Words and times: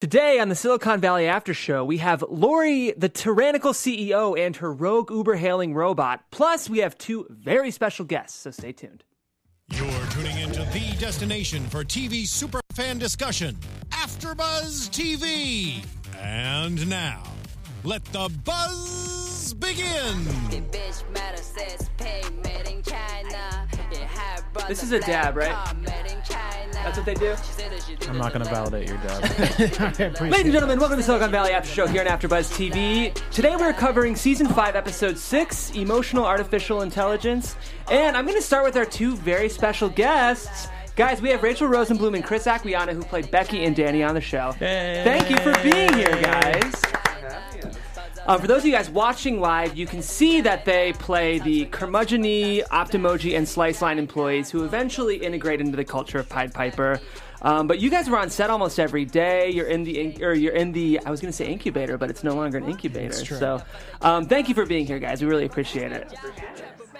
Today 0.00 0.38
on 0.38 0.48
the 0.48 0.54
Silicon 0.54 1.00
Valley 1.00 1.26
After 1.26 1.52
Show, 1.52 1.84
we 1.84 1.98
have 1.98 2.22
Laurie, 2.28 2.92
the 2.96 3.08
tyrannical 3.08 3.72
CEO, 3.72 4.38
and 4.38 4.54
her 4.54 4.72
rogue 4.72 5.10
Uber 5.10 5.34
hailing 5.34 5.74
robot. 5.74 6.20
Plus, 6.30 6.70
we 6.70 6.78
have 6.78 6.96
two 6.98 7.26
very 7.28 7.72
special 7.72 8.04
guests, 8.04 8.38
so 8.38 8.52
stay 8.52 8.70
tuned. 8.70 9.02
You're 9.72 10.06
tuning 10.10 10.38
into 10.38 10.60
the 10.66 10.94
destination 11.00 11.66
for 11.66 11.82
TV 11.82 12.22
superfan 12.22 13.00
discussion, 13.00 13.56
AfterBuzz 13.90 14.88
TV. 14.90 15.84
And 16.16 16.88
now, 16.88 17.24
let 17.82 18.04
the 18.12 18.30
buzz 18.44 19.52
begin. 19.54 20.24
This 24.68 24.82
is 24.82 24.92
a 24.92 25.00
dab, 25.00 25.36
right? 25.36 25.74
That's 26.72 26.96
what 26.96 27.06
they 27.06 27.14
do? 27.14 27.34
I'm 28.08 28.18
not 28.18 28.32
going 28.32 28.44
to 28.44 28.50
validate 28.50 28.88
your 28.88 28.96
dab. 28.98 29.22
Ladies 30.20 30.40
and 30.44 30.52
gentlemen, 30.52 30.78
welcome 30.78 30.96
to 30.96 31.02
Silicon 31.02 31.30
Valley 31.30 31.52
After 31.52 31.68
Show 31.68 31.86
here 31.86 32.00
on 32.00 32.06
AfterBuzz 32.06 32.52
TV. 32.52 33.14
Today 33.30 33.56
we're 33.56 33.72
covering 33.72 34.16
Season 34.16 34.46
5, 34.46 34.76
Episode 34.76 35.18
6, 35.18 35.74
Emotional 35.74 36.24
Artificial 36.24 36.82
Intelligence. 36.82 37.56
And 37.90 38.16
I'm 38.16 38.24
going 38.24 38.36
to 38.38 38.42
start 38.42 38.64
with 38.64 38.76
our 38.76 38.86
two 38.86 39.16
very 39.16 39.48
special 39.48 39.88
guests. 39.88 40.68
Guys, 40.96 41.22
we 41.22 41.30
have 41.30 41.42
Rachel 41.42 41.68
Rosenbloom 41.68 42.14
and 42.14 42.24
Chris 42.24 42.46
Aquilino, 42.46 42.92
who 42.92 43.02
played 43.02 43.30
Becky 43.30 43.64
and 43.64 43.76
Danny 43.76 44.02
on 44.02 44.14
the 44.14 44.20
show. 44.20 44.52
Thank 44.58 45.30
you 45.30 45.36
for 45.38 45.52
being 45.62 45.92
here, 45.92 46.20
guys. 46.22 46.82
Um, 48.28 48.42
for 48.42 48.46
those 48.46 48.58
of 48.58 48.66
you 48.66 48.72
guys 48.72 48.90
watching 48.90 49.40
live, 49.40 49.74
you 49.74 49.86
can 49.86 50.02
see 50.02 50.42
that 50.42 50.66
they 50.66 50.92
play 50.92 51.38
the 51.38 51.64
curmudgeony, 51.66 52.62
Optimoji, 52.66 53.34
and 53.34 53.46
Sliceline 53.46 53.96
employees 53.96 54.50
who 54.50 54.64
eventually 54.64 55.16
integrate 55.16 55.62
into 55.62 55.78
the 55.78 55.84
culture 55.84 56.18
of 56.18 56.28
Pied 56.28 56.52
Piper. 56.52 57.00
Um, 57.40 57.66
but 57.66 57.78
you 57.78 57.88
guys 57.88 58.10
were 58.10 58.18
on 58.18 58.28
set 58.28 58.50
almost 58.50 58.78
every 58.78 59.06
day. 59.06 59.50
You're 59.50 59.68
in 59.68 59.82
the 59.82 59.94
inc- 59.94 60.20
or 60.20 60.34
you're 60.34 60.52
in 60.52 60.72
the 60.72 61.00
I 61.06 61.10
was 61.10 61.22
going 61.22 61.32
to 61.32 61.36
say 61.36 61.46
incubator, 61.46 61.96
but 61.96 62.10
it's 62.10 62.22
no 62.22 62.34
longer 62.34 62.58
an 62.58 62.68
incubator. 62.68 63.14
So, 63.14 63.62
um, 64.02 64.26
thank 64.26 64.50
you 64.50 64.54
for 64.54 64.66
being 64.66 64.84
here, 64.84 64.98
guys. 64.98 65.22
We 65.22 65.28
really 65.28 65.46
appreciate 65.46 65.92
it. 65.92 66.12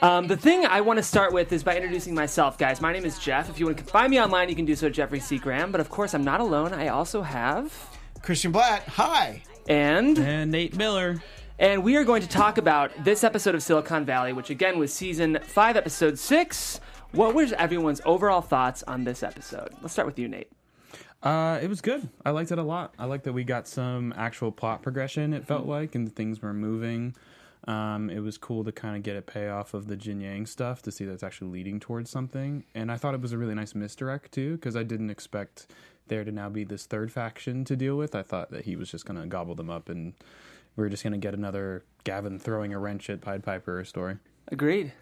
Um, 0.01 0.29
the 0.29 0.37
thing 0.37 0.65
I 0.65 0.81
want 0.81 0.97
to 0.97 1.03
start 1.03 1.35
with 1.35 1.53
is 1.53 1.63
by 1.63 1.77
introducing 1.77 2.15
myself, 2.15 2.57
guys. 2.57 2.81
My 2.81 2.93
name 2.95 3.05
is 3.05 3.19
Jeff. 3.19 3.51
If 3.51 3.61
you 3.61 3.67
want 3.67 3.77
to 3.77 3.85
find 3.85 4.11
me 4.11 4.19
online, 4.19 4.49
you 4.49 4.57
can 4.57 4.65
do 4.65 4.75
so 4.75 4.87
at 4.87 4.95
Jeffrey 4.95 5.21
C. 5.21 5.37
Graham. 5.37 5.73
But 5.73 5.83
of 5.83 5.91
course, 5.91 6.15
I'm 6.15 6.25
not 6.25 6.41
alone. 6.41 6.73
I 6.73 6.89
also 6.89 7.21
have 7.21 7.71
Christian 8.23 8.51
Bladt, 8.51 8.85
hi. 8.87 9.43
And 9.69 10.19
and 10.19 10.51
Nate 10.51 10.77
Miller. 10.77 11.23
and 11.59 11.85
we 11.85 11.97
are 11.97 12.05
going 12.05 12.23
to 12.23 12.29
talk 12.29 12.59
about 12.59 12.91
this 13.05 13.23
episode 13.23 13.55
of 13.55 13.63
Silicon 13.63 14.05
Valley, 14.05 14.33
which 14.33 14.51
again 14.51 14.79
was 14.79 14.93
season 14.93 15.39
five, 15.43 15.77
episode 15.77 16.19
six. 16.19 16.81
What 17.13 17.35
was 17.35 17.53
everyone's 17.53 18.01
overall 18.05 18.41
thoughts 18.41 18.83
on 18.85 19.05
this 19.05 19.23
episode? 19.23 19.71
Let's 19.81 19.93
start 19.93 20.07
with 20.07 20.19
you, 20.19 20.29
Nate. 20.29 20.51
Uh, 21.23 21.59
it 21.61 21.69
was 21.69 21.81
good. 21.81 22.09
I 22.25 22.31
liked 22.31 22.53
it 22.53 22.59
a 22.59 22.63
lot. 22.63 22.95
I 22.99 23.07
liked 23.07 23.25
that 23.25 23.33
we 23.33 23.45
got 23.45 23.67
some 23.67 24.15
actual 24.17 24.53
plot 24.53 24.83
progression. 24.83 25.33
It 25.33 25.47
felt 25.47 25.67
like, 25.67 25.95
and 25.95 26.15
things 26.15 26.41
were 26.41 26.55
moving. 26.55 27.15
Um, 27.67 28.09
it 28.09 28.21
was 28.21 28.39
cool 28.39 28.63
to 28.65 28.73
kind 28.73 28.97
of 28.97 29.03
get 29.03 29.17
a 29.17 29.23
payoff 29.23 29.75
of 29.75 29.89
the 29.89 29.97
Jin 29.97 30.21
Yang 30.21 30.47
stuff 30.47 30.81
to 30.83 30.93
see 30.93 31.05
that 31.05 31.13
it's 31.13 31.23
actually 31.23 31.51
leading 31.51 31.81
towards 31.81 32.09
something. 32.09 32.65
And 32.75 32.93
I 32.93 32.97
thought 32.97 33.15
it 33.15 33.21
was 33.21 33.33
a 33.33 33.39
really 33.39 33.55
nice 33.55 33.75
misdirect 33.75 34.33
too, 34.33 34.57
because 34.57 34.77
I 34.77 34.85
didn't 34.85 35.11
expect 35.11 35.67
there 36.09 36.25
to 36.25 36.33
now 36.33 36.49
be 36.49 36.65
this 36.65 36.87
third 36.87 37.13
faction 37.13 37.65
to 37.65 37.77
deal 37.77 37.97
with. 37.97 38.15
I 38.15 38.23
thought 38.23 38.51
that 38.51 38.65
he 38.65 38.77
was 38.77 38.91
just 38.91 39.05
going 39.05 39.21
to 39.21 39.27
gobble 39.27 39.55
them 39.55 39.71
up, 39.71 39.89
and 39.89 40.15
we 40.77 40.85
are 40.85 40.89
just 40.89 41.03
going 41.03 41.13
to 41.13 41.19
get 41.19 41.35
another 41.35 41.85
Gavin 42.05 42.39
throwing 42.39 42.73
a 42.73 42.79
wrench 42.79 43.11
at 43.11 43.21
Pied 43.21 43.43
Piper 43.43 43.85
story. 43.85 44.17
Agreed. 44.49 44.93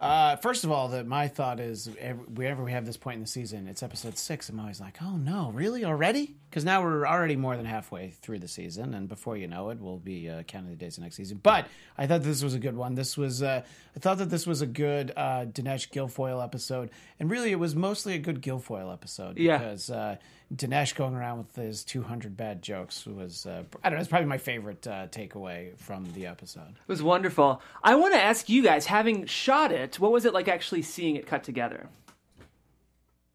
Uh, 0.00 0.36
first 0.36 0.62
of 0.62 0.70
all, 0.70 0.88
that 0.88 1.06
my 1.06 1.26
thought 1.26 1.58
is 1.58 1.90
every, 1.98 2.24
whenever 2.26 2.62
we 2.62 2.70
have 2.70 2.86
this 2.86 2.96
point 2.96 3.16
in 3.16 3.22
the 3.22 3.28
season, 3.28 3.66
it's 3.66 3.82
episode 3.82 4.16
six. 4.16 4.48
I'm 4.48 4.60
always 4.60 4.80
like, 4.80 4.98
oh 5.02 5.16
no, 5.16 5.50
really 5.52 5.84
already? 5.84 6.36
Because 6.48 6.64
now 6.64 6.82
we're 6.82 7.06
already 7.06 7.36
more 7.36 7.56
than 7.58 7.66
halfway 7.66 8.08
through 8.10 8.38
the 8.38 8.48
season, 8.48 8.94
and 8.94 9.06
before 9.06 9.36
you 9.36 9.46
know 9.46 9.68
it, 9.68 9.78
we'll 9.80 9.98
be 9.98 10.30
uh, 10.30 10.42
counting 10.44 10.70
the 10.70 10.76
days 10.76 10.96
of 10.96 11.02
next 11.04 11.16
season. 11.16 11.38
But 11.42 11.66
I 11.98 12.06
thought 12.06 12.22
this 12.22 12.42
was 12.42 12.54
a 12.54 12.58
good 12.58 12.74
one. 12.74 12.94
This 12.94 13.18
was, 13.18 13.42
uh, 13.42 13.62
I 13.94 13.98
thought 14.00 14.16
that 14.18 14.30
this 14.30 14.46
was 14.46 14.62
a 14.62 14.66
good 14.66 15.12
uh, 15.14 15.44
Dinesh 15.44 15.90
Gilfoyle 15.90 16.42
episode, 16.42 16.88
and 17.20 17.30
really, 17.30 17.50
it 17.52 17.58
was 17.58 17.76
mostly 17.76 18.14
a 18.14 18.18
good 18.18 18.40
Gilfoyle 18.40 18.90
episode 18.90 19.36
Yeah. 19.36 19.58
because 19.58 19.90
uh, 19.90 20.16
Dinesh 20.54 20.94
going 20.94 21.14
around 21.14 21.38
with 21.38 21.54
his 21.54 21.84
200 21.84 22.34
bad 22.34 22.62
jokes 22.62 23.04
was, 23.06 23.44
uh, 23.44 23.64
I 23.84 23.90
don't 23.90 23.96
know, 23.98 24.00
it's 24.00 24.08
probably 24.08 24.28
my 24.28 24.38
favorite 24.38 24.86
uh, 24.86 25.08
takeaway 25.08 25.76
from 25.78 26.10
the 26.14 26.24
episode. 26.26 26.70
It 26.70 26.88
was 26.88 27.02
wonderful. 27.02 27.60
I 27.84 27.94
want 27.96 28.14
to 28.14 28.22
ask 28.22 28.48
you 28.48 28.62
guys, 28.62 28.86
having 28.86 29.26
shot 29.26 29.70
it, 29.70 30.00
what 30.00 30.12
was 30.12 30.24
it 30.24 30.32
like 30.32 30.48
actually 30.48 30.80
seeing 30.80 31.16
it 31.16 31.26
cut 31.26 31.44
together? 31.44 31.90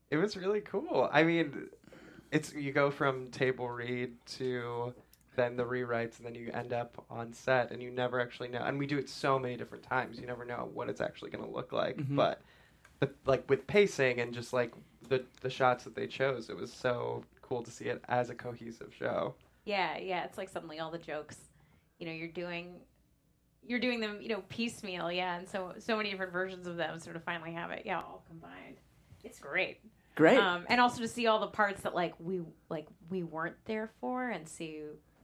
It 0.09 0.17
was 0.17 0.35
really 0.35 0.61
cool. 0.61 1.09
I 1.11 1.23
mean, 1.23 1.69
it's 2.33 2.53
you 2.53 2.71
go 2.71 2.89
from 2.89 3.29
table 3.29 3.69
read 3.69 4.13
to 4.25 4.93
then 5.35 5.55
the 5.55 5.63
rewrites, 5.63 6.17
and 6.17 6.25
then 6.25 6.35
you 6.35 6.51
end 6.53 6.73
up 6.73 7.05
on 7.09 7.31
set, 7.33 7.71
and 7.71 7.81
you 7.81 7.89
never 7.89 8.19
actually 8.19 8.49
know. 8.49 8.61
And 8.63 8.77
we 8.77 8.85
do 8.85 8.97
it 8.97 9.09
so 9.09 9.39
many 9.39 9.55
different 9.55 9.83
times, 9.83 10.19
you 10.19 10.27
never 10.27 10.45
know 10.45 10.69
what 10.73 10.89
it's 10.89 11.01
actually 11.01 11.31
going 11.31 11.43
to 11.43 11.49
look 11.49 11.71
like. 11.71 11.97
Mm-hmm. 11.97 12.15
But, 12.15 12.41
the, 12.99 13.09
like 13.25 13.49
with 13.49 13.65
pacing 13.67 14.19
and 14.19 14.33
just 14.33 14.53
like 14.53 14.73
the 15.09 15.23
the 15.41 15.49
shots 15.49 15.83
that 15.83 15.95
they 15.95 16.07
chose, 16.07 16.49
it 16.49 16.57
was 16.57 16.71
so 16.73 17.23
cool 17.41 17.63
to 17.63 17.71
see 17.71 17.85
it 17.85 18.03
as 18.09 18.29
a 18.29 18.35
cohesive 18.35 18.93
show. 18.97 19.35
Yeah, 19.65 19.97
yeah. 19.97 20.23
It's 20.25 20.37
like 20.37 20.49
suddenly 20.49 20.79
all 20.79 20.91
the 20.91 20.97
jokes, 20.97 21.37
you 21.99 22.05
know, 22.05 22.11
you're 22.11 22.27
doing, 22.27 22.81
you're 23.65 23.79
doing 23.79 23.99
them, 23.99 24.19
you 24.21 24.29
know, 24.29 24.43
piecemeal. 24.49 25.11
Yeah, 25.11 25.37
and 25.37 25.47
so 25.47 25.73
so 25.79 25.97
many 25.97 26.09
different 26.11 26.31
versions 26.31 26.67
of 26.67 26.77
them 26.77 26.99
sort 26.99 27.15
of 27.15 27.23
finally 27.23 27.53
have 27.53 27.71
it. 27.71 27.83
Yeah, 27.85 27.97
all 27.97 28.23
combined. 28.27 28.77
It's 29.23 29.39
great. 29.39 29.79
Great. 30.15 30.37
Um, 30.37 30.65
and 30.69 30.79
also 30.79 31.01
to 31.01 31.07
see 31.07 31.27
all 31.27 31.39
the 31.39 31.47
parts 31.47 31.81
that 31.81 31.95
like 31.95 32.13
we 32.19 32.41
like 32.69 32.87
we 33.09 33.23
weren't 33.23 33.55
there 33.65 33.89
for, 33.99 34.29
and 34.29 34.47
see 34.47 34.81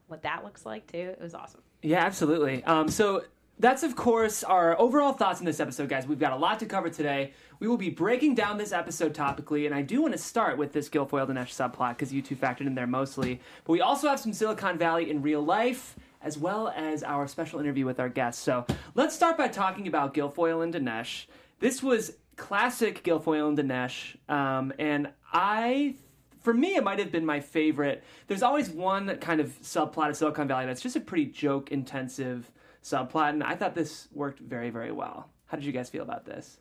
what 0.07 0.23
that 0.23 0.43
looks 0.43 0.65
like 0.65 0.91
too. 0.91 0.97
It 0.97 1.21
was 1.21 1.33
awesome. 1.33 1.61
Yeah, 1.81 2.03
absolutely. 2.03 2.63
Um, 2.63 2.89
so 2.89 3.23
that's 3.59 3.83
of 3.83 3.95
course 3.95 4.43
our 4.43 4.79
overall 4.79 5.13
thoughts 5.13 5.39
on 5.39 5.45
this 5.45 5.59
episode, 5.59 5.89
guys. 5.89 6.07
We've 6.07 6.19
got 6.19 6.33
a 6.33 6.37
lot 6.37 6.59
to 6.59 6.65
cover 6.65 6.89
today. 6.89 7.33
We 7.59 7.67
will 7.67 7.77
be 7.77 7.89
breaking 7.89 8.35
down 8.35 8.57
this 8.57 8.71
episode 8.71 9.13
topically, 9.13 9.65
and 9.65 9.75
I 9.75 9.81
do 9.81 10.01
want 10.01 10.13
to 10.13 10.17
start 10.17 10.57
with 10.57 10.73
this 10.73 10.89
Gilfoyle 10.89 11.27
Dinesh 11.27 11.53
subplot 11.53 11.89
because 11.91 12.13
you 12.13 12.21
two 12.21 12.35
factored 12.35 12.67
in 12.67 12.75
there 12.75 12.87
mostly. 12.87 13.41
But 13.65 13.73
we 13.73 13.81
also 13.81 14.07
have 14.07 14.19
some 14.19 14.33
Silicon 14.33 14.77
Valley 14.77 15.09
in 15.09 15.21
real 15.21 15.41
life, 15.41 15.95
as 16.21 16.37
well 16.37 16.69
as 16.69 17.03
our 17.03 17.27
special 17.27 17.59
interview 17.59 17.85
with 17.85 17.99
our 17.99 18.09
guests. 18.09 18.41
So 18.41 18.65
let's 18.95 19.13
start 19.13 19.37
by 19.37 19.49
talking 19.49 19.87
about 19.87 20.13
Gilfoyle 20.13 20.63
and 20.63 20.73
Dinesh. 20.73 21.25
This 21.59 21.83
was 21.83 22.13
classic 22.39 23.03
Gilfoyle 23.03 23.49
and 23.49 23.57
Dinesh, 23.57 24.15
um, 24.27 24.73
and 24.79 25.09
I 25.31 25.95
for 26.41 26.53
me, 26.53 26.75
it 26.75 26.83
might 26.83 26.99
have 26.99 27.11
been 27.11 27.25
my 27.25 27.41
favorite. 27.41 28.03
There's 28.27 28.43
always 28.43 28.69
one 28.69 29.17
kind 29.17 29.41
of 29.41 29.49
subplot 29.61 30.09
of 30.09 30.15
Silicon 30.15 30.47
Valley 30.47 30.65
that's 30.65 30.81
just 30.81 30.95
a 30.95 31.01
pretty 31.01 31.25
joke 31.25 31.71
intensive 31.71 32.49
subplot, 32.81 33.29
and 33.31 33.43
I 33.43 33.55
thought 33.55 33.75
this 33.75 34.07
worked 34.13 34.39
very, 34.39 34.69
very 34.69 34.91
well. 34.91 35.29
How 35.47 35.57
did 35.57 35.65
you 35.65 35.73
guys 35.73 35.89
feel 35.89 36.03
about 36.03 36.25
this? 36.25 36.59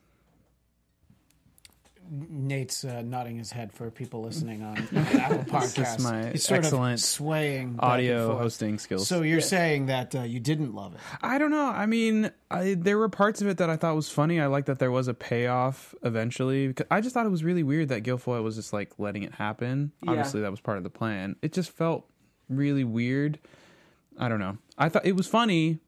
Nate's 2.11 2.85
uh, 2.85 3.03
nodding 3.03 3.37
his 3.37 3.51
head 3.53 3.73
for 3.73 3.91
people 3.91 4.23
listening 4.23 4.63
on 4.63 4.77
Apple 4.97 5.39
Podcasts. 5.45 6.01
my 6.03 6.31
He's 6.31 6.45
sort 6.45 6.59
excellent 6.59 6.95
of 6.95 7.01
swaying 7.01 7.75
back 7.75 7.83
and 7.83 7.93
Audio 7.93 8.27
forth. 8.29 8.39
hosting 8.41 8.79
skills. 8.79 9.07
So 9.09 9.23
you're 9.23 9.41
saying 9.41 9.87
that 9.87 10.15
uh, 10.15 10.21
you 10.23 10.41
didn't 10.41 10.75
love 10.75 10.95
it? 10.95 11.01
I 11.23 11.39
don't 11.39 11.51
know. 11.51 11.67
I 11.67 11.87
mean, 11.87 12.31
I, 12.51 12.75
there 12.79 12.97
were 12.99 13.09
parts 13.09 13.41
of 13.43 13.49
it 13.49 13.59
that 13.59 13.69
I 13.71 13.77
thought 13.77 13.95
was 13.95 14.09
funny. 14.11 14.41
I 14.41 14.47
like 14.47 14.67
that 14.67 14.79
there 14.79 14.91
was 14.91 15.09
a 15.09 15.15
payoff 15.15 15.95
eventually. 16.03 16.69
Because 16.69 16.87
I 16.91 17.01
just 17.01 17.15
thought 17.15 17.27
it 17.27 17.31
was 17.31 17.45
really 17.45 17.63
weird 17.63 17.89
that 17.89 18.03
Gilfoyle 18.03 18.43
was 18.43 18.57
just 18.57 18.73
like 18.73 18.93
letting 18.99 19.23
it 19.23 19.35
happen. 19.35 19.93
Obviously, 20.07 20.41
that 20.41 20.51
was 20.51 20.61
part 20.61 20.79
of 20.79 20.85
the 20.85 20.91
plan. 20.91 21.37
It 21.43 21.53
just 21.53 21.71
felt 21.71 22.07
really 22.49 22.85
weird. 22.85 23.39
I 24.19 24.29
don't 24.29 24.41
know. 24.41 24.59
I 24.77 24.89
thought 24.89 25.07
it 25.07 25.17
was 25.17 25.27
funny. 25.27 25.81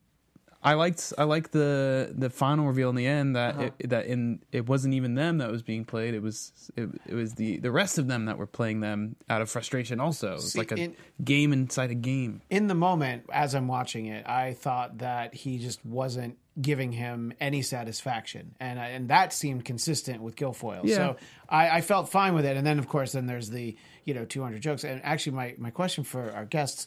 I 0.62 0.75
liked 0.75 1.12
I 1.16 1.25
liked 1.25 1.53
the 1.53 2.12
the 2.16 2.28
final 2.28 2.66
reveal 2.66 2.91
in 2.91 2.94
the 2.97 3.06
end 3.06 3.34
that 3.34 3.54
Uh-huh. 3.54 3.71
it, 3.78 3.88
that 3.88 4.06
in 4.06 4.41
it 4.53 4.69
wasn't 4.69 4.93
even 4.94 5.15
them 5.15 5.38
that 5.38 5.50
was 5.50 5.62
being 5.62 5.84
played. 5.87 6.12
It 6.12 6.22
was 6.22 6.71
it, 6.76 6.88
it 7.06 7.15
was 7.15 7.34
the 7.34 7.59
the 7.59 7.71
rest 7.71 7.97
of 7.98 8.09
them 8.09 8.26
that 8.26 8.37
were 8.37 8.47
playing 8.47 8.81
them 8.81 9.16
out 9.31 9.41
of 9.41 9.48
frustration. 9.48 10.00
Also, 10.00 10.34
it's 10.34 10.56
like 10.56 10.71
a 10.72 10.76
in- 10.76 10.97
game 11.25 11.53
inside 11.54 11.91
a 11.91 11.94
game. 11.94 12.42
In 12.51 12.66
the 12.66 12.74
moment, 12.74 13.24
as 13.33 13.54
I'm 13.54 13.68
watching 13.68 14.07
it, 14.07 14.27
I 14.28 14.53
thought 14.53 14.98
that 14.98 15.34
he 15.34 15.59
just 15.59 15.84
wasn't 15.86 16.36
giving 16.60 16.92
him 16.92 17.33
any 17.41 17.63
satisfaction, 17.63 18.54
and 18.60 18.78
I, 18.78 18.89
and 18.89 19.09
that 19.09 19.33
seemed 19.33 19.65
consistent 19.65 20.21
with 20.21 20.36
Gilfoyle. 20.36 20.83
Yeah. 20.84 20.97
So 20.97 21.16
I, 21.48 21.78
I 21.78 21.80
felt 21.80 22.10
fine 22.10 22.34
with 22.34 22.45
it. 22.45 22.56
And 22.59 22.66
then, 22.66 22.78
of 22.78 22.86
course, 22.86 23.13
then 23.13 23.24
there's 23.27 23.48
the 23.48 23.77
you 24.04 24.13
know 24.13 24.27
200 24.27 24.60
jokes. 24.60 24.84
And 24.84 25.01
actually, 25.04 25.36
my 25.36 25.54
my 25.56 25.71
question 25.71 26.04
for 26.04 26.30
our 26.33 26.45
guests. 26.45 26.86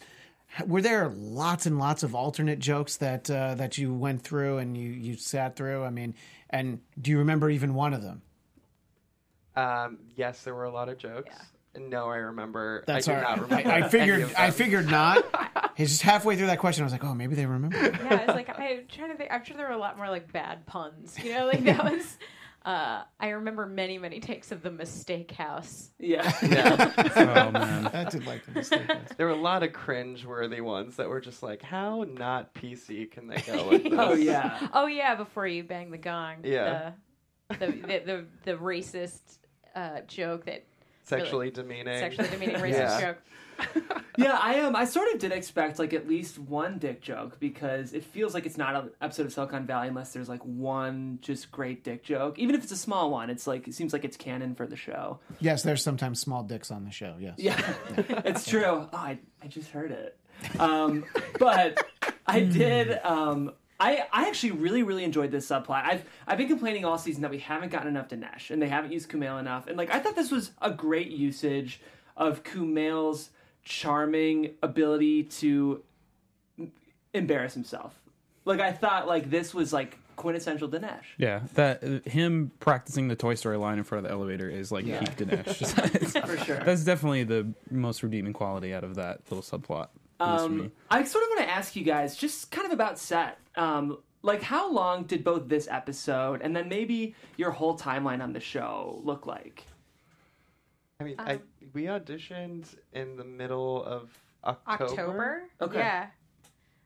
Were 0.67 0.81
there 0.81 1.09
lots 1.09 1.65
and 1.65 1.79
lots 1.79 2.03
of 2.03 2.13
alternate 2.13 2.59
jokes 2.59 2.97
that 2.97 3.29
uh, 3.29 3.55
that 3.55 3.77
you 3.77 3.93
went 3.93 4.21
through 4.21 4.59
and 4.59 4.77
you, 4.77 4.89
you 4.89 5.17
sat 5.17 5.55
through? 5.55 5.83
I 5.83 5.89
mean, 5.89 6.13
and 6.49 6.79
do 7.01 7.11
you 7.11 7.19
remember 7.19 7.49
even 7.49 7.73
one 7.73 7.93
of 7.93 8.01
them? 8.03 8.21
Um, 9.55 9.97
yes, 10.15 10.43
there 10.43 10.53
were 10.53 10.65
a 10.65 10.71
lot 10.71 10.89
of 10.89 10.97
jokes. 10.97 11.35
And 11.75 11.89
no, 11.89 12.07
I 12.09 12.17
remember. 12.17 12.83
That's 12.85 13.07
I 13.07 13.13
all 13.13 13.19
do 13.19 13.25
right. 13.25 13.37
not 13.37 13.49
remember. 13.49 13.71
I, 13.71 13.77
I 13.85 13.89
figured. 13.89 14.33
I 14.37 14.51
figured 14.51 14.89
not. 14.89 15.25
It's 15.75 15.89
just 15.89 16.03
halfway 16.03 16.35
through 16.35 16.45
that 16.47 16.59
question. 16.59 16.83
I 16.83 16.85
was 16.85 16.91
like, 16.91 17.03
oh, 17.03 17.15
maybe 17.15 17.33
they 17.33 17.47
remember. 17.47 17.75
Yeah, 17.75 17.97
I 18.11 18.25
was 18.27 18.35
like, 18.35 18.47
I'm 18.47 18.85
trying 18.87 19.09
to 19.09 19.17
think. 19.17 19.31
I'm 19.31 19.43
sure 19.43 19.57
there 19.57 19.65
were 19.65 19.73
a 19.73 19.77
lot 19.79 19.97
more 19.97 20.07
like 20.07 20.31
bad 20.31 20.67
puns. 20.67 21.17
You 21.17 21.33
know, 21.33 21.47
like 21.47 21.63
that 21.63 21.83
was. 21.91 22.15
Uh, 22.65 23.03
I 23.19 23.29
remember 23.29 23.65
many, 23.65 23.97
many 23.97 24.21
takes 24.21 24.51
of 24.53 24.61
the 24.63 24.71
Mistake 24.71 25.31
House. 25.31 25.91
Yeah. 25.99 26.31
Yeah. 26.43 26.91
Oh 27.45 27.51
man. 27.51 27.87
I 27.87 28.05
did 28.05 28.25
like 28.25 28.45
the 28.45 28.51
mistake. 28.53 28.89
House. 28.89 29.09
There 29.17 29.25
were 29.27 29.33
a 29.33 29.35
lot 29.35 29.63
of 29.63 29.73
cringe-worthy 29.73 30.61
ones 30.61 30.95
that 30.95 31.09
were 31.09 31.19
just 31.19 31.43
like, 31.43 31.61
how 31.61 32.05
not 32.07 32.53
PC 32.53 33.11
can 33.11 33.27
they 33.27 33.41
go 33.41 33.67
with 33.69 33.83
this? 33.83 33.93
oh 33.97 34.13
yeah. 34.13 34.67
Oh 34.73 34.87
yeah, 34.87 35.15
before 35.15 35.45
you 35.45 35.63
bang 35.63 35.91
the 35.91 35.97
gong. 35.97 36.37
Yeah. 36.43 36.91
The 37.49 37.55
the 37.57 37.65
the, 37.67 38.01
the, 38.05 38.25
the 38.45 38.53
racist 38.53 39.39
uh, 39.75 40.01
joke 40.07 40.45
that 40.45 40.63
Sexually 41.03 41.51
demeaning. 41.51 41.99
sexually 41.99 42.29
demeaning 42.29 42.55
racist 42.55 42.71
Yeah. 42.71 43.01
joke. 43.01 43.17
Yeah, 44.15 44.37
I 44.39 44.55
am. 44.55 44.75
I 44.75 44.85
sort 44.85 45.11
of 45.11 45.19
did 45.19 45.31
expect 45.31 45.79
like 45.79 45.91
at 45.93 46.07
least 46.07 46.37
one 46.37 46.77
dick 46.77 47.01
joke 47.01 47.39
because 47.39 47.93
it 47.93 48.03
feels 48.03 48.33
like 48.35 48.45
it's 48.45 48.57
not 48.57 48.75
an 48.75 48.91
episode 49.01 49.25
of 49.25 49.33
Silicon 49.33 49.65
Valley 49.65 49.87
unless 49.87 50.13
there's 50.13 50.29
like 50.29 50.41
one 50.41 51.17
just 51.21 51.51
great 51.51 51.83
dick 51.83 52.03
joke. 52.03 52.37
Even 52.37 52.55
if 52.55 52.61
it's 52.63 52.71
a 52.71 52.77
small 52.77 53.09
one, 53.09 53.31
it's 53.31 53.47
like 53.47 53.67
it 53.67 53.73
seems 53.73 53.91
like 53.91 54.05
it's 54.05 54.15
canon 54.17 54.53
for 54.53 54.67
the 54.67 54.75
show. 54.75 55.19
Yes, 55.39 55.63
there's 55.63 55.81
sometimes 55.81 56.19
small 56.19 56.43
dicks 56.43 56.69
on 56.69 56.85
the 56.85 56.91
show. 56.91 57.15
Yes. 57.19 57.35
Yeah, 57.37 57.73
it's 57.97 58.45
true. 58.47 58.63
Oh, 58.65 58.89
I 58.93 59.17
I 59.41 59.47
just 59.47 59.71
heard 59.71 59.91
it. 59.91 60.15
Um, 60.59 61.05
but 61.39 61.83
I 62.27 62.39
did. 62.43 62.99
Um, 63.03 63.53
I 63.79 64.05
I 64.13 64.27
actually 64.27 64.51
really 64.51 64.83
really 64.83 65.05
enjoyed 65.05 65.31
this 65.31 65.47
subplot. 65.47 65.85
I've 65.85 66.05
I've 66.27 66.37
been 66.37 66.47
complaining 66.49 66.85
all 66.85 66.99
season 66.99 67.23
that 67.23 67.31
we 67.31 67.39
haven't 67.39 67.71
gotten 67.71 67.87
enough 67.87 68.09
Dinesh 68.09 68.51
and 68.51 68.61
they 68.61 68.69
haven't 68.69 68.91
used 68.93 69.09
Kumail 69.09 69.39
enough. 69.39 69.65
And 69.65 69.75
like 69.75 69.91
I 69.91 69.97
thought 69.99 70.15
this 70.15 70.29
was 70.29 70.51
a 70.61 70.69
great 70.69 71.09
usage 71.09 71.81
of 72.15 72.43
Kumail's 72.43 73.31
charming 73.63 74.51
ability 74.61 75.23
to 75.23 75.83
embarrass 77.13 77.53
himself. 77.53 77.93
Like 78.45 78.59
I 78.59 78.71
thought 78.71 79.07
like 79.07 79.29
this 79.29 79.53
was 79.53 79.71
like 79.71 79.97
quintessential 80.15 80.67
Dinesh. 80.69 81.03
Yeah, 81.17 81.41
that 81.55 81.83
uh, 81.83 82.09
him 82.09 82.51
practicing 82.59 83.07
the 83.07 83.15
Toy 83.15 83.35
Story 83.35 83.57
line 83.57 83.77
in 83.77 83.83
front 83.83 84.05
of 84.05 84.09
the 84.09 84.13
elevator 84.15 84.49
is 84.49 84.71
like 84.71 84.85
Yeah. 84.85 84.99
peak 84.99 85.15
Dinesh. 85.17 86.25
For 86.27 86.37
sure. 86.45 86.57
That's 86.57 86.83
definitely 86.83 87.23
the 87.23 87.53
most 87.71 88.03
redeeming 88.03 88.33
quality 88.33 88.73
out 88.73 88.83
of 88.83 88.95
that 88.95 89.21
little 89.31 89.41
subplot. 89.43 89.87
at 90.19 90.31
least 90.33 90.43
for 90.45 90.49
me. 90.51 90.63
Um, 90.65 90.71
I 90.91 91.03
sort 91.03 91.23
of 91.23 91.29
want 91.29 91.41
to 91.41 91.49
ask 91.49 91.75
you 91.75 91.83
guys 91.83 92.15
just 92.15 92.51
kind 92.51 92.65
of 92.65 92.73
about 92.73 92.99
set. 92.99 93.39
Um, 93.55 93.97
like, 94.21 94.41
how 94.41 94.71
long 94.71 95.03
did 95.03 95.23
both 95.23 95.47
this 95.49 95.67
episode 95.69 96.41
and 96.41 96.55
then 96.55 96.69
maybe 96.69 97.15
your 97.37 97.51
whole 97.51 97.77
timeline 97.77 98.21
on 98.21 98.33
the 98.33 98.39
show 98.39 99.01
look 99.03 99.25
like? 99.25 99.65
I 100.99 101.03
mean, 101.05 101.15
I 101.19 101.39
we 101.73 101.83
auditioned 101.83 102.75
in 102.93 103.15
the 103.17 103.23
middle 103.23 103.83
of 103.83 104.09
October. 104.43 104.83
October. 104.91 105.43
Okay. 105.61 105.79
Yeah. 105.79 106.07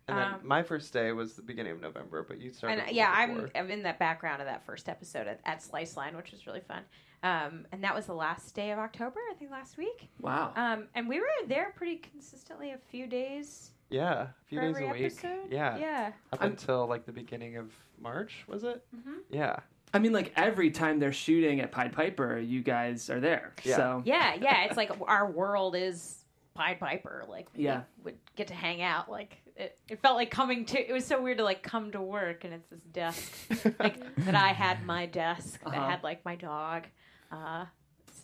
And 0.09 0.17
then 0.17 0.33
Um, 0.35 0.39
my 0.43 0.63
first 0.63 0.93
day 0.93 1.11
was 1.11 1.33
the 1.33 1.41
beginning 1.41 1.73
of 1.73 1.81
November, 1.81 2.23
but 2.23 2.39
you 2.39 2.51
started. 2.53 2.79
And 2.87 2.95
yeah, 2.95 3.11
I'm. 3.13 3.51
I'm 3.55 3.69
in 3.69 3.83
that 3.83 3.99
background 3.99 4.41
of 4.41 4.47
that 4.47 4.65
first 4.65 4.87
episode 4.87 5.27
at, 5.27 5.41
at 5.43 5.61
Slice 5.61 5.97
Line, 5.97 6.15
which 6.15 6.31
was 6.31 6.47
really 6.47 6.61
fun. 6.61 6.83
Um, 7.23 7.65
and 7.73 7.83
that 7.83 7.93
was 7.93 8.05
the 8.05 8.13
last 8.13 8.55
day 8.55 8.71
of 8.71 8.79
October, 8.79 9.19
I 9.31 9.33
think, 9.33 9.51
last 9.51 9.75
week. 9.77 10.07
Wow. 10.21 10.53
Um, 10.55 10.87
and 10.95 11.09
we 11.09 11.19
were 11.19 11.25
there 11.47 11.73
pretty 11.75 11.97
consistently, 11.97 12.71
a 12.71 12.77
few 12.77 13.05
days 13.07 13.71
Yeah, 13.89 14.21
a 14.21 14.27
few 14.45 14.59
for 14.59 14.65
days 14.67 14.75
every 14.75 14.87
a 14.87 14.91
week. 14.93 15.03
episode. 15.05 15.51
Yeah. 15.51 15.77
Yeah. 15.77 16.11
Up 16.31 16.41
I'm- 16.41 16.51
until 16.51 16.85
like 16.87 17.05
the 17.05 17.11
beginning 17.11 17.57
of 17.57 17.73
March, 17.99 18.45
was 18.47 18.63
it? 18.63 18.85
Mhm. 18.95 19.17
Yeah. 19.29 19.57
I 19.93 19.99
mean, 19.99 20.11
like, 20.13 20.33
every 20.35 20.69
time 20.71 20.99
they're 20.99 21.13
shooting 21.13 21.61
at 21.61 21.71
Pied 21.71 21.93
Piper, 21.93 22.37
you 22.39 22.61
guys 22.61 23.09
are 23.09 23.19
there. 23.19 23.53
Yeah. 23.63 23.75
So, 23.77 24.01
Yeah, 24.05 24.35
yeah. 24.35 24.65
It's 24.65 24.77
like 24.77 24.91
our 25.07 25.31
world 25.31 25.75
is 25.75 26.23
Pied 26.55 26.79
Piper. 26.79 27.23
Like, 27.27 27.47
we 27.55 27.63
Yeah. 27.63 27.83
would 28.03 28.17
get 28.35 28.47
to 28.47 28.53
hang 28.53 28.81
out. 28.81 29.09
Like, 29.09 29.37
it, 29.55 29.79
it 29.89 30.01
felt 30.01 30.17
like 30.17 30.29
coming 30.29 30.65
to. 30.65 30.79
It 30.89 30.91
was 30.93 31.05
so 31.05 31.21
weird 31.21 31.37
to 31.39 31.43
like 31.43 31.63
come 31.63 31.91
to 31.93 32.01
work 32.01 32.43
and 32.43 32.53
it's 32.53 32.67
this 32.69 32.81
desk, 32.91 33.31
like 33.79 34.15
that 34.25 34.35
I 34.35 34.49
had 34.49 34.85
my 34.85 35.05
desk 35.07 35.59
that 35.63 35.69
Uh-huh. 35.73 35.89
had 35.89 36.03
like 36.03 36.23
my 36.25 36.35
dog, 36.35 36.83
uh, 37.31 37.65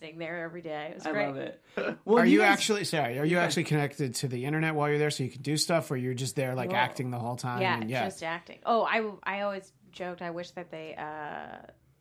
sitting 0.03 0.19
there 0.19 0.43
every 0.43 0.61
day. 0.61 0.89
It 0.91 0.95
was 0.95 1.05
I 1.05 1.11
great. 1.11 1.27
love 1.27 1.37
it. 1.37 1.61
Well, 2.05 2.19
Are 2.19 2.25
you, 2.25 2.39
guys- 2.39 2.51
actually 2.51 2.83
sorry? 2.83 3.17
Are 3.19 3.25
you 3.25 3.37
actually 3.37 3.63
connected 3.63 4.15
to 4.15 4.27
the 4.27 4.45
internet 4.45 4.75
while 4.75 4.89
you're 4.89 4.97
there, 4.97 5.09
so 5.11 5.23
you 5.23 5.29
can 5.29 5.41
do 5.41 5.55
stuff, 5.55 5.89
or 5.89 5.95
you're 5.95 6.13
just 6.13 6.35
there 6.35 6.55
like 6.55 6.71
Whoa. 6.71 6.75
acting 6.75 7.09
the 7.09 7.19
whole 7.19 7.37
time? 7.37 7.61
Yeah, 7.61 7.79
and 7.79 7.89
yeah. 7.89 8.03
just 8.05 8.21
acting. 8.21 8.59
Oh, 8.65 8.83
I, 8.83 9.09
I 9.23 9.41
always 9.41 9.71
joked. 9.91 10.21
I 10.21 10.31
wish 10.31 10.51
that 10.51 10.69
they 10.71 10.95
uh, 10.95 11.57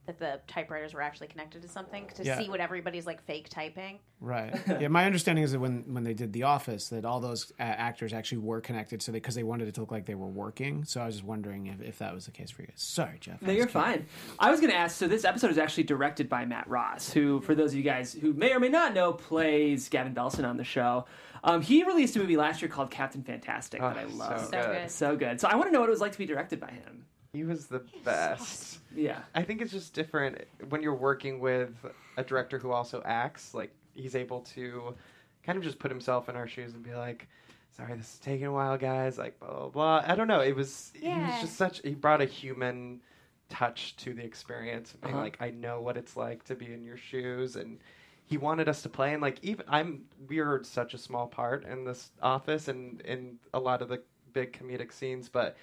that 0.07 0.19
the 0.19 0.41
typewriters 0.49 0.95
were 0.95 1.01
actually 1.01 1.29
connected 1.29 1.63
to 1.63 1.69
something 1.69 2.09
to 2.17 2.25
Yeah. 2.25 2.37
see 2.37 2.49
what 2.49 2.59
everybody's 2.59 3.07
like 3.07 3.23
fake 3.25 3.49
typing. 3.49 4.01
Right. 4.21 4.53
Yeah. 4.81 4.89
My 4.89 5.05
understanding 5.05 5.45
is 5.45 5.53
that 5.53 5.61
when 5.61 5.85
when 5.95 6.03
they 6.03 6.15
did 6.15 6.33
The 6.33 6.43
Office, 6.43 6.89
that 6.89 7.05
all 7.05 7.21
those 7.21 7.53
uh, 7.61 7.63
actors 7.63 8.13
actually 8.13 8.39
were 8.39 8.61
connected, 8.61 9.01
so 9.01 9.13
because 9.13 9.35
they 9.37 9.45
wanted 9.45 9.69
it 9.69 9.75
to 9.75 9.81
look 9.81 9.93
like 9.93 10.07
they 10.07 10.17
were 10.17 10.27
working. 10.27 10.85
So 10.85 11.01
I 11.01 11.07
was 11.07 11.15
just 11.17 11.25
wondering 11.25 11.67
if, 11.69 11.81
if 11.81 11.99
that 11.99 12.13
was 12.15 12.25
the 12.25 12.33
case 12.33 12.51
for 12.51 12.63
you. 12.63 12.69
guys. 12.69 12.83
Sorry, 12.83 13.19
Jeff. 13.21 13.41
No, 13.43 13.53
you're 13.53 13.67
kidding. 13.67 13.83
fine. 13.83 14.07
I 14.41 14.51
was 14.51 14.59
going 14.61 14.73
to 14.73 14.77
ask. 14.79 14.97
So 14.97 15.07
this 15.07 15.25
episode 15.25 15.51
is 15.53 15.59
actually 15.59 15.85
directed 15.85 16.29
by 16.29 16.47
Matt 16.47 16.69
Ross, 16.69 17.13
who, 17.13 17.41
for 17.43 17.55
those 17.55 17.71
of 17.71 17.77
you 17.77 17.85
guys 17.85 18.13
who 18.13 18.33
may 18.33 18.53
or 18.53 18.59
may 18.61 18.69
not 18.71 18.95
know, 18.95 19.13
plays 19.13 19.89
Gavin 19.89 20.15
Belson 20.15 20.45
on 20.49 20.57
the 20.57 20.65
show. 20.65 21.05
Um, 21.45 21.61
he 21.63 21.85
released 21.85 22.15
a 22.17 22.19
movie 22.21 22.37
last 22.37 22.61
year 22.63 22.69
called 22.69 22.91
Captain 22.91 23.23
Fantastic 23.23 23.81
that 23.81 23.97
I 23.99 24.05
Oh, 24.05 24.15
love. 24.17 24.41
so 24.41 24.51
So 24.51 24.51
good. 24.63 24.73
good. 24.83 24.91
So 24.91 25.17
good. 25.17 25.41
So 25.41 25.49
I 25.49 25.55
want 25.57 25.69
to 25.69 25.73
know 25.73 25.81
what 25.81 25.89
it 25.89 25.91
was 25.93 26.01
like 26.01 26.13
to 26.13 26.19
be 26.19 26.27
directed 26.27 26.59
by 26.61 26.71
him. 26.71 27.05
He 27.33 27.45
was 27.45 27.67
the 27.67 27.83
best. 28.05 28.79
Yeah. 28.95 29.21
I 29.35 29.43
think 29.43 29.63
it's 29.63 29.73
just 29.73 29.95
different 29.95 30.39
when 30.69 30.83
you're 30.83 30.95
working 30.95 31.41
with 31.41 31.71
a 32.19 32.23
director 32.25 32.59
who 32.59 32.73
also 32.73 33.03
acts. 33.05 33.55
Like 33.55 33.73
he's 33.95 34.15
able 34.15 34.41
to 34.55 34.95
kind 35.43 35.57
of 35.57 35.65
just 35.65 35.79
put 35.79 35.91
himself 35.91 36.29
in 36.29 36.37
our 36.37 36.47
shoes 36.47 36.75
and 36.75 36.83
be 36.83 36.93
like, 36.95 37.27
"Sorry, 37.75 37.95
this 37.95 38.15
is 38.15 38.19
taking 38.19 38.47
a 38.47 38.53
while, 38.53 38.77
guys." 38.77 39.17
Like 39.17 39.41
blah 39.41 39.49
blah 39.49 39.69
blah. 39.69 40.05
I 40.07 40.15
don't 40.15 40.29
know. 40.29 40.41
It 40.41 40.55
was 40.55 40.93
yeah. 41.01 41.15
he 41.27 41.33
was 41.33 41.41
just 41.41 41.57
such. 41.57 41.81
He 41.83 41.95
brought 41.95 42.21
a 42.21 42.27
human 42.27 43.01
touch 43.49 43.97
to 43.97 44.13
the 44.13 44.25
experience. 44.25 44.93
Being 45.03 45.15
Uh-huh. 45.15 45.23
like, 45.23 45.39
I 45.41 45.51
know 45.51 45.81
what 45.81 45.97
it's 45.97 46.17
like 46.17 46.45
to 46.45 46.55
be 46.55 46.73
in 46.73 46.85
your 46.85 46.99
shoes, 46.99 47.57
and 47.57 47.79
he 48.27 48.37
wanted 48.37 48.69
us 48.69 48.83
to 48.83 48.91
play. 48.91 49.15
And 49.15 49.23
like 49.23 49.39
even 49.43 49.65
I'm, 49.69 50.05
we 50.29 50.39
are 50.41 50.63
such 50.65 50.93
a 50.93 50.99
small 50.99 51.27
part 51.29 51.65
in 51.65 51.85
this 51.85 52.11
office 52.23 52.69
and 52.69 53.01
in 53.03 53.39
a 53.55 53.59
lot 53.59 53.81
of 53.81 53.89
the 53.89 54.03
big 54.35 54.53
comedic 54.53 54.93
scenes, 54.93 55.31
but. 55.31 55.57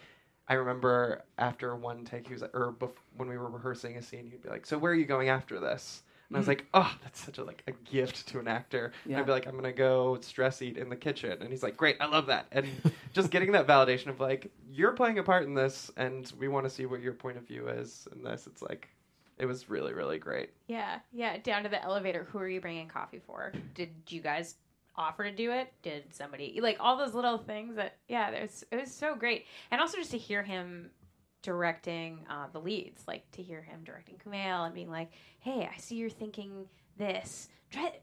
I 0.50 0.56
remember 0.56 1.24
after 1.38 1.76
one 1.76 2.04
take, 2.06 2.28
he 2.28 2.34
was 2.34 2.42
like, 2.42 2.56
or 2.56 2.74
bef- 2.74 2.92
when 3.16 3.30
we 3.30 3.38
were 3.38 3.50
rehearsing 3.50 3.98
a 3.98 4.02
scene, 4.02 4.28
he'd 4.30 4.42
be 4.42 4.50
like, 4.50 4.66
"So 4.66 4.78
where 4.78 4.92
are 4.92 4.96
you 4.96 5.06
going 5.06 5.30
after 5.30 5.60
this?" 5.60 6.04
And 6.30 6.38
I 6.38 6.40
was 6.40 6.48
like, 6.48 6.66
"Oh, 6.74 6.94
that's 7.04 7.24
such 7.24 7.38
a 7.38 7.44
like 7.44 7.64
a 7.68 7.72
gift 7.72 8.28
to 8.30 8.40
an 8.40 8.48
actor." 8.48 8.92
And 9.10 9.14
Mm-hmm. 9.14 9.20
I'd 9.20 9.26
be 9.26 9.32
like, 9.32 9.48
"I'm 9.48 9.56
gonna 9.56 9.72
go 9.72 10.20
stress 10.22 10.62
eat 10.62 10.78
in 10.78 10.90
the 10.90 10.96
kitchen," 10.96 11.38
and 11.42 11.50
he's 11.50 11.64
like, 11.64 11.78
"Great, 11.78 11.98
I 12.00 12.08
love 12.08 12.28
that." 12.28 12.48
And 12.52 12.68
just 13.14 13.32
getting 13.32 13.52
that 13.54 13.68
validation 13.68 14.08
of 14.08 14.20
like, 14.20 14.52
you're 14.72 14.94
playing 14.94 15.20
a 15.20 15.24
part 15.24 15.46
in 15.46 15.54
this, 15.54 15.92
and 15.98 16.32
we 16.40 16.48
want 16.48 16.66
to 16.66 16.70
see 16.70 16.86
what 16.86 17.02
your 17.02 17.14
point 17.14 17.38
of 17.38 17.48
view 17.48 17.68
is 17.68 18.08
in 18.16 18.24
this. 18.24 18.48
It's 18.48 18.62
like, 18.62 18.90
it 19.38 19.46
was 19.46 19.70
really, 19.70 19.94
really 19.94 20.18
great. 20.20 20.50
Yeah, 20.68 21.00
yeah. 21.12 21.38
Down 21.38 21.64
to 21.64 21.70
the 21.70 21.84
elevator. 21.84 22.26
Who 22.32 22.40
are 22.40 22.48
you 22.50 22.62
bringing 22.62 22.88
coffee 22.88 23.20
for? 23.26 23.54
Did 23.74 23.90
you 24.10 24.22
guys 24.22 24.56
offer 25.00 25.24
to 25.24 25.32
do 25.32 25.52
it? 25.52 25.72
Did 25.82 26.14
somebody 26.14 26.60
like 26.62 26.78
all 26.80 26.98
those 26.98 27.14
little 27.16 27.38
things 27.40 27.76
that? 27.78 27.96
Yeah, 28.08 28.30
it 28.30 28.42
was 28.44 28.64
it 28.72 28.76
was 28.80 28.94
so 28.94 29.16
great, 29.16 29.46
and 29.72 29.82
also 29.82 29.98
just 29.98 30.12
to 30.12 30.18
hear 30.18 30.44
him 30.44 30.92
directing 31.42 32.26
uh, 32.30 32.48
the 32.52 32.60
leads, 32.60 33.04
like 33.08 33.30
to 33.32 33.42
hear 33.42 33.62
him 33.62 33.80
directing 33.84 34.16
Kumail 34.18 34.66
and 34.66 34.76
being 34.76 34.90
like, 34.92 35.12
"Hey, 35.40 35.70
I 35.74 35.78
see 35.80 35.96
you're 35.96 36.10
thinking 36.10 36.66
this. 36.98 37.50
Try." 37.72 37.94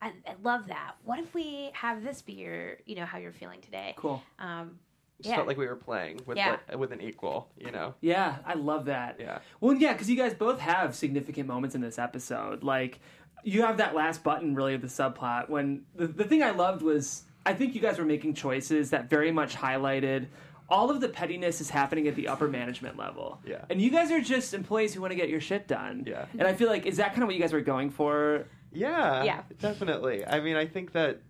I, 0.00 0.08
I 0.26 0.34
love 0.42 0.66
that. 0.66 0.94
What 1.04 1.20
if 1.20 1.32
we 1.32 1.70
have 1.74 2.02
this 2.02 2.22
be 2.22 2.32
your, 2.32 2.78
you 2.86 2.96
know, 2.96 3.04
how 3.04 3.18
you're 3.18 3.30
feeling 3.30 3.60
today? 3.60 3.94
Cool. 3.96 4.20
Um, 4.40 4.80
Just 5.20 5.30
Yeah. 5.30 5.36
felt 5.36 5.46
like 5.46 5.56
we 5.56 5.68
were 5.68 5.76
playing 5.76 6.22
with 6.26 6.36
Yeah. 6.38 6.56
like, 6.68 6.76
with 6.76 6.90
an 6.90 7.00
equal, 7.00 7.52
you 7.56 7.70
know. 7.70 7.94
Yeah, 8.00 8.38
I 8.44 8.54
love 8.54 8.86
that. 8.86 9.18
Yeah. 9.20 9.38
Well, 9.60 9.74
yeah, 9.76 9.92
because 9.92 10.10
you 10.10 10.16
guys 10.16 10.34
both 10.34 10.58
have 10.58 10.96
significant 10.96 11.46
moments 11.46 11.76
in 11.76 11.80
this 11.82 12.00
episode. 12.00 12.64
Like, 12.64 12.98
you 13.44 13.62
have 13.62 13.76
that 13.78 13.94
last 13.94 14.22
button, 14.22 14.54
really, 14.54 14.74
of 14.74 14.80
the 14.82 14.86
subplot. 14.88 15.48
When 15.48 15.82
the, 15.96 16.06
the 16.06 16.24
thing 16.24 16.42
I 16.42 16.50
loved 16.50 16.82
was, 16.82 17.24
I 17.44 17.54
think 17.54 17.74
you 17.74 17.80
guys 17.80 17.98
were 17.98 18.04
making 18.04 18.34
choices 18.34 18.90
that 18.90 19.08
very 19.10 19.32
much 19.32 19.56
highlighted 19.56 20.26
all 20.68 20.90
of 20.90 21.00
the 21.02 21.08
pettiness 21.08 21.60
is 21.60 21.68
happening 21.68 22.08
at 22.08 22.14
the 22.16 22.28
upper 22.28 22.48
management 22.48 22.96
level. 22.96 23.38
Yeah. 23.46 23.64
And 23.68 23.80
you 23.82 23.90
guys 23.90 24.10
are 24.10 24.20
just 24.20 24.54
employees 24.54 24.94
who 24.94 25.02
want 25.02 25.10
to 25.10 25.16
get 25.16 25.28
your 25.28 25.40
shit 25.40 25.68
done. 25.68 26.04
Yeah. 26.06 26.24
And 26.38 26.48
I 26.48 26.54
feel 26.54 26.68
like, 26.68 26.86
is 26.86 26.96
that 26.96 27.10
kind 27.10 27.22
of 27.22 27.26
what 27.26 27.34
you 27.34 27.42
guys 27.42 27.52
were 27.52 27.60
going 27.60 27.90
for? 27.90 28.46
Yeah, 28.72 29.22
Yeah. 29.22 29.42
definitely. 29.60 30.24
I 30.24 30.40
mean, 30.40 30.56
I 30.56 30.64
think 30.66 30.92
that, 30.92 31.20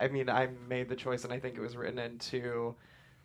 I 0.00 0.08
mean, 0.08 0.28
I 0.28 0.48
made 0.68 0.88
the 0.88 0.96
choice, 0.96 1.22
and 1.22 1.32
I 1.32 1.38
think 1.38 1.54
it 1.56 1.60
was 1.60 1.76
written 1.76 2.00
into 2.00 2.74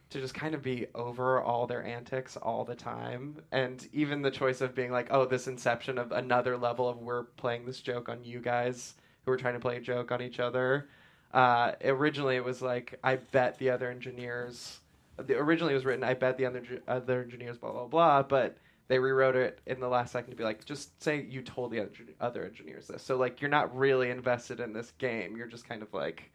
to 0.09 0.19
just 0.19 0.33
kind 0.33 0.55
of 0.55 0.63
be 0.63 0.87
over 0.95 1.41
all 1.41 1.67
their 1.67 1.83
antics 1.83 2.35
all 2.37 2.65
the 2.65 2.75
time, 2.75 3.37
and 3.51 3.87
even 3.93 4.21
the 4.21 4.31
choice 4.31 4.61
of 4.61 4.73
being 4.73 4.91
like, 4.91 5.07
oh, 5.11 5.25
this 5.25 5.47
inception 5.47 5.97
of 5.97 6.11
another 6.11 6.57
level 6.57 6.89
of 6.89 6.97
we're 6.97 7.23
playing 7.23 7.65
this 7.65 7.79
joke 7.79 8.09
on 8.09 8.23
you 8.23 8.39
guys 8.39 8.95
who 9.25 9.31
are 9.31 9.37
trying 9.37 9.53
to 9.53 9.59
play 9.59 9.77
a 9.77 9.81
joke 9.81 10.11
on 10.11 10.21
each 10.21 10.39
other. 10.39 10.89
Uh, 11.33 11.73
originally, 11.83 12.35
it 12.35 12.43
was 12.43 12.61
like 12.61 12.97
I 13.03 13.17
bet 13.17 13.57
the 13.59 13.69
other 13.69 13.91
engineers. 13.91 14.79
The, 15.17 15.35
originally, 15.37 15.73
it 15.73 15.75
was 15.75 15.85
written 15.85 16.03
I 16.03 16.15
bet 16.15 16.37
the 16.37 16.45
other 16.47 16.63
other 16.87 17.21
engineers 17.21 17.57
blah 17.57 17.71
blah 17.71 17.85
blah, 17.85 18.23
but 18.23 18.57
they 18.89 18.97
rewrote 18.97 19.35
it 19.35 19.61
in 19.67 19.79
the 19.79 19.87
last 19.87 20.11
second 20.11 20.31
to 20.31 20.35
be 20.35 20.43
like, 20.43 20.65
just 20.65 21.01
say 21.01 21.21
you 21.21 21.43
told 21.43 21.71
the 21.71 21.81
other, 21.81 21.91
other 22.19 22.43
engineers 22.43 22.87
this. 22.87 23.03
So 23.03 23.17
like 23.17 23.39
you're 23.39 23.49
not 23.49 23.75
really 23.77 24.09
invested 24.09 24.59
in 24.59 24.73
this 24.73 24.91
game. 24.97 25.37
You're 25.37 25.47
just 25.47 25.69
kind 25.69 25.83
of 25.83 25.93
like, 25.93 26.31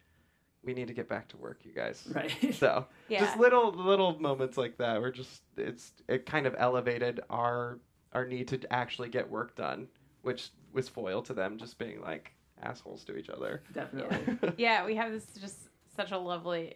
we 0.65 0.73
need 0.73 0.87
to 0.87 0.93
get 0.93 1.07
back 1.07 1.27
to 1.29 1.37
work, 1.37 1.61
you 1.63 1.71
guys. 1.73 2.07
Right. 2.13 2.31
So 2.53 2.85
Yeah. 3.07 3.25
just 3.25 3.37
little 3.37 3.71
little 3.71 4.19
moments 4.19 4.57
like 4.57 4.77
that 4.77 4.99
were 5.01 5.11
just 5.11 5.43
it's 5.57 5.93
it 6.07 6.25
kind 6.25 6.45
of 6.47 6.55
elevated 6.57 7.21
our 7.29 7.79
our 8.13 8.25
need 8.25 8.47
to 8.49 8.59
actually 8.71 9.09
get 9.09 9.29
work 9.29 9.55
done, 9.55 9.87
which 10.21 10.49
was 10.73 10.89
foil 10.89 11.21
to 11.23 11.33
them 11.33 11.57
just 11.57 11.77
being 11.77 12.01
like 12.01 12.33
assholes 12.61 13.03
to 13.05 13.17
each 13.17 13.29
other. 13.29 13.61
Definitely. 13.73 14.53
yeah, 14.57 14.85
we 14.85 14.95
have 14.95 15.11
this 15.11 15.25
just 15.39 15.69
such 15.95 16.11
a 16.11 16.17
lovely 16.17 16.75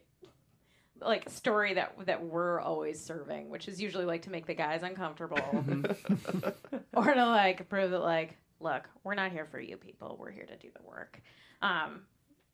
like 1.02 1.30
story 1.30 1.74
that 1.76 1.96
that 2.06 2.24
we're 2.24 2.60
always 2.60 3.04
serving, 3.04 3.50
which 3.50 3.68
is 3.68 3.82
usually 3.82 4.06
like 4.06 4.24
to 4.24 4.30
make 4.30 4.46
the 4.46 4.54
guys 4.54 4.84
uncomfortable 4.84 5.40
or 6.94 7.14
to 7.14 7.26
like 7.26 7.70
prove 7.70 7.92
that 7.92 8.02
like, 8.02 8.36
look, 8.60 8.88
we're 9.04 9.16
not 9.16 9.32
here 9.32 9.46
for 9.46 9.60
you 9.60 9.78
people. 9.78 10.18
We're 10.20 10.32
here 10.32 10.46
to 10.46 10.58
do 10.58 10.70
the 10.76 10.84
work. 10.86 11.22
Um 11.62 12.02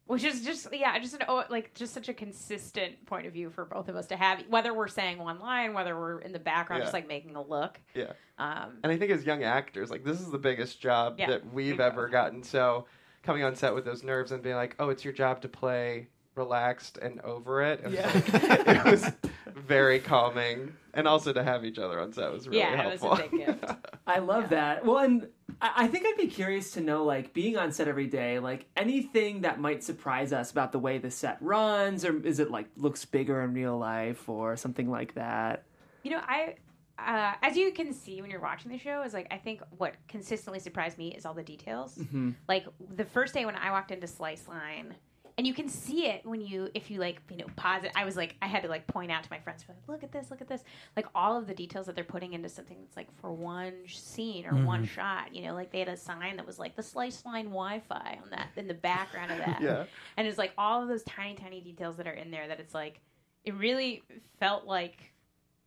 which 0.08 0.24
is 0.24 0.42
just 0.46 0.68
yeah, 0.74 0.98
just 1.00 1.16
an 1.16 1.22
like 1.50 1.74
just 1.74 1.94
such 1.94 2.10
a 2.10 2.14
consistent 2.14 3.06
point 3.06 3.26
of 3.26 3.34
view 3.34 3.50
for 3.50 3.66
both 3.66 3.90
of 3.90 3.96
us 3.96 4.08
to 4.08 4.16
have, 4.16 4.44
whether 4.50 4.74
we're 4.74 4.88
saying 4.88 5.18
one 5.18 5.40
line, 5.40 5.74
whether 5.74 5.98
we're 6.00 6.20
in 6.20 6.32
the 6.32 6.40
background, 6.40 6.82
Yeah. 6.82 6.86
just 6.86 6.94
like 6.94 7.08
making 7.08 7.36
a 7.36 7.42
look. 7.42 7.80
Yeah. 7.94 8.14
Um, 8.38 8.78
And 8.84 8.92
I 8.92 8.98
think 8.98 9.12
as 9.12 9.26
young 9.26 9.44
actors, 9.44 9.90
like 9.90 10.04
this 10.04 10.20
is 10.22 10.30
the 10.32 10.38
biggest 10.38 10.80
job 10.80 11.16
Yeah. 11.20 11.28
that 11.32 11.54
we've 11.54 11.80
ever 11.80 12.08
gotten. 12.08 12.44
So 12.44 12.86
coming 13.24 13.44
on 13.44 13.56
set 13.56 13.74
with 13.74 13.86
those 13.86 14.04
nerves 14.04 14.32
and 14.32 14.44
being 14.44 14.56
like, 14.56 14.76
"Oh, 14.78 14.90
it's 14.90 15.04
your 15.04 15.14
job 15.14 15.42
to 15.42 15.50
play 15.50 16.10
relaxed 16.36 16.98
and 16.98 17.20
over 17.22 17.62
it." 17.63 17.82
It 17.84 17.92
was, 17.92 18.34
like- 18.34 18.68
it 18.68 18.86
was 18.86 19.12
very 19.56 20.00
calming, 20.00 20.74
and 20.94 21.08
also 21.08 21.34
to 21.34 21.44
have 21.44 21.65
each 21.65 21.80
other 21.80 22.00
on 22.00 22.13
set 22.13 22.32
was 22.32 22.48
really 22.48 22.60
Yeah, 22.60 22.84
it 22.88 22.92
was 22.92 23.01
a 23.01 23.06
helpful. 23.08 23.30
big 23.38 23.46
gift. 23.48 23.65
I 24.08 24.20
love 24.20 24.50
that. 24.50 24.86
Well, 24.86 25.00
and 25.00 25.27
I 25.62 25.72
I 25.86 25.88
think 25.88 26.06
I'd 26.06 26.18
be 26.18 26.27
curious 26.27 26.72
to 26.74 26.82
know, 26.82 27.04
like, 27.06 27.34
being 27.34 27.58
on 27.58 27.72
set 27.72 27.88
every 27.88 28.08
day, 28.08 28.39
like 28.39 28.68
anything 28.75 29.42
that 29.42 29.60
might 29.60 29.84
surprise 29.84 30.34
us 30.34 30.51
about 30.51 30.72
the 30.72 30.80
way 30.80 30.98
the 30.98 31.10
set 31.12 31.38
runs, 31.42 32.06
or 32.06 32.22
is 32.25 32.39
it 32.39 32.51
like 32.51 32.68
looks 32.77 33.06
bigger 33.06 33.42
in 33.42 33.54
real 33.54 33.77
life, 33.77 34.27
or 34.30 34.56
something 34.58 34.89
like 34.89 35.15
that? 35.15 35.63
You 36.04 36.12
know, 36.12 36.22
I 36.22 36.56
uh, 36.98 37.34
as 37.42 37.58
you 37.58 37.72
can 37.72 37.92
see 37.94 38.22
when 38.22 38.30
you're 38.32 38.39
watching 38.42 38.72
the 38.72 38.77
show 38.77 39.01
is 39.04 39.13
like 39.13 39.27
I 39.32 39.38
think 39.38 39.62
what 39.77 39.96
consistently 40.08 40.60
surprised 40.60 40.98
me 40.98 41.10
is 41.10 41.25
all 41.25 41.34
the 41.34 41.44
details. 41.44 42.00
Like 42.48 42.65
the 42.96 43.06
first 43.06 43.34
day 43.34 43.46
when 43.46 43.56
I 43.56 43.72
walked 43.72 43.92
into 43.92 44.08
Slice 44.08 44.48
Line, 44.48 44.94
and 45.38 45.46
you 45.46 45.54
can 45.54 45.68
see 45.68 46.06
it 46.08 46.25
when 46.25 46.39
you 46.39 46.70
if 46.74 46.89
you 46.89 47.00
like 47.00 47.22
you 47.30 47.38
know 47.38 47.46
pause 47.56 47.84
it. 47.84 47.92
I 47.96 48.06
was 48.06 48.15
like 48.15 48.36
I 48.42 48.48
had 48.48 48.63
to 48.63 48.70
like 48.70 48.88
point 48.88 49.12
out 49.12 49.24
to 49.24 49.30
my 49.30 49.39
friends, 49.39 49.65
like, 49.68 49.77
look 49.88 50.04
at 50.04 50.12
this, 50.12 50.32
look 50.32 50.39
at 50.42 50.48
this, 50.48 50.63
like 50.96 51.06
all 51.13 51.38
of 51.38 51.46
the 51.48 51.54
details 51.54 51.86
that 51.88 51.96
they're 51.96 52.04
putting 52.06 52.34
into 52.34 52.48
something 52.48 52.77
that's 52.82 52.96
like 52.96 53.08
for 53.20 53.34
one 53.34 53.74
scene 53.88 54.46
or 54.46 54.54
one 54.65 54.86
shot. 54.86 55.36
You 55.36 55.44
know, 55.44 55.54
like 55.54 55.72
they 55.72 55.80
had 55.80 55.89
a 55.89 55.98
sign 55.98 56.38
that 56.38 56.46
was 56.48 56.58
like 56.58 56.75
the 56.75 56.84
Slice 56.84 57.25
Line 57.25 57.46
Wi-Fi 57.46 58.20
on 58.24 58.30
that 58.32 58.50
in 58.56 58.68
the 58.68 58.74
background 58.74 59.32
of 59.32 59.38
that. 59.39 59.62
Yeah. 59.62 59.86
and 60.18 60.27
it's 60.27 60.38
like 60.38 60.54
all 60.58 60.82
of 60.82 60.88
those 60.88 61.04
tiny 61.04 61.36
tiny 61.36 61.60
details 61.62 61.98
that 61.98 62.08
are 62.08 62.13
in 62.13 62.30
there 62.32 62.48
that 62.48 62.60
it's 62.60 62.74
like 62.74 63.01
it 63.44 63.54
really 63.56 64.04
felt 64.39 64.65
like 64.65 65.12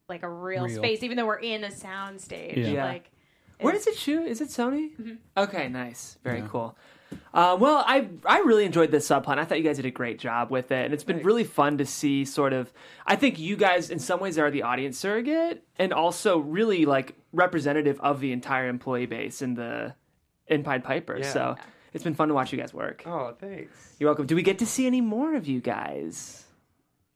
like 0.08 0.22
a 0.22 0.28
real, 0.28 0.64
Real. 0.64 0.76
space 0.76 1.02
even 1.02 1.16
though 1.16 1.26
we're 1.26 1.36
in 1.40 1.64
a 1.64 1.70
sound 1.70 2.20
stage 2.20 2.56
Yeah. 2.56 2.68
Yeah. 2.68 2.84
like 2.86 3.10
Where 3.60 3.72
does 3.74 3.86
it 3.86 3.96
shoot? 3.96 4.26
Is 4.26 4.40
it 4.40 4.48
Sony? 4.48 4.92
Mm-hmm. 4.96 5.14
Okay, 5.36 5.68
nice, 5.68 6.16
very 6.24 6.42
cool. 6.48 6.76
Uh, 7.32 7.56
well, 7.58 7.84
I 7.86 8.08
I 8.24 8.40
really 8.40 8.64
enjoyed 8.64 8.90
this 8.90 9.08
subplot. 9.08 9.38
I 9.38 9.44
thought 9.44 9.58
you 9.58 9.64
guys 9.64 9.76
did 9.76 9.86
a 9.86 9.90
great 9.90 10.18
job 10.18 10.50
with 10.50 10.70
it, 10.72 10.84
and 10.84 10.94
it's 10.94 11.04
been 11.04 11.22
really 11.22 11.44
fun 11.44 11.78
to 11.78 11.86
see. 11.86 12.24
Sort 12.24 12.52
of, 12.52 12.72
I 13.06 13.16
think 13.16 13.38
you 13.38 13.56
guys, 13.56 13.90
in 13.90 13.98
some 13.98 14.20
ways, 14.20 14.38
are 14.38 14.50
the 14.50 14.62
audience 14.62 14.98
surrogate, 14.98 15.62
and 15.76 15.92
also 15.92 16.38
really 16.38 16.84
like 16.84 17.14
representative 17.32 18.00
of 18.00 18.20
the 18.20 18.32
entire 18.32 18.68
employee 18.68 19.06
base 19.06 19.42
in 19.42 19.54
the 19.54 19.94
in 20.46 20.62
Pied 20.62 20.84
Piper. 20.84 21.18
Yeah. 21.18 21.30
So 21.30 21.56
it's 21.92 22.04
been 22.04 22.14
fun 22.14 22.28
to 22.28 22.34
watch 22.34 22.52
you 22.52 22.58
guys 22.58 22.74
work. 22.74 23.02
Oh, 23.06 23.34
thanks. 23.38 23.96
You're 23.98 24.08
welcome. 24.08 24.26
Do 24.26 24.34
we 24.34 24.42
get 24.42 24.58
to 24.58 24.66
see 24.66 24.86
any 24.86 25.00
more 25.00 25.34
of 25.34 25.46
you 25.46 25.60
guys? 25.60 26.44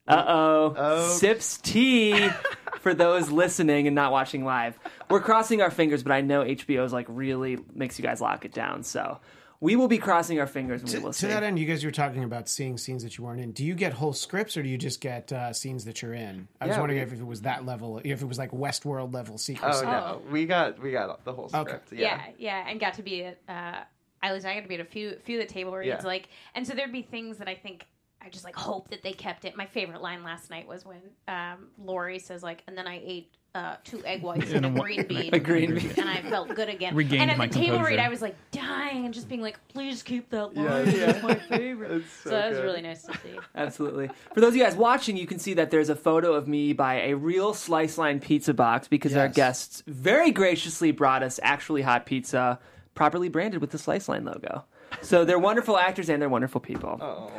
Uh 0.07 0.25
oh. 0.27 0.75
Oh. 0.77 1.09
Sips 1.09 1.59
tea 1.59 2.29
for 2.81 2.93
those 2.93 3.31
listening 3.31 3.87
and 3.87 3.95
not 3.95 4.13
watching 4.13 4.45
live. 4.45 4.79
We're 5.09 5.21
crossing 5.21 5.63
our 5.63 5.71
fingers, 5.71 6.03
but 6.03 6.13
I 6.13 6.21
know 6.21 6.43
HBO's 6.43 6.93
like 6.93 7.07
really 7.09 7.59
makes 7.75 7.99
you 7.99 8.03
guys 8.03 8.21
lock 8.21 8.45
it 8.45 8.53
down. 8.53 8.83
So 8.83 9.21
we 9.63 9.77
will 9.77 9.87
be 9.89 9.97
crossing 9.97 10.41
our 10.41 10.47
fingers 10.47 10.81
and 10.83 10.91
we 10.91 10.97
To, 10.99 11.03
will 11.05 11.13
to 11.13 11.19
see. 11.19 11.27
that 11.29 11.43
end, 11.45 11.59
you 11.59 11.67
guys 11.67 11.85
were 11.85 11.91
talking 11.93 12.25
about 12.25 12.49
seeing 12.49 12.77
scenes 12.77 13.03
that 13.05 13.17
you 13.17 13.23
weren't 13.25 13.41
in. 13.41 13.53
Do 13.53 13.65
you 13.65 13.75
get 13.75 13.93
whole 13.93 14.13
scripts 14.13 14.57
or 14.57 14.63
do 14.63 14.69
you 14.69 14.77
just 14.77 15.01
get 15.01 15.33
uh, 15.33 15.53
scenes 15.53 15.85
that 15.85 16.03
you're 16.03 16.15
in? 16.15 16.49
I 16.61 16.67
was 16.67 16.75
Yeah, 16.75 16.81
wondering 16.81 16.99
we- 17.01 17.07
if 17.07 17.13
it 17.21 17.25
was 17.27 17.43
that 17.43 17.65
level, 17.65 18.01
if 18.05 18.21
it 18.23 18.27
was 18.27 18.39
like 18.39 18.51
Westworld 18.51 19.15
level 19.15 19.39
secrets. 19.39 19.77
Oh 19.77 19.81
secrecy. 19.81 20.01
no, 20.07 20.23
we 20.33 20.47
got 20.47 20.79
we 20.83 20.91
got 20.91 21.25
the 21.25 21.33
whole 21.33 21.49
Okay. 21.55 21.59
script. 21.71 21.93
yeah. 21.93 21.99
Yeah. 22.01 22.23
yeah 22.65 22.69
and 22.69 22.81
got 22.81 22.95
to 22.95 23.03
be 23.03 23.25
at 23.25 23.39
uh 23.49 23.85
at 24.25 24.33
least 24.35 24.47
i 24.47 24.55
got 24.55 24.63
to 24.63 24.69
be 24.69 24.75
at 24.75 24.81
a 24.81 24.85
few 24.85 25.17
few 25.25 25.41
of 25.41 25.47
the 25.47 25.53
table 25.53 25.73
reads 25.77 25.87
Yeah. 25.89 26.01
like 26.05 26.29
and 26.55 26.67
so 26.67 26.75
there'd 26.75 26.93
be 26.93 27.03
things 27.03 27.39
that 27.39 27.49
i 27.49 27.55
think 27.55 27.87
i 28.21 28.29
just 28.29 28.45
like 28.45 28.55
hope 28.57 28.89
that 28.91 29.03
they 29.03 29.13
kept 29.13 29.45
it 29.45 29.57
my 29.57 29.67
favorite 29.67 30.01
line 30.03 30.23
last 30.23 30.49
night 30.51 30.67
was 30.69 30.85
when 30.85 31.01
um 31.29 31.69
lori 31.79 32.19
says 32.21 32.41
like 32.43 32.63
and 32.69 32.77
then 32.79 32.87
i 32.87 33.01
ate 33.05 33.33
uh, 33.55 33.77
two 33.85 34.03
egg 34.05 34.23
whites 34.23 34.51
and 34.53 34.65
a 34.65 34.71
green 34.71 35.07
bean. 35.07 35.35
A 35.35 35.39
green 35.39 35.75
bean. 35.75 35.91
and 35.99 36.09
I 36.09 36.23
felt 36.23 36.55
good 36.55 36.69
again. 36.71 36.95
Regained 36.95 37.23
and 37.23 37.31
at 37.31 37.37
my 37.39 37.47
the 37.49 37.55
table 37.55 37.77
composure. 37.77 37.91
read, 37.97 37.99
I 37.99 38.09
was 38.09 38.23
like 38.23 38.35
dying 38.51 39.05
and 39.05 39.13
just 39.13 39.29
being 39.29 39.43
like, 39.43 39.59
"Please 39.69 40.03
keep 40.03 40.31
that 40.31 40.55
line. 40.55 40.57
Yeah, 40.87 41.11
It's 41.11 41.23
my 41.23 41.35
favorite." 41.49 41.91
It's 41.91 42.11
so 42.13 42.31
so 42.31 42.37
that 42.37 42.51
was 42.51 42.61
really 42.61 42.81
nice 42.81 43.03
to 43.03 43.13
see. 43.19 43.39
Absolutely. 43.55 44.09
For 44.33 44.41
those 44.41 44.51
of 44.51 44.57
you 44.57 44.65
guys 44.65 44.75
watching, 44.75 45.17
you 45.19 45.27
can 45.27 45.39
see 45.39 45.53
that 45.55 45.71
there's 45.71 45.91
a 45.91 45.97
photo 45.97 46.33
of 46.33 46.49
me 46.49 46.73
by 46.73 47.01
a 47.03 47.15
real 47.15 47.53
slice 47.53 47.99
line 47.99 48.21
pizza 48.21 48.55
box 48.55 48.89
because 48.89 49.15
our 49.15 49.29
guests 49.29 49.83
very 49.87 50.31
graciously 50.31 50.91
brought 50.91 51.23
us 51.23 51.39
actually 51.43 51.83
hot 51.83 52.07
pizza, 52.07 52.59
properly 52.95 53.29
branded 53.29 53.61
with 53.61 53.71
the 53.71 53.79
slice 53.79 54.09
line 54.09 54.25
logo. 54.25 54.65
So 55.01 55.25
they're 55.25 55.39
wonderful 55.39 55.79
actors 55.79 56.09
and 56.09 56.21
they're 56.21 56.29
wonderful 56.29 56.61
people. 56.61 56.99
Oh. 57.01 57.31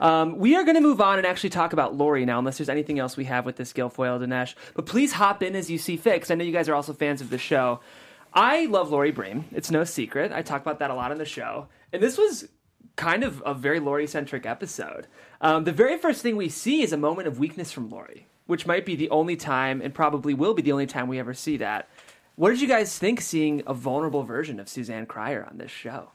Um, 0.00 0.38
we 0.38 0.56
are 0.56 0.64
going 0.64 0.76
to 0.76 0.80
move 0.80 1.00
on 1.00 1.18
and 1.18 1.26
actually 1.26 1.50
talk 1.50 1.72
about 1.74 1.94
Laurie 1.94 2.24
now, 2.24 2.38
unless 2.38 2.56
there's 2.58 2.70
anything 2.70 2.98
else 2.98 3.16
we 3.16 3.24
have 3.24 3.44
with 3.44 3.56
this 3.56 3.72
Gilfoyle 3.72 4.18
Dinesh. 4.18 4.54
But 4.74 4.86
please 4.86 5.12
hop 5.12 5.42
in 5.42 5.54
as 5.54 5.70
you 5.70 5.76
see 5.76 5.96
fit, 5.98 6.20
'cause 6.20 6.30
I 6.30 6.34
know 6.36 6.44
you 6.44 6.52
guys 6.52 6.68
are 6.68 6.74
also 6.74 6.92
fans 6.94 7.20
of 7.20 7.28
the 7.28 7.36
show. 7.38 7.80
I 8.32 8.66
love 8.66 8.90
Laurie 8.90 9.10
Bream. 9.10 9.44
It's 9.52 9.70
no 9.70 9.84
secret. 9.84 10.32
I 10.32 10.40
talk 10.42 10.62
about 10.62 10.78
that 10.78 10.90
a 10.90 10.94
lot 10.94 11.10
on 11.10 11.18
the 11.18 11.24
show. 11.26 11.66
And 11.92 12.02
this 12.02 12.16
was 12.16 12.48
kind 12.96 13.24
of 13.24 13.42
a 13.44 13.52
very 13.52 13.80
Laurie 13.80 14.06
centric 14.06 14.46
episode. 14.46 15.06
Um, 15.40 15.64
the 15.64 15.72
very 15.72 15.98
first 15.98 16.22
thing 16.22 16.36
we 16.36 16.48
see 16.48 16.82
is 16.82 16.92
a 16.92 16.96
moment 16.96 17.28
of 17.28 17.38
weakness 17.38 17.72
from 17.72 17.90
Laurie, 17.90 18.26
which 18.46 18.66
might 18.66 18.86
be 18.86 18.94
the 18.96 19.10
only 19.10 19.36
time, 19.36 19.80
and 19.82 19.92
probably 19.92 20.32
will 20.32 20.54
be 20.54 20.62
the 20.62 20.72
only 20.72 20.86
time 20.86 21.08
we 21.08 21.18
ever 21.18 21.34
see 21.34 21.56
that. 21.58 21.88
What 22.36 22.50
did 22.50 22.60
you 22.62 22.68
guys 22.68 22.98
think 22.98 23.20
seeing 23.20 23.62
a 23.66 23.74
vulnerable 23.74 24.22
version 24.22 24.58
of 24.60 24.68
Suzanne 24.68 25.06
Cryer 25.06 25.46
on 25.50 25.58
this 25.58 25.70
show? 25.70 26.10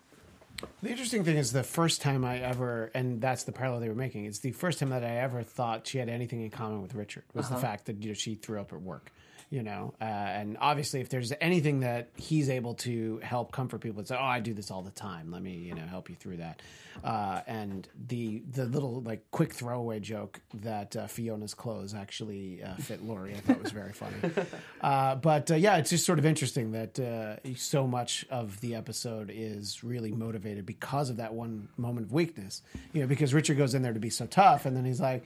The 0.82 0.90
interesting 0.90 1.24
thing 1.24 1.38
is 1.38 1.52
the 1.52 1.64
first 1.64 2.02
time 2.02 2.24
I 2.24 2.40
ever, 2.40 2.92
and 2.94 3.20
that's 3.20 3.44
the 3.44 3.52
parallel 3.52 3.80
they 3.82 3.90
were 3.90 3.96
making. 3.96 4.26
It's 4.26 4.40
the 4.40 4.52
first 4.52 4.80
time 4.80 4.90
that 4.90 5.04
I 5.04 5.18
ever 5.18 5.44
thought 5.44 5.88
she 5.88 5.98
had 5.98 6.10
anything 6.10 6.42
in 6.42 6.50
common 6.50 6.82
with 6.82 6.96
Richard 6.96 7.24
was 7.34 7.46
Uh-huh. 7.48 7.56
the 7.56 7.62
fact 7.62 7.86
that 7.86 8.02
you 8.02 8.10
know 8.10 8.14
she 8.14 8.36
threw 8.36 8.60
up 8.60 8.72
at 8.72 8.82
work. 8.82 9.12
You 9.50 9.62
know, 9.64 9.94
uh, 10.02 10.04
and 10.04 10.58
obviously, 10.60 11.02
if 11.02 11.10
there's 11.10 11.32
anything 11.40 11.82
that 11.82 12.10
he's 12.16 12.50
able 12.50 12.74
to 12.76 13.20
help 13.24 13.52
comfort 13.52 13.80
people, 13.80 14.02
it's 14.02 14.12
oh, 14.12 14.18
I 14.18 14.40
do 14.40 14.54
this 14.54 14.72
all 14.72 14.82
the 14.82 14.92
time. 14.92 15.32
Let 15.32 15.42
me, 15.44 15.54
you 15.54 15.76
know, 15.76 15.86
help 15.86 16.10
you 16.10 16.16
through 16.16 16.38
that. 16.38 16.62
Uh, 17.04 17.42
and 17.46 17.88
the 18.08 18.42
the 18.52 18.66
little 18.66 19.02
like 19.02 19.30
quick 19.32 19.54
throwaway 19.54 20.00
joke 20.00 20.42
that 20.56 20.96
uh, 20.96 21.08
Fiona's 21.08 21.54
clothes 21.54 21.94
actually 21.94 22.64
uh, 22.64 22.76
fit 22.76 23.04
Laurie, 23.04 23.34
I 23.36 23.40
thought 23.40 23.62
was 23.62 23.72
very 23.72 23.94
funny. 23.94 24.16
Uh, 24.82 25.16
but 25.16 25.50
uh, 25.50 25.56
yeah, 25.56 25.78
it's 25.78 25.90
just 25.90 26.06
sort 26.06 26.20
of 26.20 26.26
interesting 26.26 26.72
that 26.74 27.00
uh, 27.00 27.38
so 27.56 27.88
much 27.88 28.24
of 28.30 28.60
the 28.62 28.76
episode 28.76 29.32
is 29.34 29.84
really 29.84 30.12
motivated 30.12 30.64
because 30.66 31.10
of 31.10 31.18
that 31.18 31.34
one 31.34 31.68
moment 31.76 32.06
of 32.06 32.14
weakness. 32.14 32.62
You 32.94 33.02
know, 33.02 33.08
because 33.08 33.34
Richard 33.34 33.58
goes 33.58 33.74
in 33.74 33.82
there 33.82 33.94
to 33.94 34.00
be 34.00 34.12
so 34.12 34.28
tough, 34.28 34.66
and 34.66 34.78
then 34.78 34.86
he's 34.86 35.02
like, 35.02 35.26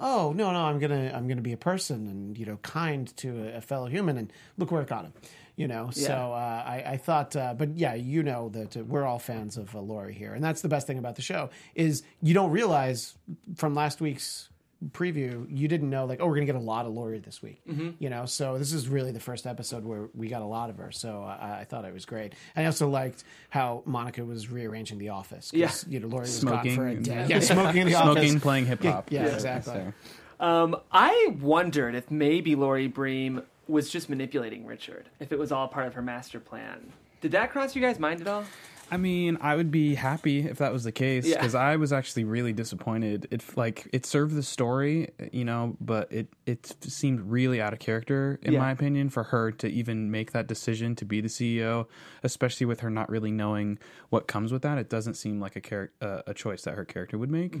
"Oh 0.00 0.32
no, 0.34 0.52
no, 0.52 0.60
I'm 0.60 0.78
gonna 0.78 1.12
I'm 1.14 1.28
gonna 1.28 1.40
be 1.40 1.52
a 1.52 1.58
person 1.58 2.06
and 2.06 2.38
you 2.38 2.46
know 2.46 2.56
kind 2.58 3.14
to 3.18 3.48
a, 3.48 3.56
a 3.56 3.60
fellow 3.60 3.86
human." 3.86 4.16
And 4.18 4.32
look 4.56 4.70
where 4.70 4.82
it 4.82 4.88
got 4.88 5.04
him. 5.04 5.12
You 5.56 5.66
know, 5.66 5.90
so 5.90 6.12
uh, 6.12 6.62
I, 6.64 6.84
I 6.86 6.96
thought, 6.98 7.34
uh, 7.34 7.52
but 7.52 7.76
yeah, 7.76 7.94
you 7.94 8.22
know 8.22 8.48
that 8.50 8.76
uh, 8.76 8.84
we're 8.84 9.04
all 9.04 9.18
fans 9.18 9.56
of 9.56 9.74
uh, 9.74 9.80
Laurie 9.80 10.14
here, 10.14 10.32
and 10.32 10.44
that's 10.44 10.62
the 10.62 10.68
best 10.68 10.86
thing 10.86 10.98
about 10.98 11.16
the 11.16 11.22
show 11.22 11.50
is 11.74 12.04
you 12.22 12.32
don't 12.32 12.52
realize 12.52 13.16
from 13.56 13.74
last 13.74 14.00
week's 14.00 14.50
preview, 14.92 15.46
you 15.50 15.66
didn't 15.68 15.90
know 15.90 16.04
like, 16.06 16.20
oh, 16.20 16.26
we're 16.26 16.34
gonna 16.36 16.46
get 16.46 16.54
a 16.54 16.60
lot 16.60 16.86
of 16.86 16.92
Laurie 16.92 17.18
this 17.18 17.42
week. 17.42 17.60
You 17.98 18.08
know, 18.10 18.26
so 18.26 18.58
this 18.58 18.72
is 18.72 18.88
really 18.88 19.10
the 19.12 19.20
first 19.20 19.46
episode 19.46 19.84
where 19.84 20.08
we 20.14 20.28
got 20.28 20.42
a 20.42 20.46
lot 20.46 20.70
of 20.70 20.76
her. 20.78 20.92
So 20.92 21.22
I, 21.22 21.60
I 21.60 21.64
thought 21.64 21.84
it 21.84 21.92
was 21.92 22.04
great. 22.06 22.34
And 22.54 22.64
I 22.64 22.66
also 22.66 22.88
liked 22.88 23.24
how 23.50 23.82
Monica 23.86 24.24
was 24.24 24.48
rearranging 24.50 24.98
the 24.98 25.08
office. 25.10 25.50
'cause, 25.50 25.58
Yeah. 25.58 25.72
you 25.88 26.00
know, 26.00 26.06
Laurie 26.08 26.22
was 26.22 26.38
Smoking 26.38 26.76
gone 26.76 26.84
for 26.84 26.88
a 26.88 26.94
day. 27.02 27.26
Yeah, 27.28 27.40
smoking 27.40 27.82
in 27.82 27.86
the 27.88 27.94
office. 27.96 28.12
Smoking, 28.22 28.40
playing 28.40 28.66
hip 28.66 28.82
hop. 28.84 29.10
Yeah, 29.10 29.26
exactly. 29.26 29.74
So- 29.74 29.92
Um, 30.40 30.76
I 30.92 31.34
wondered 31.40 31.96
if 31.96 32.10
maybe 32.12 32.54
Laurie 32.54 32.86
Bream 32.86 33.42
was 33.66 33.90
just 33.90 34.08
manipulating 34.08 34.64
Richard, 34.66 35.08
if 35.18 35.32
it 35.32 35.38
was 35.38 35.50
all 35.50 35.66
part 35.66 35.88
of 35.88 35.94
her 35.94 36.02
master 36.02 36.38
plan. 36.38 36.92
Did 37.20 37.32
that 37.32 37.50
cross 37.50 37.74
your 37.74 37.86
guys' 37.90 37.98
mind 37.98 38.20
at 38.20 38.28
all? 38.28 38.44
I 38.90 38.96
mean, 38.96 39.36
I 39.40 39.54
would 39.56 39.70
be 39.70 39.94
happy 39.94 40.40
if 40.46 40.58
that 40.58 40.72
was 40.72 40.84
the 40.84 40.92
case 40.92 41.26
Yeah. 41.26 41.36
because 41.36 41.54
I 41.54 41.76
was 41.76 41.92
actually 41.92 42.24
really 42.24 42.52
disappointed. 42.52 43.28
It 43.30 43.44
like 43.56 43.86
it 43.92 44.06
served 44.06 44.34
the 44.34 44.42
story, 44.42 45.10
you 45.32 45.44
know, 45.44 45.76
but 45.80 46.10
it 46.12 46.28
it 46.46 46.74
seemed 46.82 47.20
really 47.20 47.60
out 47.60 47.72
of 47.72 47.78
character 47.78 48.38
in 48.42 48.54
Yeah. 48.54 48.60
my 48.60 48.70
opinion 48.70 49.10
for 49.10 49.24
her 49.24 49.52
to 49.52 49.68
even 49.68 50.10
make 50.10 50.32
that 50.32 50.46
decision 50.46 50.94
to 50.96 51.04
be 51.04 51.20
the 51.20 51.28
CEO, 51.28 51.86
especially 52.22 52.66
with 52.66 52.80
her 52.80 52.88
not 52.90 53.10
really 53.10 53.30
knowing 53.30 53.78
what 54.08 54.26
comes 54.26 54.52
with 54.52 54.62
that. 54.62 54.78
It 54.78 54.88
doesn't 54.88 55.14
seem 55.14 55.40
like 55.40 55.56
a 55.56 55.60
char- 55.60 55.90
uh, 56.00 56.22
a 56.26 56.32
choice 56.34 56.62
that 56.62 56.74
her 56.74 56.84
character 56.84 57.18
would 57.18 57.30
make. 57.30 57.56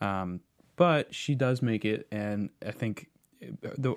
Um, 0.00 0.40
but 0.76 1.14
she 1.14 1.34
does 1.34 1.62
make 1.62 1.84
it, 1.84 2.08
and 2.10 2.50
I 2.66 2.70
think 2.72 3.08
the 3.62 3.94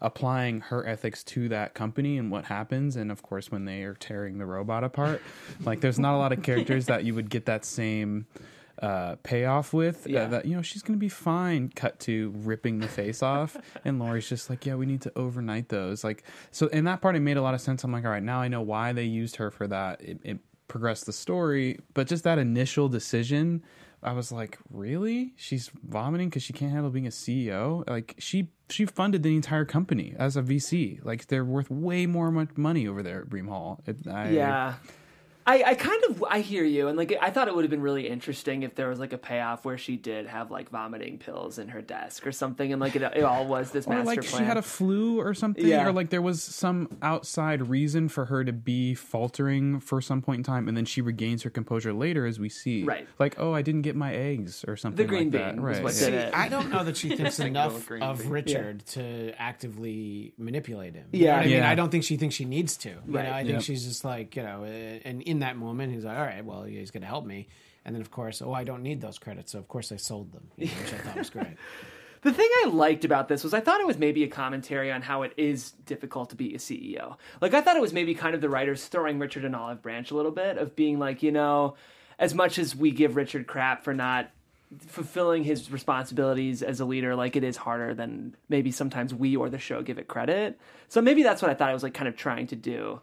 applying 0.00 0.60
her 0.60 0.86
ethics 0.86 1.22
to 1.24 1.48
that 1.48 1.74
company 1.74 2.18
and 2.18 2.30
what 2.30 2.46
happens. 2.46 2.96
And 2.96 3.10
of 3.10 3.22
course 3.22 3.50
when 3.50 3.64
they 3.64 3.82
are 3.82 3.94
tearing 3.94 4.38
the 4.38 4.46
robot 4.46 4.84
apart 4.84 5.22
like 5.64 5.80
there's 5.80 5.98
not 5.98 6.14
a 6.14 6.18
lot 6.18 6.32
of 6.32 6.42
characters 6.42 6.86
that 6.86 7.04
you 7.04 7.14
would 7.14 7.30
get 7.30 7.46
that 7.46 7.64
same 7.64 8.26
uh, 8.82 9.16
payoff 9.22 9.72
with. 9.72 10.06
Uh, 10.06 10.26
that 10.26 10.46
you 10.46 10.56
know 10.56 10.62
she's 10.62 10.82
gonna 10.82 10.98
be 10.98 11.08
fine. 11.08 11.70
Cut 11.74 11.98
to 12.00 12.32
ripping 12.36 12.80
the 12.80 12.88
face 12.88 13.22
off. 13.22 13.56
And 13.84 13.98
Laurie's 13.98 14.28
just 14.28 14.48
like 14.48 14.64
yeah 14.66 14.74
we 14.74 14.86
need 14.86 15.02
to 15.02 15.12
overnight 15.16 15.68
those. 15.68 16.04
Like 16.04 16.24
so 16.50 16.66
in 16.68 16.84
that 16.84 17.00
part 17.00 17.16
it 17.16 17.20
made 17.20 17.36
a 17.36 17.42
lot 17.42 17.54
of 17.54 17.60
sense. 17.60 17.84
I'm 17.84 17.92
like 17.92 18.04
all 18.04 18.10
right 18.10 18.22
now 18.22 18.40
I 18.40 18.48
know 18.48 18.62
why 18.62 18.92
they 18.92 19.04
used 19.04 19.36
her 19.36 19.50
for 19.50 19.66
that. 19.68 20.00
It, 20.00 20.20
it 20.24 20.38
progressed 20.66 21.04
the 21.04 21.12
story 21.12 21.78
but 21.92 22.06
just 22.06 22.24
that 22.24 22.38
initial 22.38 22.88
decision 22.88 23.62
I 24.04 24.12
was 24.12 24.30
like, 24.30 24.58
really? 24.70 25.32
She's 25.36 25.70
vomiting 25.82 26.28
because 26.28 26.42
she 26.42 26.52
can't 26.52 26.70
handle 26.70 26.90
being 26.90 27.06
a 27.06 27.10
CEO. 27.10 27.88
Like 27.88 28.14
she 28.18 28.50
she 28.68 28.86
funded 28.86 29.22
the 29.22 29.34
entire 29.34 29.64
company 29.64 30.14
as 30.18 30.36
a 30.36 30.42
VC. 30.42 31.04
Like 31.04 31.26
they're 31.28 31.44
worth 31.44 31.70
way 31.70 32.06
more 32.06 32.30
money 32.56 32.86
over 32.86 33.02
there 33.02 33.22
at 33.22 33.30
Bream 33.30 33.48
Hall. 33.48 33.80
It, 33.86 34.06
I, 34.06 34.30
Yeah. 34.30 34.74
I 35.46 35.74
kind 35.74 36.02
of 36.08 36.24
I 36.28 36.40
hear 36.40 36.64
you 36.64 36.88
and 36.88 36.96
like 36.96 37.14
I 37.20 37.30
thought 37.30 37.48
it 37.48 37.54
would 37.54 37.64
have 37.64 37.70
been 37.70 37.82
really 37.82 38.08
interesting 38.08 38.62
if 38.62 38.74
there 38.74 38.88
was 38.88 38.98
like 38.98 39.12
a 39.12 39.18
payoff 39.18 39.64
where 39.64 39.76
she 39.78 39.96
did 39.96 40.26
have 40.26 40.50
like 40.50 40.70
vomiting 40.70 41.18
pills 41.18 41.58
in 41.58 41.68
her 41.68 41.82
desk 41.82 42.26
or 42.26 42.32
something 42.32 42.72
and 42.72 42.80
like 42.80 42.96
it, 42.96 43.02
it 43.02 43.22
all 43.24 43.46
was 43.46 43.70
this 43.70 43.86
Or 43.88 43.90
master 43.90 44.06
like 44.06 44.22
plan. 44.24 44.40
she 44.42 44.44
had 44.46 44.56
a 44.56 44.62
flu 44.62 45.20
or 45.20 45.34
something, 45.34 45.66
Yeah. 45.66 45.86
or 45.86 45.92
like 45.92 46.10
there 46.10 46.22
was 46.22 46.42
some 46.42 46.88
outside 47.02 47.68
reason 47.68 48.08
for 48.08 48.24
her 48.26 48.42
to 48.44 48.52
be 48.52 48.94
faltering 48.94 49.80
for 49.80 50.00
some 50.00 50.22
point 50.22 50.38
in 50.38 50.44
time, 50.44 50.66
and 50.68 50.76
then 50.76 50.84
she 50.86 51.00
regains 51.02 51.42
her 51.42 51.50
composure 51.50 51.92
later, 51.92 52.26
as 52.26 52.38
we 52.40 52.48
see. 52.48 52.84
Right. 52.84 53.06
Like, 53.18 53.36
oh, 53.38 53.52
I 53.52 53.62
didn't 53.62 53.82
get 53.82 53.96
my 53.96 54.14
eggs 54.14 54.64
or 54.66 54.76
something. 54.76 54.96
The 54.96 55.08
green 55.08 55.30
like 55.30 55.32
that. 55.42 55.54
bean 55.56 55.62
was 55.62 55.76
Right. 55.76 55.84
what 55.84 55.94
yeah. 55.94 56.04
did 56.06 56.14
it. 56.14 56.34
I 56.34 56.48
don't 56.48 56.70
know 56.70 56.84
that 56.84 56.96
she 56.96 57.08
thinks 57.16 57.38
enough 57.40 57.88
of 57.90 58.18
bean. 58.20 58.30
Richard 58.30 58.86
to 58.86 59.32
actively 59.38 60.32
manipulate 60.38 60.94
him. 60.94 61.06
You 61.12 61.24
Yeah. 61.24 61.30
know 61.32 61.36
what 61.36 61.42
I 61.42 61.46
mean, 61.48 61.56
Yeah. 61.58 61.70
I 61.70 61.74
don't 61.74 61.90
think 61.90 62.04
she 62.04 62.16
thinks 62.16 62.34
she 62.34 62.44
needs 62.44 62.76
to. 62.78 62.88
You 62.90 62.96
Right. 63.08 63.24
know, 63.24 63.32
I 63.32 63.42
think 63.42 63.52
Yep. 63.54 63.62
she's 63.62 63.84
just 63.84 64.04
like 64.04 64.36
you 64.36 64.42
know, 64.42 64.64
uh, 64.64 64.98
and 65.04 65.22
in 65.34 65.40
that 65.40 65.56
moment, 65.56 65.92
he's 65.92 66.04
like, 66.04 66.16
all 66.16 66.24
right, 66.24 66.44
well, 66.44 66.62
he's 66.62 66.90
going 66.90 67.02
to 67.02 67.06
help 67.06 67.26
me. 67.26 67.48
And 67.84 67.94
then, 67.94 68.00
of 68.00 68.10
course, 68.10 68.40
oh, 68.40 68.52
I 68.52 68.64
don't 68.64 68.82
need 68.82 69.00
those 69.00 69.18
credits, 69.18 69.52
so 69.52 69.58
of 69.58 69.68
course 69.68 69.92
I 69.92 69.96
sold 69.96 70.32
them, 70.32 70.48
you 70.56 70.66
know, 70.66 70.72
which 70.72 70.94
I 70.94 70.96
thought 70.98 71.16
was 71.16 71.30
great. 71.30 71.46
The 72.22 72.32
thing 72.32 72.48
I 72.64 72.68
liked 72.68 73.04
about 73.04 73.28
this 73.28 73.44
was 73.44 73.52
I 73.52 73.60
thought 73.60 73.82
it 73.82 73.86
was 73.86 73.98
maybe 73.98 74.24
a 74.24 74.28
commentary 74.28 74.90
on 74.90 75.02
how 75.02 75.24
it 75.24 75.34
is 75.36 75.72
difficult 75.84 76.30
to 76.30 76.36
be 76.36 76.54
a 76.54 76.56
CEO. 76.56 77.18
Like 77.42 77.52
I 77.52 77.60
thought 77.60 77.76
it 77.76 77.82
was 77.82 77.92
maybe 77.92 78.14
kind 78.14 78.34
of 78.34 78.40
the 78.40 78.48
writers 78.48 78.86
throwing 78.86 79.18
Richard 79.18 79.44
an 79.44 79.54
olive 79.54 79.82
branch 79.82 80.10
a 80.10 80.16
little 80.16 80.30
bit 80.30 80.56
of 80.56 80.74
being 80.74 80.98
like, 80.98 81.22
you 81.22 81.30
know, 81.30 81.74
as 82.18 82.32
much 82.32 82.58
as 82.58 82.74
we 82.74 82.92
give 82.92 83.16
Richard 83.16 83.46
crap 83.46 83.84
for 83.84 83.92
not 83.92 84.30
fulfilling 84.86 85.44
his 85.44 85.70
responsibilities 85.70 86.62
as 86.62 86.80
a 86.80 86.86
leader, 86.86 87.14
like 87.14 87.36
it 87.36 87.44
is 87.44 87.58
harder 87.58 87.92
than 87.92 88.34
maybe 88.48 88.70
sometimes 88.70 89.12
we 89.12 89.36
or 89.36 89.50
the 89.50 89.58
show 89.58 89.82
give 89.82 89.98
it 89.98 90.08
credit. 90.08 90.58
So 90.88 91.02
maybe 91.02 91.22
that's 91.22 91.42
what 91.42 91.50
I 91.50 91.54
thought 91.54 91.68
I 91.68 91.74
was 91.74 91.82
like 91.82 91.92
kind 91.92 92.08
of 92.08 92.16
trying 92.16 92.46
to 92.46 92.56
do. 92.56 93.02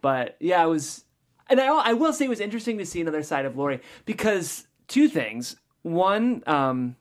But 0.00 0.36
yeah, 0.38 0.62
it 0.62 0.68
was, 0.68 1.04
and 1.50 1.60
I, 1.60 1.66
I 1.66 1.92
will 1.92 2.12
say 2.12 2.24
it 2.24 2.28
was 2.28 2.40
interesting 2.40 2.78
to 2.78 2.86
see 2.86 3.00
another 3.00 3.22
side 3.22 3.44
of 3.44 3.56
Laurie 3.56 3.80
because 4.04 4.66
two 4.88 5.08
things. 5.08 5.56
One, 5.82 6.42
um, 6.46 6.96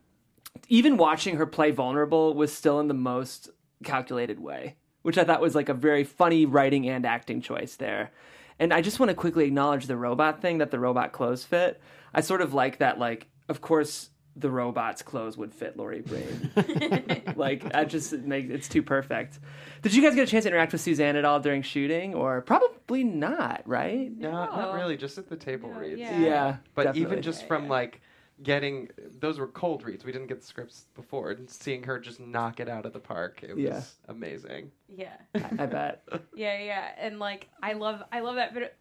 even 0.67 0.97
watching 0.97 1.37
her 1.37 1.45
play 1.45 1.71
vulnerable 1.71 2.33
was 2.33 2.53
still 2.53 2.79
in 2.79 2.87
the 2.87 2.93
most 2.93 3.49
calculated 3.83 4.39
way, 4.39 4.75
which 5.03 5.17
I 5.17 5.23
thought 5.23 5.41
was 5.41 5.55
like 5.55 5.69
a 5.69 5.73
very 5.73 6.03
funny 6.03 6.45
writing 6.45 6.89
and 6.89 7.05
acting 7.05 7.41
choice 7.41 7.75
there. 7.75 8.11
And 8.57 8.73
I 8.73 8.81
just 8.81 8.99
want 8.99 9.09
to 9.09 9.15
quickly 9.15 9.45
acknowledge 9.45 9.87
the 9.87 9.95
robot 9.95 10.41
thing 10.41 10.57
that 10.57 10.71
the 10.71 10.79
robot 10.79 11.13
clothes 11.13 11.43
fit. 11.43 11.81
I 12.13 12.21
sort 12.21 12.41
of 12.41 12.53
like 12.53 12.79
that, 12.79 12.99
like, 12.99 13.27
of 13.47 13.61
course 13.61 14.09
the 14.39 14.49
robot's 14.49 15.01
clothes 15.01 15.37
would 15.37 15.53
fit 15.53 15.75
Laurie 15.77 16.01
Bream. 16.01 16.51
like, 17.35 17.75
I 17.75 17.85
just 17.85 18.13
it 18.13 18.25
makes 18.25 18.49
it's 18.51 18.67
too 18.67 18.81
perfect. 18.83 19.39
Did 19.81 19.93
you 19.93 20.01
guys 20.01 20.15
get 20.15 20.27
a 20.27 20.31
chance 20.31 20.43
to 20.43 20.49
interact 20.49 20.71
with 20.71 20.81
Suzanne 20.81 21.15
at 21.15 21.25
all 21.25 21.39
during 21.39 21.61
shooting, 21.61 22.13
or 22.15 22.41
probably 22.41 23.03
not? 23.03 23.61
Right? 23.65 24.11
No, 24.15 24.31
not 24.31 24.73
really. 24.75 24.97
Just 24.97 25.17
at 25.17 25.29
the 25.29 25.35
table 25.35 25.71
No, 25.73 25.79
reads. 25.79 25.99
yeah. 25.99 26.19
Yeah, 26.19 26.55
But 26.75 26.83
definitely. 26.85 27.01
even 27.11 27.21
just 27.21 27.47
from 27.47 27.67
like 27.67 28.01
getting 28.41 28.89
those 29.19 29.37
were 29.37 29.47
cold 29.47 29.83
reads. 29.83 30.05
We 30.05 30.11
didn't 30.13 30.27
get 30.27 30.39
the 30.39 30.47
scripts 30.47 30.85
before, 30.95 31.31
and 31.31 31.49
seeing 31.49 31.83
her 31.83 31.99
just 31.99 32.19
knock 32.21 32.59
it 32.61 32.69
out 32.69 32.85
of 32.85 32.93
the 32.93 32.99
park, 32.99 33.39
it 33.43 33.53
was 33.55 33.63
Yeah. 33.63 33.81
amazing. 34.07 34.71
Yeah. 34.95 35.17
I 35.35 35.65
bet. 35.65 36.03
Yeah, 36.35 36.57
yeah, 36.59 36.87
and 36.97 37.19
like 37.19 37.49
I 37.61 37.73
love, 37.73 38.01
I 38.13 38.21
love 38.21 38.35
that. 38.35 38.53
But 38.53 38.75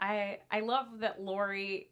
I, 0.00 0.38
I 0.50 0.60
love 0.60 0.86
that 1.00 1.20
Laurie, 1.20 1.88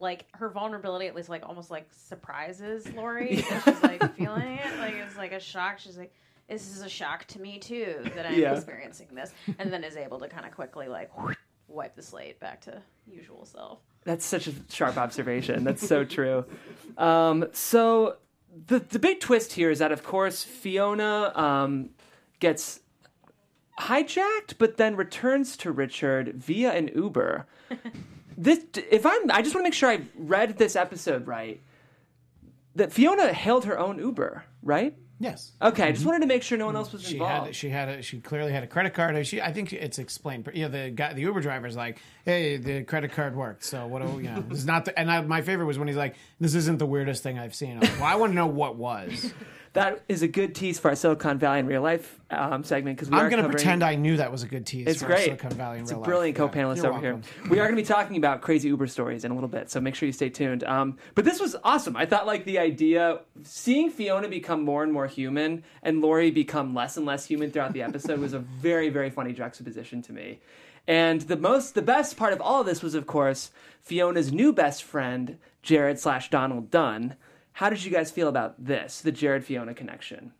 like 0.00 0.26
her 0.32 0.48
vulnerability, 0.48 1.06
at 1.06 1.14
least 1.14 1.28
like 1.28 1.42
almost 1.46 1.70
like 1.70 1.88
surprises 1.92 2.86
Laurie. 2.94 3.36
She's 3.36 3.82
like 3.82 4.14
feeling 4.16 4.58
it, 4.58 4.78
like 4.78 4.94
it's 4.94 5.16
like 5.16 5.32
a 5.32 5.40
shock. 5.40 5.78
She's 5.78 5.98
like, 5.98 6.12
"This 6.48 6.68
is 6.74 6.82
a 6.82 6.88
shock 6.88 7.24
to 7.28 7.40
me 7.40 7.58
too 7.58 7.96
that 8.14 8.26
I'm 8.26 8.38
Yeah. 8.38 8.54
experiencing 8.54 9.08
this," 9.12 9.32
and 9.58 9.72
then 9.72 9.82
is 9.84 9.96
able 9.96 10.18
to 10.20 10.28
kind 10.28 10.46
of 10.46 10.52
quickly 10.52 10.88
like 10.88 11.10
wipe 11.66 11.94
the 11.96 12.02
slate 12.02 12.38
back 12.40 12.60
to 12.62 12.80
usual 13.06 13.44
self. 13.44 13.80
That's 14.04 14.24
such 14.24 14.46
a 14.46 14.52
sharp 14.70 14.96
observation. 14.96 15.64
That's 15.64 15.86
so 15.86 16.04
true. 16.04 16.44
Um, 16.96 17.46
so 17.52 18.16
the 18.66 18.78
the 18.78 18.98
big 18.98 19.20
twist 19.20 19.52
here 19.54 19.70
is 19.70 19.80
that, 19.80 19.92
of 19.92 20.02
course, 20.04 20.44
Fiona 20.44 21.32
um, 21.36 21.90
gets 22.40 22.80
hijacked, 23.80 24.54
but 24.58 24.76
then 24.76 24.96
returns 24.96 25.56
to 25.58 25.70
Richard 25.70 26.34
via 26.36 26.72
an 26.72 26.88
Uber. 26.94 27.46
this, 28.38 28.60
if 28.90 29.04
I'm, 29.04 29.30
I 29.30 29.42
just 29.42 29.54
want 29.54 29.64
to 29.64 29.68
make 29.68 29.74
sure 29.74 29.90
I 29.90 30.00
read 30.16 30.56
this 30.56 30.76
episode 30.76 31.26
right. 31.26 31.60
That 32.76 32.92
Fiona 32.92 33.32
hailed 33.32 33.64
her 33.64 33.76
own 33.76 33.98
Uber, 33.98 34.44
right? 34.62 34.94
Yes. 35.18 35.50
Okay, 35.60 35.82
I 35.82 35.90
just 35.90 36.02
mm-hmm. 36.02 36.10
wanted 36.10 36.20
to 36.20 36.26
make 36.26 36.44
sure 36.44 36.56
no 36.56 36.66
one 36.66 36.76
else 36.76 36.92
was 36.92 37.02
She 37.02 37.14
involved. 37.14 37.46
had 37.46 37.56
she 37.56 37.68
had 37.70 37.88
a 37.88 38.02
she 38.02 38.20
clearly 38.20 38.52
had 38.52 38.62
a 38.62 38.68
credit 38.68 38.94
card. 38.94 39.26
She 39.26 39.42
I 39.42 39.52
think 39.52 39.72
it's 39.72 39.98
explained. 39.98 40.48
You 40.54 40.62
know, 40.62 40.68
the 40.68 40.90
guy 40.90 41.12
the 41.12 41.22
Uber 41.22 41.40
driver's 41.40 41.74
like, 41.74 41.98
"Hey, 42.28 42.58
the 42.58 42.84
credit 42.84 43.12
card 43.12 43.34
worked." 43.34 43.64
So 43.64 43.86
what? 43.86 44.02
Do, 44.02 44.20
you 44.20 44.30
know, 44.30 44.44
this 44.48 44.58
is 44.58 44.66
not. 44.66 44.84
The, 44.84 44.98
and 44.98 45.10
I, 45.10 45.22
my 45.22 45.40
favorite 45.40 45.66
was 45.66 45.78
when 45.78 45.88
he's 45.88 45.96
like, 45.96 46.14
"This 46.38 46.54
isn't 46.54 46.78
the 46.78 46.86
weirdest 46.86 47.22
thing 47.22 47.38
I've 47.38 47.54
seen." 47.54 47.72
I'm 47.76 47.80
like, 47.80 47.96
well, 47.96 48.04
I 48.04 48.16
want 48.16 48.32
to 48.32 48.34
know 48.34 48.46
what 48.46 48.76
was. 48.76 49.32
that 49.72 50.02
is 50.08 50.22
a 50.22 50.28
good 50.28 50.54
tease 50.54 50.78
for 50.78 50.88
our 50.88 50.96
Silicon 50.96 51.38
Valley 51.38 51.60
in 51.60 51.66
real 51.66 51.82
life 51.82 52.18
um, 52.30 52.64
segment 52.64 52.96
because 52.96 53.12
I'm 53.12 53.30
going 53.30 53.42
to 53.42 53.48
pretend 53.48 53.82
I 53.82 53.94
knew 53.94 54.16
that 54.16 54.32
was 54.32 54.42
a 54.42 54.48
good 54.48 54.66
tease. 54.66 54.86
It's 54.86 55.00
for 55.00 55.06
great. 55.06 55.26
Silicon 55.26 55.50
Valley 55.50 55.78
in 55.78 55.84
it's 55.84 55.92
a 55.92 55.96
brilliant 55.96 56.38
life. 56.38 56.52
Co-panelist 56.52 56.76
you're 56.76 56.86
over 56.86 57.00
welcome. 57.00 57.22
here. 57.22 57.50
We 57.50 57.58
are 57.60 57.64
going 57.64 57.76
to 57.76 57.82
be 57.82 57.86
talking 57.86 58.16
about 58.16 58.40
crazy 58.40 58.68
Uber 58.68 58.86
stories 58.86 59.24
in 59.24 59.30
a 59.30 59.34
little 59.34 59.48
bit, 59.48 59.70
so 59.70 59.80
make 59.80 59.94
sure 59.94 60.06
you 60.06 60.12
stay 60.12 60.30
tuned. 60.30 60.64
Um, 60.64 60.98
but 61.14 61.24
this 61.24 61.40
was 61.40 61.56
awesome. 61.64 61.96
I 61.96 62.06
thought 62.06 62.26
like 62.26 62.44
the 62.44 62.58
idea, 62.58 63.20
seeing 63.44 63.90
Fiona 63.90 64.28
become 64.28 64.64
more 64.64 64.82
and 64.82 64.92
more 64.92 65.06
human 65.06 65.64
and 65.82 66.00
Laurie 66.00 66.30
become 66.30 66.74
less 66.74 66.96
and 66.96 67.06
less 67.06 67.24
human 67.24 67.50
throughout 67.50 67.72
the 67.72 67.82
episode 67.82 68.20
was 68.20 68.32
a 68.32 68.40
very 68.40 68.88
very 68.88 69.10
funny 69.10 69.32
juxtaposition 69.32 70.02
to 70.02 70.12
me. 70.12 70.40
And 70.88 71.20
the 71.20 71.36
most, 71.36 71.74
the 71.74 71.82
best 71.82 72.16
part 72.16 72.32
of 72.32 72.40
all 72.40 72.62
of 72.62 72.66
this 72.66 72.82
was, 72.82 72.94
of 72.94 73.06
course, 73.06 73.50
Fiona's 73.82 74.32
new 74.32 74.54
best 74.54 74.82
friend, 74.82 75.38
Jared 75.62 76.00
slash 76.00 76.30
Donald 76.30 76.70
Dunn. 76.70 77.16
How 77.52 77.68
did 77.68 77.84
you 77.84 77.90
guys 77.90 78.10
feel 78.10 78.26
about 78.26 78.64
this, 78.64 79.02
the 79.02 79.12
Jared 79.12 79.44
Fiona 79.44 79.74
connection? 79.74 80.32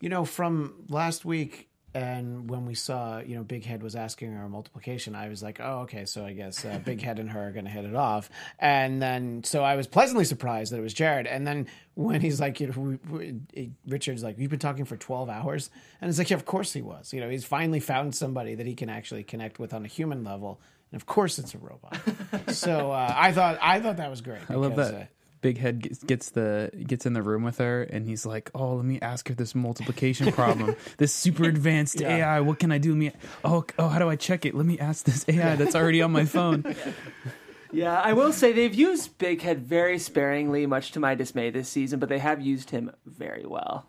You 0.00 0.08
know, 0.08 0.24
from 0.24 0.84
last 0.88 1.24
week 1.24 1.68
and 1.94 2.50
when 2.50 2.66
we 2.66 2.74
saw, 2.74 3.20
you 3.20 3.36
know, 3.36 3.44
Big 3.44 3.64
Head 3.64 3.80
was 3.80 3.94
asking 3.94 4.32
her 4.32 4.48
multiplication, 4.48 5.14
I 5.14 5.28
was 5.28 5.44
like, 5.44 5.60
oh, 5.60 5.82
okay, 5.82 6.04
so 6.06 6.24
I 6.24 6.32
guess 6.32 6.64
uh, 6.64 6.80
Big 6.84 7.00
Head 7.00 7.20
and 7.20 7.30
her 7.30 7.48
are 7.48 7.52
going 7.52 7.66
to 7.66 7.70
hit 7.70 7.84
it 7.84 7.94
off. 7.94 8.28
And 8.58 9.00
then, 9.00 9.44
so 9.44 9.62
I 9.62 9.76
was 9.76 9.86
pleasantly 9.86 10.24
surprised 10.24 10.72
that 10.72 10.78
it 10.78 10.82
was 10.82 10.92
Jared. 10.92 11.28
And 11.28 11.46
then 11.46 11.68
when 11.94 12.20
he's 12.20 12.40
like, 12.40 12.58
you 12.58 12.66
know, 12.66 12.98
we, 13.08 13.38
we, 13.54 13.70
Richard's 13.86 14.24
like, 14.24 14.40
you've 14.40 14.50
been 14.50 14.58
talking 14.58 14.84
for 14.84 14.96
12 14.96 15.28
hours? 15.28 15.70
And 16.00 16.08
it's 16.08 16.18
like, 16.18 16.30
yeah, 16.30 16.36
of 16.36 16.44
course 16.44 16.72
he 16.72 16.82
was. 16.82 17.12
You 17.12 17.20
know, 17.20 17.28
he's 17.28 17.44
finally 17.44 17.80
found 17.80 18.16
somebody 18.16 18.56
that 18.56 18.66
he 18.66 18.74
can 18.74 18.90
actually 18.90 19.22
connect 19.22 19.60
with 19.60 19.72
on 19.72 19.84
a 19.84 19.88
human 19.88 20.24
level. 20.24 20.60
And 20.90 21.00
of 21.00 21.06
course 21.06 21.38
it's 21.38 21.54
a 21.54 21.58
robot. 21.58 21.96
so 22.48 22.90
uh, 22.90 23.14
I 23.16 23.30
thought, 23.30 23.56
I 23.62 23.78
thought 23.78 23.98
that 23.98 24.10
was 24.10 24.20
great. 24.20 24.42
I 24.48 24.54
love 24.54 24.74
because, 24.74 24.90
that. 24.90 25.10
Big 25.44 25.58
Head 25.58 25.82
gets, 25.82 26.02
gets 26.02 26.30
the 26.30 26.70
gets 26.86 27.04
in 27.04 27.12
the 27.12 27.20
room 27.20 27.42
with 27.42 27.58
her, 27.58 27.82
and 27.82 28.08
he's 28.08 28.24
like, 28.24 28.50
"Oh, 28.54 28.76
let 28.76 28.86
me 28.86 28.98
ask 29.02 29.28
her 29.28 29.34
this 29.34 29.54
multiplication 29.54 30.32
problem. 30.32 30.74
this 30.96 31.12
super 31.12 31.44
advanced 31.44 32.00
AI. 32.00 32.40
What 32.40 32.58
can 32.58 32.72
I 32.72 32.78
do? 32.78 32.94
Me, 32.94 33.12
oh, 33.44 33.62
oh, 33.78 33.88
how 33.88 33.98
do 33.98 34.08
I 34.08 34.16
check 34.16 34.46
it? 34.46 34.54
Let 34.54 34.64
me 34.64 34.78
ask 34.78 35.04
this 35.04 35.22
AI 35.28 35.56
that's 35.56 35.74
already 35.74 36.00
on 36.00 36.12
my 36.12 36.24
phone. 36.24 36.64
Yeah, 37.72 38.00
I 38.00 38.12
will 38.12 38.32
say 38.32 38.52
they've 38.52 38.72
used 38.72 39.18
Big 39.18 39.42
Head 39.42 39.58
very 39.58 39.98
sparingly, 39.98 40.64
much 40.64 40.92
to 40.92 41.00
my 41.00 41.16
dismay 41.16 41.50
this 41.50 41.68
season, 41.68 41.98
but 41.98 42.08
they 42.08 42.20
have 42.20 42.40
used 42.40 42.70
him 42.70 42.92
very 43.04 43.44
well. 43.44 43.84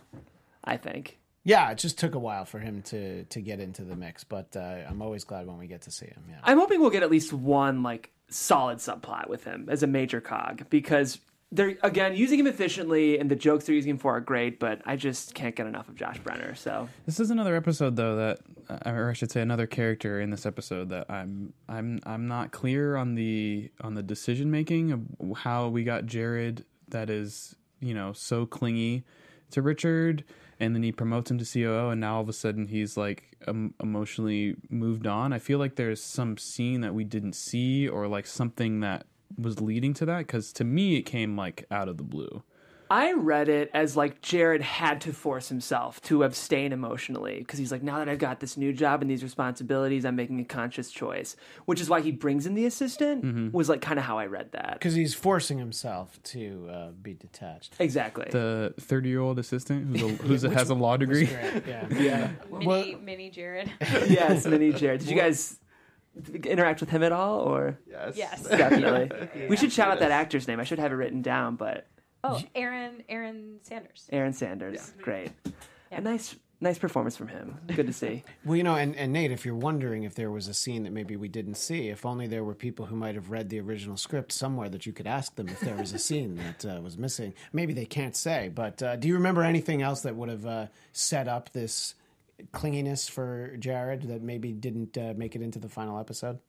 I 0.63 0.77
think. 0.77 1.19
Yeah, 1.43 1.69
it 1.69 1.77
just 1.77 1.99
took 1.99 2.15
a 2.15 2.19
while 2.19 2.45
for 2.45 2.57
him 2.57 2.81
to 2.87 3.25
to 3.25 3.41
get 3.41 3.59
into 3.59 3.83
the 3.83 3.95
mix, 3.95 4.23
but 4.23 4.57
uh, 4.57 4.89
I'm 4.89 5.03
always 5.03 5.23
glad 5.23 5.45
when 5.45 5.59
we 5.59 5.67
get 5.67 5.83
to 5.83 5.91
see 5.91 6.07
him. 6.07 6.23
Yeah. 6.27 6.39
I'm 6.43 6.57
hoping 6.57 6.81
we'll 6.81 6.89
get 6.89 7.03
at 7.03 7.11
least 7.11 7.31
one 7.31 7.83
like 7.83 8.11
solid 8.27 8.79
subplot 8.79 9.29
with 9.29 9.43
him 9.43 9.67
as 9.69 9.83
a 9.83 9.87
major 9.87 10.19
cog 10.19 10.65
because 10.71 11.19
they're 11.55 11.77
again 11.83 12.15
using 12.15 12.39
him 12.39 12.47
efficiently 12.47 13.17
and 13.17 13.31
the 13.31 13.35
jokes 13.35 13.65
they're 13.65 13.75
using 13.75 13.91
him 13.91 13.97
for 13.97 14.15
are 14.17 14.21
great, 14.21 14.59
but 14.59 14.81
I 14.85 14.95
just 14.95 15.33
can't 15.33 15.55
get 15.55 15.67
enough 15.67 15.87
of 15.87 15.95
Josh 15.95 16.19
Brenner. 16.19 16.53
So 16.55 16.89
This 17.05 17.19
is 17.19 17.31
another 17.31 17.55
episode, 17.55 17.95
though, 17.95 18.15
that, 18.17 18.39
uh, 18.69 18.91
or 18.91 19.09
I 19.09 19.13
should 19.13 19.31
say, 19.31 19.41
another 19.41 19.65
character 19.65 20.19
in 20.19 20.29
this 20.29 20.45
episode 20.45 20.89
that 20.89 21.09
I'm, 21.09 21.53
I'm, 21.69 21.99
I'm 22.05 22.27
not 22.27 22.51
clear 22.51 22.95
on 22.97 23.15
the 23.15 23.71
on 23.81 23.93
the 23.93 24.03
decision 24.03 24.51
making 24.51 24.91
of 24.91 25.01
how 25.37 25.69
we 25.69 25.83
got 25.83 26.05
Jared 26.05 26.65
that 26.89 27.09
is, 27.09 27.55
you 27.79 27.93
know, 27.93 28.13
so 28.13 28.45
clingy 28.45 29.03
to 29.51 29.61
Richard, 29.61 30.23
and 30.59 30.75
then 30.75 30.83
he 30.83 30.91
promotes 30.91 31.31
him 31.31 31.37
to 31.37 31.45
COO, 31.45 31.89
and 31.89 32.01
now 32.01 32.15
all 32.15 32.21
of 32.21 32.29
a 32.29 32.33
sudden 32.33 32.67
he's 32.67 32.97
like 32.97 33.37
um, 33.47 33.73
emotionally 33.81 34.55
moved 34.69 35.07
on. 35.07 35.33
I 35.33 35.39
feel 35.39 35.59
like 35.59 35.75
there's 35.75 36.03
some 36.03 36.37
scene 36.37 36.81
that 36.81 36.93
we 36.93 37.03
didn't 37.03 37.33
see, 37.33 37.87
or 37.87 38.07
like 38.07 38.27
something 38.27 38.81
that 38.81 39.05
was 39.37 39.61
leading 39.61 39.93
to 39.95 40.05
that. 40.05 40.19
Because 40.19 40.51
to 40.53 40.63
me, 40.63 40.95
it 40.95 41.03
came 41.03 41.35
like 41.35 41.65
out 41.71 41.87
of 41.87 41.97
the 41.97 42.03
blue. 42.03 42.43
I 42.89 43.13
read 43.13 43.49
it 43.49 43.71
as 43.73 43.97
like 43.97 44.21
Jared 44.21 44.61
had 44.61 45.01
to 45.01 45.13
force 45.13 45.49
himself 45.49 46.01
to 46.03 46.23
abstain 46.23 46.71
emotionally 46.71 47.39
because 47.39 47.57
he's 47.57 47.71
like, 47.71 47.81
now 47.81 47.97
that 47.99 48.09
I've 48.09 48.19
got 48.19 48.39
this 48.39 48.57
new 48.57 48.73
job 48.73 49.01
and 49.01 49.09
these 49.09 49.23
responsibilities, 49.23 50.05
I'm 50.05 50.15
making 50.15 50.39
a 50.39 50.45
conscious 50.45 50.91
choice, 50.91 51.35
which 51.65 51.81
is 51.81 51.89
why 51.89 52.01
he 52.01 52.11
brings 52.11 52.45
in 52.45 52.53
the 52.53 52.65
assistant. 52.65 53.53
Was 53.53 53.69
like 53.69 53.81
kind 53.81 53.97
of 53.97 54.05
how 54.05 54.19
I 54.19 54.27
read 54.27 54.51
that. 54.51 54.73
Because 54.73 54.93
he's 54.93 55.15
forcing 55.15 55.57
himself 55.57 56.21
to 56.23 56.69
uh, 56.71 56.91
be 56.91 57.13
detached. 57.15 57.75
Exactly. 57.79 58.27
The 58.29 58.73
30 58.79 59.09
year 59.09 59.21
old 59.21 59.39
assistant 59.39 59.87
who's 59.87 60.03
a, 60.03 60.07
who's 60.23 60.43
a, 60.43 60.49
has 60.51 60.69
a 60.69 60.75
law 60.75 60.95
degree. 60.97 61.25
Great, 61.25 61.63
yeah. 61.67 61.87
yeah. 61.97 62.31
Mini, 62.51 62.95
mini 62.95 63.29
Jared. 63.31 63.71
yes, 63.81 64.45
mini 64.45 64.71
Jared. 64.71 64.99
Did 64.99 65.09
you 65.09 65.15
guys 65.15 65.59
interact 66.43 66.79
with 66.79 66.89
him 66.89 67.03
at 67.03 67.11
all, 67.11 67.39
or 67.41 67.79
Yes. 67.89 68.15
Yes. 68.15 68.43
definitely? 68.49 69.47
We 69.49 69.57
should 69.57 69.71
shout 69.71 69.89
out 69.89 69.99
that 69.99 70.11
actor's 70.11 70.47
name. 70.47 70.59
I 70.59 70.63
should 70.63 70.79
have 70.79 70.91
it 70.91 70.95
written 70.95 71.21
down, 71.21 71.55
but 71.55 71.87
Oh, 72.23 72.41
Aaron 72.55 73.03
Aaron 73.07 73.59
Sanders. 73.61 74.07
Aaron 74.11 74.33
Sanders, 74.33 74.93
great. 75.01 75.31
A 75.91 76.01
nice, 76.01 76.35
nice 76.59 76.79
performance 76.79 77.15
from 77.15 77.27
him. 77.27 77.55
Good 77.67 77.85
to 77.87 77.93
see. 77.93 78.23
Well, 78.45 78.55
you 78.55 78.63
know, 78.63 78.75
and, 78.75 78.95
and 78.95 79.13
Nate, 79.13 79.31
if 79.31 79.45
you're 79.45 79.55
wondering 79.55 80.03
if 80.03 80.15
there 80.15 80.31
was 80.31 80.47
a 80.47 80.53
scene 80.53 80.83
that 80.83 80.91
maybe 80.93 81.15
we 81.15 81.27
didn't 81.27 81.55
see, 81.55 81.89
if 81.89 82.05
only 82.05 82.25
there 82.27 82.43
were 82.43 82.55
people 82.55 82.87
who 82.87 82.95
might 82.95 83.13
have 83.15 83.29
read 83.29 83.49
the 83.49 83.59
original 83.59 83.97
script 83.97 84.31
somewhere 84.31 84.69
that 84.69 84.85
you 84.87 84.93
could 84.93 85.05
ask 85.07 85.35
them 85.35 85.49
if 85.49 85.59
there 85.59 85.75
was 85.75 85.93
a 85.93 85.99
scene 85.99 86.35
that 86.63 86.77
uh, 86.77 86.81
was 86.81 86.97
missing. 86.97 87.33
Maybe 87.53 87.73
they 87.73 87.85
can't 87.85 88.15
say, 88.15 88.49
but 88.53 88.81
uh, 88.81 88.95
do 88.95 89.07
you 89.07 89.13
remember 89.15 89.43
anything 89.43 89.81
else 89.83 90.01
that 90.01 90.15
would 90.15 90.29
have 90.29 90.45
uh, 90.47 90.65
set 90.93 91.27
up 91.27 91.51
this 91.53 91.93
clinginess 92.53 93.09
for 93.09 93.55
Jared 93.57 94.03
that 94.03 94.21
maybe 94.21 94.51
didn't 94.51 94.97
uh, 94.97 95.13
make 95.15 95.35
it 95.35 95.41
into 95.41 95.59
the 95.59 95.69
final 95.69 95.99
episode? 95.99 96.39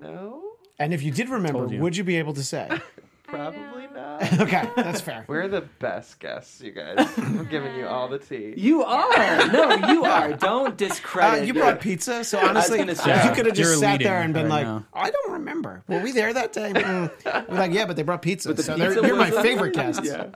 No. 0.00 0.42
And 0.78 0.92
if 0.92 1.02
you 1.02 1.10
did 1.10 1.28
remember, 1.28 1.72
you. 1.72 1.80
would 1.80 1.96
you 1.96 2.04
be 2.04 2.16
able 2.16 2.34
to 2.34 2.42
say? 2.44 2.68
Probably 3.26 3.88
not. 3.92 4.32
okay, 4.40 4.68
that's 4.76 5.00
fair. 5.00 5.24
We're 5.26 5.48
the 5.48 5.62
best 5.80 6.20
guests, 6.20 6.60
you 6.60 6.72
guys. 6.72 6.96
I'm 7.16 7.46
giving 7.46 7.74
you 7.74 7.86
all 7.86 8.06
the 8.06 8.18
tea. 8.18 8.54
You 8.56 8.84
are. 8.84 9.48
No, 9.48 9.74
you 9.88 10.04
are. 10.04 10.34
Don't 10.34 10.68
Uh, 10.68 10.70
discredit. 10.72 11.46
you 11.46 11.54
brought 11.54 11.80
pizza, 11.80 12.22
so 12.22 12.38
honestly, 12.38 12.78
gonna 12.78 12.94
say. 12.94 13.26
you 13.26 13.34
could 13.34 13.46
have 13.46 13.54
just 13.54 13.70
You're 13.70 13.78
sat 13.80 14.00
there 14.00 14.20
and 14.20 14.34
been 14.34 14.44
right 14.48 14.64
like, 14.64 14.66
now. 14.66 14.84
"I 14.92 15.10
don't 15.10 15.32
remember. 15.32 15.82
Were 15.88 16.00
we 16.00 16.12
there 16.12 16.32
that 16.32 16.52
day?" 16.52 16.72
Mm. 16.74 17.48
We're 17.48 17.56
like, 17.58 17.72
"Yeah, 17.72 17.86
but 17.86 17.96
they 17.96 18.02
brought 18.02 18.22
pizza, 18.22 18.52
the 18.52 18.62
so 18.62 18.74
pizza 18.76 19.00
they're, 19.00 19.06
you're 19.06 19.16
my 19.16 19.30
favorite 19.30 19.74
guests." 19.74 20.02
Yeah. 20.04 20.26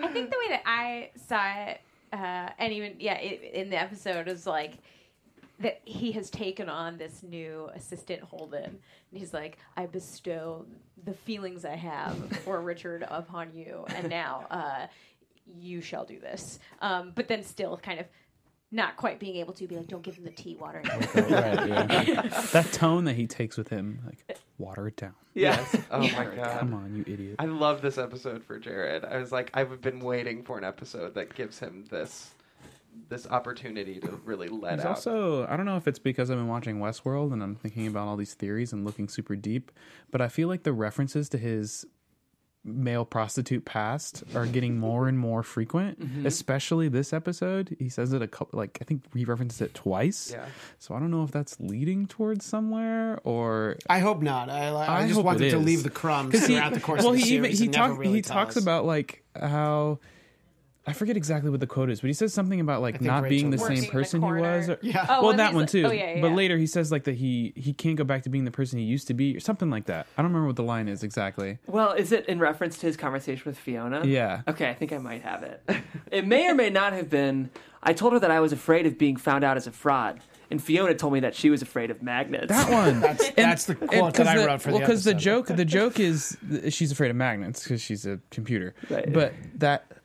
I 0.00 0.08
think 0.08 0.30
the 0.30 0.36
way 0.38 0.48
that 0.50 0.62
I 0.66 1.10
saw 1.26 1.70
it, 1.70 1.80
uh, 2.14 2.50
and 2.58 2.72
even 2.72 2.94
yeah, 2.98 3.18
it, 3.18 3.42
in 3.54 3.70
the 3.70 3.80
episode 3.80 4.28
is 4.28 4.46
like 4.46 4.78
that 5.58 5.80
he 5.84 6.12
has 6.12 6.30
taken 6.30 6.68
on 6.68 6.96
this 6.96 7.22
new 7.22 7.68
assistant 7.74 8.22
Holden, 8.22 8.64
and 8.64 9.18
he's 9.18 9.34
like, 9.34 9.58
I 9.76 9.86
bestow 9.86 10.64
the 11.04 11.14
feelings 11.14 11.64
I 11.64 11.76
have 11.76 12.16
for 12.44 12.60
Richard 12.62 13.04
upon 13.08 13.52
you, 13.52 13.84
and 13.88 14.08
now 14.08 14.46
uh, 14.50 14.86
you 15.46 15.80
shall 15.80 16.04
do 16.04 16.20
this. 16.20 16.60
Um, 16.80 17.12
but 17.14 17.28
then 17.28 17.42
still 17.42 17.76
kind 17.76 17.98
of 17.98 18.06
not 18.72 18.96
quite 18.96 19.20
being 19.20 19.36
able 19.36 19.52
to 19.54 19.66
be 19.66 19.76
like, 19.76 19.86
don't 19.86 20.02
give 20.02 20.16
him 20.16 20.24
the 20.24 20.30
tea 20.30 20.56
water. 20.56 20.82
right, 20.84 21.68
yeah. 21.68 22.22
that 22.52 22.68
tone 22.72 23.04
that 23.04 23.14
he 23.14 23.26
takes 23.26 23.56
with 23.56 23.68
him, 23.68 24.00
like, 24.06 24.38
water 24.58 24.88
it 24.88 24.96
down. 24.96 25.14
Yes. 25.34 25.76
Oh 25.90 26.00
my 26.00 26.24
god. 26.24 26.60
Come 26.60 26.74
on, 26.74 26.94
you 26.94 27.04
idiot. 27.12 27.36
I 27.38 27.46
love 27.46 27.82
this 27.82 27.98
episode 27.98 28.42
for 28.44 28.58
Jared. 28.58 29.04
I 29.04 29.18
was 29.18 29.32
like, 29.32 29.50
I've 29.54 29.80
been 29.80 30.00
waiting 30.00 30.42
for 30.42 30.58
an 30.58 30.64
episode 30.64 31.14
that 31.14 31.34
gives 31.34 31.58
him 31.58 31.84
this 31.90 32.30
this 33.08 33.26
opportunity 33.26 33.98
to 34.00 34.20
really 34.24 34.48
let 34.48 34.76
There's 34.76 34.86
out. 34.86 34.96
also, 34.96 35.46
I 35.48 35.56
don't 35.56 35.66
know 35.66 35.76
if 35.76 35.88
it's 35.88 35.98
because 35.98 36.30
I've 36.30 36.36
been 36.36 36.46
watching 36.46 36.78
Westworld 36.78 37.32
and 37.32 37.42
I'm 37.42 37.56
thinking 37.56 37.88
about 37.88 38.06
all 38.06 38.16
these 38.16 38.34
theories 38.34 38.72
and 38.72 38.84
looking 38.84 39.08
super 39.08 39.34
deep, 39.36 39.72
but 40.12 40.20
I 40.20 40.28
feel 40.28 40.46
like 40.46 40.62
the 40.62 40.72
references 40.72 41.28
to 41.30 41.38
his 41.38 41.84
male 42.64 43.04
prostitute 43.04 43.64
past 43.64 44.24
are 44.34 44.46
getting 44.46 44.78
more 44.78 45.06
and 45.06 45.18
more 45.18 45.42
frequent, 45.42 46.00
mm-hmm. 46.00 46.26
especially 46.26 46.88
this 46.88 47.12
episode. 47.12 47.76
He 47.78 47.88
says 47.88 48.12
it 48.12 48.22
a 48.22 48.26
couple, 48.26 48.58
like, 48.58 48.78
I 48.80 48.84
think 48.84 49.02
he 49.14 49.24
references 49.24 49.60
it 49.60 49.74
twice. 49.74 50.30
Yeah. 50.32 50.46
So 50.78 50.94
I 50.94 50.98
don't 50.98 51.10
know 51.10 51.24
if 51.24 51.30
that's 51.30 51.60
leading 51.60 52.06
towards 52.06 52.44
somewhere 52.46 53.20
or. 53.24 53.76
I 53.88 53.98
hope 53.98 54.22
not. 54.22 54.48
I, 54.48 54.68
I, 54.68 55.00
I 55.00 55.02
just 55.02 55.16
hope 55.16 55.26
wanted 55.26 55.50
to 55.50 55.58
leave 55.58 55.82
the 55.82 55.90
crumbs 55.90 56.32
'Cause 56.32 56.46
he- 56.46 56.54
throughout 56.54 56.72
the 56.72 56.80
course 56.80 57.02
well, 57.02 57.10
of 57.12 57.16
the 57.16 57.22
he 57.22 57.34
even 57.34 57.44
series. 57.44 57.58
he 57.58 57.64
and 57.66 57.74
talk, 57.74 57.98
really 57.98 58.14
he 58.14 58.22
talks 58.22 58.56
us. 58.56 58.62
about 58.62 58.86
like 58.86 59.22
how 59.38 59.98
I 60.86 60.92
forget 60.92 61.16
exactly 61.16 61.50
what 61.50 61.60
the 61.60 61.66
quote 61.66 61.88
is, 61.88 62.00
but 62.02 62.08
he 62.08 62.12
says 62.12 62.34
something 62.34 62.60
about 62.60 62.82
like 62.82 62.96
think 62.96 63.06
not 63.06 63.26
being 63.26 63.48
the 63.50 63.56
same 63.58 63.72
in 63.78 63.80
the 63.84 63.88
person 63.88 64.20
he 64.20 64.32
was. 64.32 64.68
Or, 64.68 64.78
Yeah. 64.82 65.06
Oh, 65.08 65.22
well, 65.28 65.36
that 65.36 65.54
one 65.54 65.66
too. 65.66 65.86
oh, 65.86 65.90
yeah, 65.90 66.20
But 66.20 66.28
yeah. 66.28 66.34
later 66.34 66.58
he 66.58 66.66
says 66.66 66.92
like 66.92 67.04
that 67.04 67.14
he 67.14 67.52
he 67.56 67.72
can't 67.72 67.96
go 67.96 68.04
back 68.04 68.22
to 68.24 68.28
being 68.28 68.44
the 68.44 68.50
person 68.50 68.78
he 68.78 68.84
used 68.84 69.06
to 69.08 69.14
be, 69.14 69.34
or 69.34 69.40
something 69.40 69.70
like 69.70 69.86
that. 69.86 70.06
I 70.18 70.22
don't 70.22 70.30
remember 70.30 70.48
what 70.48 70.56
the 70.56 70.62
line 70.62 70.88
is 70.88 71.02
exactly. 71.02 71.58
Well, 71.66 71.92
is 71.92 72.12
it 72.12 72.26
in 72.26 72.38
reference 72.38 72.76
to 72.78 72.86
his 72.86 72.96
conversation 72.98 73.44
with 73.46 73.58
Fiona? 73.58 74.04
Yeah. 74.04 74.42
Okay, 74.46 74.68
I 74.68 74.74
think 74.74 74.92
I 74.92 74.98
might 74.98 75.22
have 75.22 75.42
it. 75.42 75.62
It 76.12 76.26
may 76.26 76.48
or 76.48 76.54
may 76.54 76.70
not 76.70 76.92
have 76.92 77.08
been. 77.10 77.50
I 77.82 77.92
told 77.92 78.12
her 78.12 78.18
that 78.20 78.30
I 78.30 78.38
was 78.40 78.52
afraid 78.52 78.86
of 78.86 78.96
being 78.98 79.16
found 79.16 79.42
out 79.42 79.56
as 79.56 79.66
a 79.66 79.72
fraud, 79.72 80.20
and 80.50 80.62
Fiona 80.62 80.94
told 80.94 81.12
me 81.12 81.20
that 81.20 81.34
she 81.34 81.50
was 81.50 81.60
afraid 81.60 81.90
of 81.90 82.02
magnets. 82.02 82.48
That 82.48 82.70
one. 82.70 83.00
That's, 83.00 83.30
that's 83.30 83.64
the 83.64 83.74
quote 83.74 83.90
that 83.90 84.14
'cause 84.14 84.26
I 84.28 84.36
the- 84.38 84.46
wrote 84.46 84.62
for 84.62 84.70
well, 84.70 84.78
the 84.80 84.84
because 84.86 85.02
the 85.04 85.14
joke 85.14 85.46
the 85.48 85.64
joke 85.64 85.98
is 85.98 86.36
she's 86.68 86.92
afraid 86.92 87.10
of 87.10 87.16
magnets 87.16 87.64
because 87.64 87.80
she's 87.80 88.06
a 88.06 88.20
computer. 88.30 88.74
Right. 88.90 89.12
But 89.12 89.32
that 89.56 89.86
s- 89.90 90.03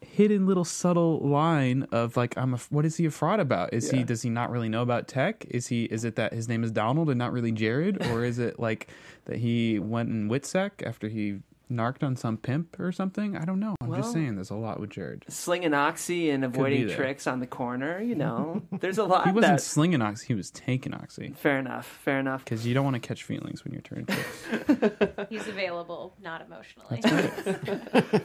hidden 0.00 0.46
little 0.46 0.64
subtle 0.64 1.20
line 1.20 1.84
of 1.90 2.16
like 2.16 2.36
I'm 2.36 2.54
a, 2.54 2.58
what 2.68 2.84
is 2.84 2.96
he 2.96 3.06
a 3.06 3.10
fraud 3.10 3.40
about? 3.40 3.72
Is 3.72 3.90
he 3.90 4.04
does 4.04 4.22
he 4.22 4.30
not 4.30 4.50
really 4.50 4.68
know 4.68 4.82
about 4.82 5.08
tech? 5.08 5.44
Is 5.48 5.68
he 5.68 5.84
is 5.84 6.04
it 6.04 6.16
that 6.16 6.32
his 6.32 6.48
name 6.48 6.62
is 6.64 6.70
Donald 6.70 7.08
and 7.08 7.18
not 7.18 7.32
really 7.32 7.52
Jared, 7.52 8.04
or 8.08 8.24
is 8.24 8.38
it 8.38 8.58
like 8.60 8.88
that 9.24 9.38
he 9.38 9.78
went 9.78 10.10
in 10.10 10.28
Witsec 10.28 10.86
after 10.86 11.08
he 11.08 11.40
narked 11.72 12.04
on 12.04 12.14
some 12.16 12.36
pimp 12.36 12.78
or 12.78 12.92
something? 12.92 13.36
I 13.36 13.44
don't 13.44 13.58
know. 13.60 13.74
I'm 13.80 13.94
just 13.94 14.12
saying 14.12 14.36
there's 14.36 14.50
a 14.50 14.54
lot 14.54 14.78
with 14.80 14.90
Jared. 14.90 15.24
Slinging 15.28 15.74
oxy 15.74 16.30
and 16.30 16.44
avoiding 16.44 16.88
tricks 16.90 17.26
on 17.26 17.40
the 17.40 17.46
corner. 17.46 18.00
You 18.00 18.14
know, 18.14 18.62
there's 18.80 18.98
a 18.98 19.04
lot. 19.04 19.26
He 19.26 19.32
wasn't 19.32 19.54
that- 19.58 19.62
slinging 19.62 20.02
oxy, 20.02 20.28
he 20.28 20.34
was 20.34 20.50
taking 20.50 20.94
oxy. 20.94 21.34
Fair 21.36 21.58
enough. 21.58 21.86
Fair 22.04 22.18
enough. 22.20 22.44
Because 22.44 22.66
you 22.66 22.74
don't 22.74 22.84
want 22.84 22.94
to 22.94 23.00
catch 23.00 23.24
feelings 23.24 23.64
when 23.64 23.72
you're 23.72 23.82
turning 23.82 24.06
tricks. 24.06 25.26
He's 25.30 25.48
available, 25.48 26.14
not 26.22 26.42
emotionally. 26.42 27.02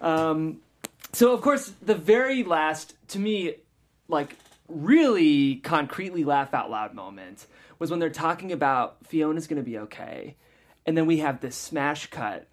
Um, 0.00 0.60
so 1.12 1.32
of 1.32 1.40
course, 1.40 1.72
the 1.82 1.94
very 1.94 2.44
last, 2.44 2.94
to 3.08 3.18
me, 3.18 3.54
like 4.08 4.36
really 4.68 5.56
concretely 5.56 6.24
laugh 6.24 6.54
out 6.54 6.70
loud 6.70 6.94
moment 6.94 7.46
was 7.78 7.90
when 7.90 8.00
they're 8.00 8.10
talking 8.10 8.52
about 8.52 8.96
Fiona's 9.06 9.46
going 9.46 9.62
to 9.62 9.68
be 9.68 9.78
okay, 9.78 10.36
and 10.86 10.96
then 10.96 11.06
we 11.06 11.18
have 11.18 11.40
this 11.40 11.56
smash 11.56 12.06
cut 12.08 12.46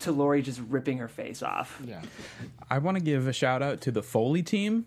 to 0.00 0.12
Laurie 0.12 0.42
just 0.42 0.60
ripping 0.68 0.98
her 0.98 1.08
face 1.08 1.42
off. 1.42 1.80
Yeah. 1.84 2.02
I 2.68 2.78
want 2.78 2.96
to 2.96 3.02
give 3.02 3.26
a 3.26 3.32
shout 3.32 3.62
out 3.62 3.80
to 3.82 3.90
the 3.90 4.02
Foley 4.02 4.42
team. 4.42 4.86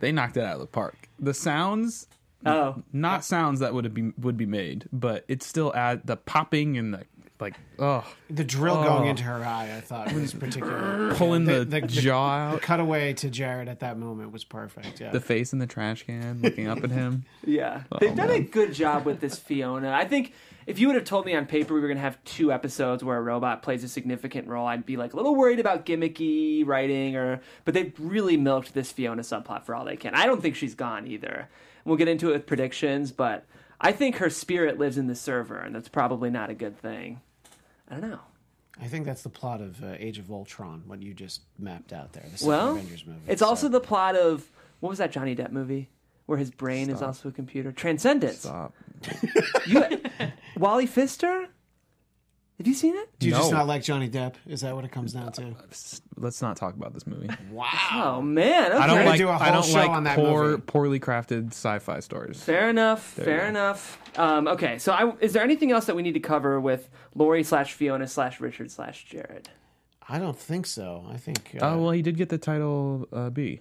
They 0.00 0.12
knocked 0.12 0.36
it 0.36 0.42
out 0.44 0.54
of 0.54 0.60
the 0.60 0.66
park. 0.66 1.08
The 1.18 1.34
sounds, 1.34 2.06
Oh, 2.46 2.82
not 2.92 3.24
sounds 3.24 3.60
that 3.60 3.72
would 3.72 3.84
have 3.84 3.94
be 3.94 4.12
would 4.18 4.36
be 4.36 4.44
made, 4.46 4.86
but 4.92 5.24
it's 5.28 5.46
still 5.46 5.74
add 5.74 6.06
the 6.06 6.16
popping 6.16 6.76
and 6.76 6.92
the 6.94 7.02
like. 7.40 7.54
Oh, 7.78 8.04
The 8.28 8.44
drill 8.44 8.76
Oh. 8.76 8.84
going 8.84 9.08
into 9.08 9.22
her 9.24 9.42
eye, 9.44 9.74
I 9.76 9.80
thought 9.80 10.12
was 10.12 10.34
particular. 10.34 11.14
pulling 11.14 11.46
Yeah, 11.48 11.60
the, 11.64 11.80
jaw 11.82 12.50
The 12.50 12.56
out, 12.56 12.62
cutaway 12.62 13.14
to 13.14 13.30
Jared 13.30 13.68
at 13.68 13.80
that 13.80 13.98
moment 13.98 14.30
was 14.30 14.44
perfect. 14.44 15.00
Yeah. 15.00 15.10
the 15.10 15.20
face 15.20 15.52
in 15.54 15.58
the 15.58 15.66
trash 15.66 16.02
can, 16.04 16.40
looking 16.42 16.68
up 16.68 16.84
at 16.84 16.90
him. 16.90 17.24
yeah. 17.46 17.84
Oh, 17.90 17.96
They've 17.98 18.14
done 18.14 18.30
a 18.30 18.40
good 18.40 18.74
job 18.74 19.06
with 19.06 19.20
this 19.20 19.38
Fiona. 19.38 19.90
I 19.92 20.04
think 20.04 20.34
if 20.66 20.78
you 20.78 20.86
would 20.86 20.96
have 20.96 21.04
told 21.04 21.26
me 21.26 21.34
on 21.34 21.46
paper 21.46 21.74
we 21.74 21.80
were 21.80 21.88
going 21.88 21.96
to 21.98 22.02
have 22.02 22.22
two 22.24 22.52
episodes 22.52 23.02
where 23.04 23.16
a 23.16 23.22
robot 23.22 23.62
plays 23.62 23.84
a 23.84 23.88
significant 23.88 24.48
role, 24.48 24.66
I'd 24.66 24.86
be 24.86 24.96
like 24.96 25.12
a 25.12 25.16
little 25.16 25.34
worried 25.34 25.60
about 25.60 25.84
gimmicky 25.86 26.66
writing 26.66 27.16
or 27.16 27.40
but 27.64 27.74
they've 27.74 27.92
really 27.98 28.36
milked 28.36 28.74
this 28.74 28.90
Fiona 28.92 29.22
subplot 29.22 29.64
for 29.64 29.74
all 29.74 29.84
they 29.84 29.96
can. 29.96 30.14
I 30.14 30.26
don't 30.26 30.40
think 30.42 30.56
she's 30.56 30.74
gone 30.74 31.06
either. 31.06 31.48
We'll 31.84 31.96
get 31.96 32.08
into 32.08 32.30
it 32.30 32.32
with 32.32 32.46
predictions, 32.46 33.12
but 33.12 33.44
I 33.80 33.92
think 33.92 34.16
her 34.16 34.30
spirit 34.30 34.78
lives 34.78 34.96
in 34.98 35.06
the 35.06 35.14
server 35.14 35.58
and 35.58 35.74
that's 35.74 35.88
probably 35.88 36.30
not 36.30 36.50
a 36.50 36.54
good 36.54 36.78
thing. 36.78 37.20
I 37.90 37.96
don't 37.96 38.10
know. 38.10 38.20
I 38.80 38.86
think 38.86 39.04
that's 39.06 39.22
the 39.22 39.28
plot 39.28 39.60
of 39.60 39.82
uh, 39.84 39.94
Age 39.98 40.18
of 40.18 40.30
Ultron, 40.32 40.82
what 40.86 41.00
you 41.00 41.14
just 41.14 41.42
mapped 41.58 41.92
out 41.92 42.12
there. 42.12 42.24
The 42.38 42.44
Well, 42.46 42.72
Avengers 42.72 43.06
movie. 43.06 43.20
it's 43.28 43.40
So- 43.40 43.46
also 43.46 43.68
the 43.68 43.80
plot 43.80 44.16
of 44.16 44.50
what 44.80 44.88
was 44.88 44.98
that 44.98 45.12
Johnny 45.12 45.36
Depp 45.36 45.52
movie 45.52 45.90
where 46.26 46.38
his 46.38 46.50
brain 46.50 46.88
is 46.90 47.02
also 47.02 47.28
a 47.28 47.32
computer? 47.32 47.70
Transcendence. 47.70 48.40
Stop. 48.40 48.72
You, 49.66 49.84
Wally 50.56 50.86
Pfister? 50.86 51.48
Have 52.58 52.68
you 52.68 52.74
seen 52.74 52.94
it? 52.94 53.08
Do 53.18 53.26
you 53.26 53.32
just 53.32 53.50
not 53.50 53.66
like 53.66 53.82
Johnny 53.82 54.08
Depp? 54.08 54.34
Is 54.46 54.60
that 54.60 54.76
what 54.76 54.84
it 54.84 54.92
comes 54.92 55.12
down 55.12 55.32
to? 55.32 55.56
Let's 56.16 56.40
not 56.40 56.56
talk 56.56 56.74
about 56.76 56.94
this 56.94 57.04
movie. 57.06 57.28
Wow. 57.50 57.68
Oh 58.16 58.22
man, 58.22 58.72
okay. 58.72 58.80
I 58.80 58.86
don't 58.86 59.04
like. 59.06 59.18
do 59.18 59.28
a 59.28 59.32
I 59.32 59.44
whole 59.50 59.62
don't 59.62 59.64
show 59.70 59.78
like 59.78 59.90
on 59.90 60.04
that 60.04 60.16
poor, 60.16 60.44
movie. 60.50 60.62
poorly 60.62 61.00
crafted 61.00 61.48
sci-fi 61.48 61.98
stories. 62.00 62.42
Fair 62.42 62.68
enough. 62.70 63.14
you 63.18 63.24
fair 63.24 63.46
enough. 63.48 63.98
Um, 64.16 64.46
okay, 64.48 64.78
so 64.78 64.92
I, 64.92 65.12
is 65.20 65.32
there 65.32 65.42
anything 65.42 65.72
else 65.72 65.86
that 65.86 65.96
we 65.96 66.02
need 66.02 66.14
to 66.14 66.20
cover 66.20 66.60
with 66.60 66.88
Laurie 67.14 67.42
slash 67.44 67.72
Fiona 67.74 68.06
slash 68.06 68.40
Richard 68.40 68.70
slash 68.70 69.04
Jared? 69.04 69.48
I 70.08 70.18
don't 70.18 70.38
think 70.38 70.66
so. 70.66 71.04
I 71.10 71.16
think 71.16 71.56
uh, 71.60 71.64
Oh 71.74 71.78
well, 71.82 71.90
he 71.90 72.02
did 72.02 72.16
get 72.16 72.28
the 72.28 72.38
title 72.38 73.08
uh, 73.12 73.30
B. 73.30 73.60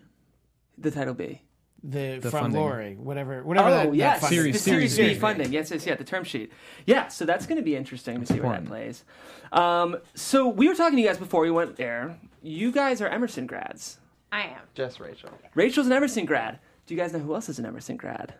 The 0.77 0.91
title 0.91 1.13
B. 1.15 1.41
the, 1.83 2.19
the 2.19 2.29
from 2.31 2.41
funding. 2.43 2.61
Laurie, 2.61 2.95
whatever, 2.95 3.43
whatever. 3.43 3.67
Oh 3.67 3.71
that, 3.71 3.85
that 3.91 3.95
yes, 3.95 4.21
funding 4.21 4.39
Series- 4.39 4.53
the. 4.53 4.59
Series, 4.59 4.95
Series 4.95 5.09
B 5.11 5.13
B. 5.15 5.19
funding. 5.19 5.51
Yes, 5.51 5.69
yes, 5.71 5.85
yeah, 5.85 5.95
the 5.95 6.03
term 6.03 6.23
sheet. 6.23 6.51
Yeah, 6.85 7.07
so 7.09 7.25
that's 7.25 7.45
going 7.45 7.57
to 7.57 7.63
be 7.63 7.75
interesting 7.75 8.19
to 8.19 8.25
see 8.25 8.39
where 8.39 8.51
that 8.53 8.65
plays. 8.65 9.03
Um, 9.51 9.97
so 10.13 10.47
we 10.47 10.67
were 10.67 10.75
talking 10.75 10.95
to 10.95 11.01
you 11.01 11.07
guys 11.07 11.17
before 11.17 11.41
we 11.41 11.51
went 11.51 11.75
there. 11.75 12.17
You 12.41 12.71
guys 12.71 13.01
are 13.01 13.07
Emerson 13.07 13.45
grads. 13.47 13.99
I 14.31 14.43
am. 14.43 14.61
Just 14.73 14.99
Rachel. 14.99 15.29
Rachel's 15.55 15.87
an 15.87 15.93
Emerson 15.93 16.25
grad. 16.25 16.59
Do 16.85 16.93
you 16.93 16.99
guys 16.99 17.13
know 17.13 17.19
who 17.19 17.33
else 17.35 17.49
is 17.49 17.59
an 17.59 17.65
Emerson 17.65 17.97
grad? 17.97 18.33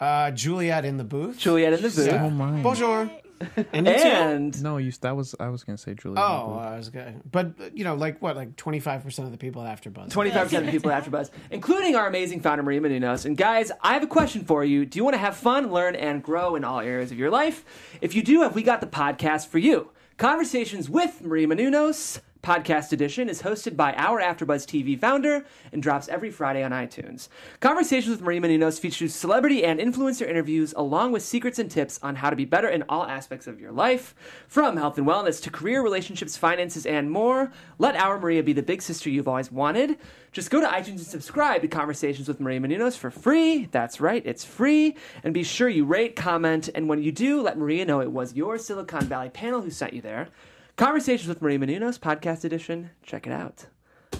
Uh, 0.00 0.30
Juliet 0.32 0.84
in 0.84 0.96
the 0.96 1.04
booth. 1.04 1.38
Juliet 1.38 1.72
in 1.72 1.82
the 1.82 1.88
booth. 1.88 2.06
Yeah. 2.06 2.24
Oh 2.24 2.30
my. 2.30 2.60
Bonjour. 2.62 3.10
And? 3.72 3.88
And 3.88 4.62
No, 4.62 4.76
you. 4.78 4.92
That 5.00 5.16
was 5.16 5.34
I 5.38 5.48
was 5.48 5.64
gonna 5.64 5.78
say 5.78 5.94
Julia. 5.94 6.18
Oh, 6.20 6.58
I 6.58 6.76
was 6.76 6.88
good. 6.88 7.20
But 7.30 7.76
you 7.76 7.84
know, 7.84 7.94
like 7.94 8.20
what, 8.22 8.36
like 8.36 8.56
twenty 8.56 8.80
five 8.80 9.02
percent 9.02 9.26
of 9.26 9.32
the 9.32 9.38
people 9.38 9.62
at 9.62 9.82
AfterBuzz. 9.82 10.10
25% 10.10 10.58
of 10.58 10.66
the 10.66 10.70
people 10.70 10.90
at 10.90 11.04
AfterBuzz, 11.04 11.30
including 11.50 11.96
our 11.96 12.06
amazing 12.06 12.40
founder 12.40 12.62
Maria 12.62 12.80
Menounos. 12.80 13.24
And 13.24 13.36
guys, 13.36 13.70
I 13.80 13.94
have 13.94 14.02
a 14.02 14.06
question 14.08 14.44
for 14.44 14.64
you. 14.64 14.84
Do 14.86 14.98
you 14.98 15.04
want 15.04 15.14
to 15.14 15.18
have 15.18 15.36
fun, 15.36 15.70
learn, 15.72 15.94
and 15.96 16.22
grow 16.22 16.56
in 16.56 16.64
all 16.64 16.80
areas 16.80 17.10
of 17.10 17.18
your 17.18 17.30
life? 17.30 17.64
If 18.00 18.14
you 18.14 18.22
do, 18.22 18.42
have 18.42 18.54
we 18.54 18.62
got 18.62 18.80
the 18.80 18.86
podcast 18.86 19.48
for 19.48 19.58
you? 19.58 19.90
Conversations 20.16 20.88
with 20.88 21.22
Maria 21.22 21.46
Menounos, 21.48 22.20
podcast 22.44 22.92
edition, 22.92 23.30
is 23.30 23.40
hosted 23.40 23.74
by 23.74 23.94
our 23.94 24.20
AfterBuzz 24.20 24.66
TV 24.66 24.98
founder 24.98 25.46
and 25.72 25.82
drops 25.82 26.08
every 26.08 26.30
Friday 26.30 26.62
on 26.62 26.72
iTunes. 26.72 27.28
Conversations 27.60 28.10
with 28.10 28.20
Maria 28.20 28.42
Menounos 28.42 28.78
features 28.78 29.14
celebrity 29.14 29.64
and 29.64 29.80
influencer 29.80 30.28
interviews 30.28 30.74
along 30.76 31.10
with 31.10 31.22
secrets 31.22 31.58
and 31.58 31.70
tips 31.70 31.98
on 32.02 32.16
how 32.16 32.28
to 32.28 32.36
be 32.36 32.44
better 32.44 32.68
in 32.68 32.84
all 32.88 33.04
aspects 33.04 33.46
of 33.46 33.60
your 33.60 33.72
life, 33.72 34.14
from 34.46 34.76
health 34.76 34.98
and 34.98 35.06
wellness 35.06 35.42
to 35.42 35.50
career, 35.50 35.82
relationships, 35.82 36.36
finances, 36.36 36.84
and 36.84 37.10
more. 37.10 37.50
Let 37.78 37.96
our 37.96 38.20
Maria 38.20 38.42
be 38.42 38.52
the 38.52 38.62
big 38.62 38.82
sister 38.82 39.08
you've 39.08 39.26
always 39.26 39.50
wanted. 39.50 39.96
Just 40.30 40.50
go 40.50 40.60
to 40.60 40.66
iTunes 40.66 40.88
and 40.88 41.00
subscribe 41.00 41.62
to 41.62 41.68
Conversations 41.68 42.28
with 42.28 42.40
Maria 42.40 42.60
Menounos 42.60 42.98
for 42.98 43.10
free. 43.10 43.68
That's 43.70 44.00
right, 44.00 44.22
it's 44.26 44.44
free. 44.44 44.96
And 45.22 45.32
be 45.32 45.44
sure 45.44 45.68
you 45.68 45.86
rate, 45.86 46.14
comment, 46.14 46.68
and 46.74 46.90
when 46.90 47.02
you 47.02 47.10
do, 47.10 47.40
let 47.40 47.56
Maria 47.56 47.86
know 47.86 48.00
it 48.00 48.12
was 48.12 48.34
your 48.34 48.58
Silicon 48.58 49.06
Valley 49.06 49.30
panel 49.30 49.62
who 49.62 49.70
sent 49.70 49.94
you 49.94 50.02
there. 50.02 50.28
Conversations 50.76 51.28
with 51.28 51.40
Maria 51.40 51.58
Menounos, 51.58 52.00
podcast 52.00 52.44
edition. 52.44 52.90
Check 53.02 53.28
it 53.28 53.32
out. 53.32 53.66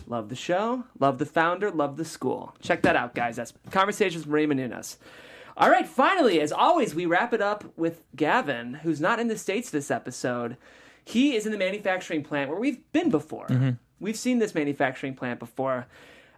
Love 0.06 0.28
the 0.28 0.36
show, 0.36 0.84
love 1.00 1.18
the 1.18 1.26
founder, 1.26 1.70
love 1.70 1.96
the 1.96 2.04
school. 2.04 2.54
Check 2.60 2.82
that 2.82 2.94
out, 2.94 3.14
guys. 3.14 3.36
That's 3.36 3.52
Conversations 3.70 4.24
with 4.24 4.30
Maria 4.30 4.46
Menounos. 4.46 4.96
All 5.56 5.70
right, 5.70 5.86
finally, 5.86 6.40
as 6.40 6.52
always, 6.52 6.94
we 6.94 7.06
wrap 7.06 7.32
it 7.32 7.40
up 7.40 7.64
with 7.76 8.02
Gavin, 8.14 8.74
who's 8.74 9.00
not 9.00 9.18
in 9.18 9.28
the 9.28 9.38
States 9.38 9.70
this 9.70 9.90
episode. 9.90 10.56
He 11.04 11.34
is 11.34 11.44
in 11.46 11.52
the 11.52 11.58
manufacturing 11.58 12.22
plant 12.22 12.50
where 12.50 12.58
we've 12.58 12.80
been 12.92 13.10
before. 13.10 13.46
We've 14.00 14.16
seen 14.16 14.38
this 14.38 14.54
manufacturing 14.54 15.14
plant 15.14 15.38
before. 15.40 15.86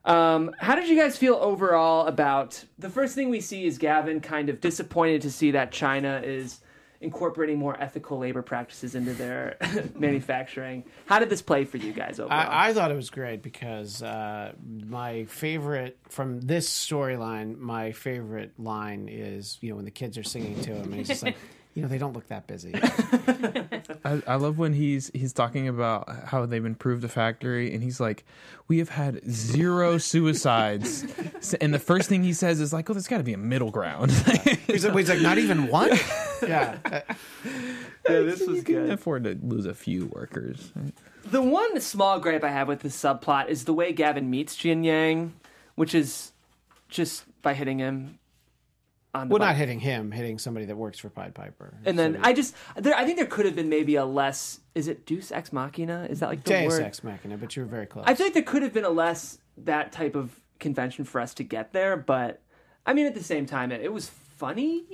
Um, 0.04 0.54
how 0.58 0.76
did 0.76 0.88
you 0.88 0.96
guys 0.96 1.16
feel 1.16 1.34
overall 1.34 2.06
about 2.06 2.64
the 2.78 2.88
first 2.90 3.14
thing 3.14 3.28
we 3.28 3.40
see 3.40 3.66
is 3.66 3.76
Gavin 3.76 4.20
kind 4.20 4.48
of 4.48 4.60
disappointed 4.60 5.22
to 5.22 5.30
see 5.30 5.50
that 5.50 5.72
China 5.72 6.20
is 6.24 6.60
incorporating 7.00 7.58
more 7.58 7.80
ethical 7.80 8.18
labor 8.18 8.42
practices 8.42 8.94
into 8.94 9.12
their 9.14 9.56
manufacturing. 9.94 10.84
How 11.06 11.18
did 11.18 11.30
this 11.30 11.42
play 11.42 11.64
for 11.64 11.76
you 11.76 11.92
guys 11.92 12.18
overall? 12.20 12.38
I, 12.38 12.68
I 12.68 12.74
thought 12.74 12.90
it 12.90 12.96
was 12.96 13.10
great 13.10 13.42
because 13.42 14.02
uh, 14.02 14.52
my 14.86 15.24
favorite 15.24 15.98
from 16.08 16.40
this 16.40 16.68
storyline, 16.68 17.58
my 17.58 17.92
favorite 17.92 18.52
line 18.58 19.08
is 19.10 19.58
you 19.60 19.70
know 19.70 19.76
when 19.76 19.84
the 19.84 19.90
kids 19.90 20.18
are 20.18 20.24
singing 20.24 20.60
to 20.62 20.74
him 20.74 20.84
and 20.84 20.94
he's 20.94 21.08
just 21.08 21.22
like, 21.22 21.36
you 21.76 21.82
know, 21.82 21.88
they 21.88 21.98
don't 21.98 22.14
look 22.14 22.26
that 22.28 22.46
busy. 22.46 22.72
I, 24.04 24.22
I 24.26 24.34
love 24.36 24.58
when 24.58 24.72
he's 24.72 25.10
he's 25.12 25.34
talking 25.34 25.68
about 25.68 26.08
how 26.24 26.46
they've 26.46 26.64
improved 26.64 27.02
the 27.02 27.08
factory, 27.08 27.74
and 27.74 27.82
he's 27.82 28.00
like, 28.00 28.24
"We 28.66 28.78
have 28.78 28.88
had 28.88 29.20
zero 29.30 29.98
suicides," 29.98 31.04
and 31.60 31.74
the 31.74 31.78
first 31.78 32.08
thing 32.08 32.22
he 32.22 32.32
says 32.32 32.60
is 32.60 32.72
like, 32.72 32.88
"Oh, 32.88 32.94
there's 32.94 33.08
got 33.08 33.18
to 33.18 33.24
be 33.24 33.34
a 33.34 33.38
middle 33.38 33.70
ground." 33.70 34.10
he's, 34.66 34.86
like, 34.86 34.96
he's 34.96 35.08
like, 35.10 35.20
not 35.20 35.36
even 35.36 35.68
one. 35.68 35.90
yeah, 36.46 36.78
yeah, 36.84 37.02
this 38.04 38.46
was 38.46 38.58
you 38.58 38.62
can 38.62 38.74
good. 38.74 38.90
afford 38.90 39.24
to 39.24 39.38
lose 39.42 39.66
a 39.66 39.74
few 39.74 40.06
workers. 40.06 40.72
The 41.24 41.42
one 41.42 41.80
small 41.80 42.20
gripe 42.20 42.44
I 42.44 42.50
have 42.50 42.68
with 42.68 42.80
this 42.80 42.96
subplot 43.00 43.48
is 43.48 43.64
the 43.64 43.72
way 43.72 43.92
Gavin 43.92 44.30
meets 44.30 44.54
Jin 44.56 44.84
Yang, 44.84 45.32
which 45.74 45.94
is 45.94 46.32
just 46.88 47.24
by 47.42 47.54
hitting 47.54 47.78
him 47.78 48.18
on 49.14 49.28
the 49.28 49.32
well, 49.32 49.38
butt. 49.40 49.46
not 49.48 49.56
hitting 49.56 49.80
him, 49.80 50.12
hitting 50.12 50.38
somebody 50.38 50.66
that 50.66 50.76
works 50.76 50.98
for 50.98 51.08
Pied 51.08 51.34
Piper. 51.34 51.74
And 51.84 51.98
then 51.98 52.14
So- 52.14 52.20
I 52.22 52.32
just, 52.32 52.54
there, 52.76 52.94
I 52.94 53.04
think 53.04 53.16
there 53.18 53.26
could 53.26 53.46
have 53.46 53.56
been 53.56 53.68
maybe 53.68 53.96
a 53.96 54.04
less. 54.04 54.60
Is 54.74 54.88
it 54.88 55.06
Deus 55.06 55.32
Ex 55.32 55.52
Machina? 55.52 56.06
Is 56.10 56.20
that 56.20 56.28
like 56.28 56.44
the 56.44 56.50
Deus 56.50 56.72
word? 56.72 56.82
Ex 56.82 57.02
Machina, 57.02 57.36
but 57.38 57.56
you 57.56 57.62
were 57.62 57.68
very 57.68 57.86
close. 57.86 58.04
I 58.06 58.14
feel 58.14 58.26
like 58.26 58.34
there 58.34 58.42
could 58.42 58.62
have 58.62 58.72
been 58.72 58.84
a 58.84 58.90
less 58.90 59.38
that 59.58 59.90
type 59.90 60.14
of 60.14 60.38
convention 60.60 61.04
for 61.04 61.20
us 61.20 61.34
to 61.34 61.42
get 61.44 61.72
there, 61.72 61.96
but 61.96 62.40
I 62.84 62.92
mean, 62.94 63.06
at 63.06 63.14
the 63.14 63.24
same 63.24 63.46
time, 63.46 63.72
it, 63.72 63.80
it 63.80 63.92
was 63.92 64.10
funny. 64.36 64.84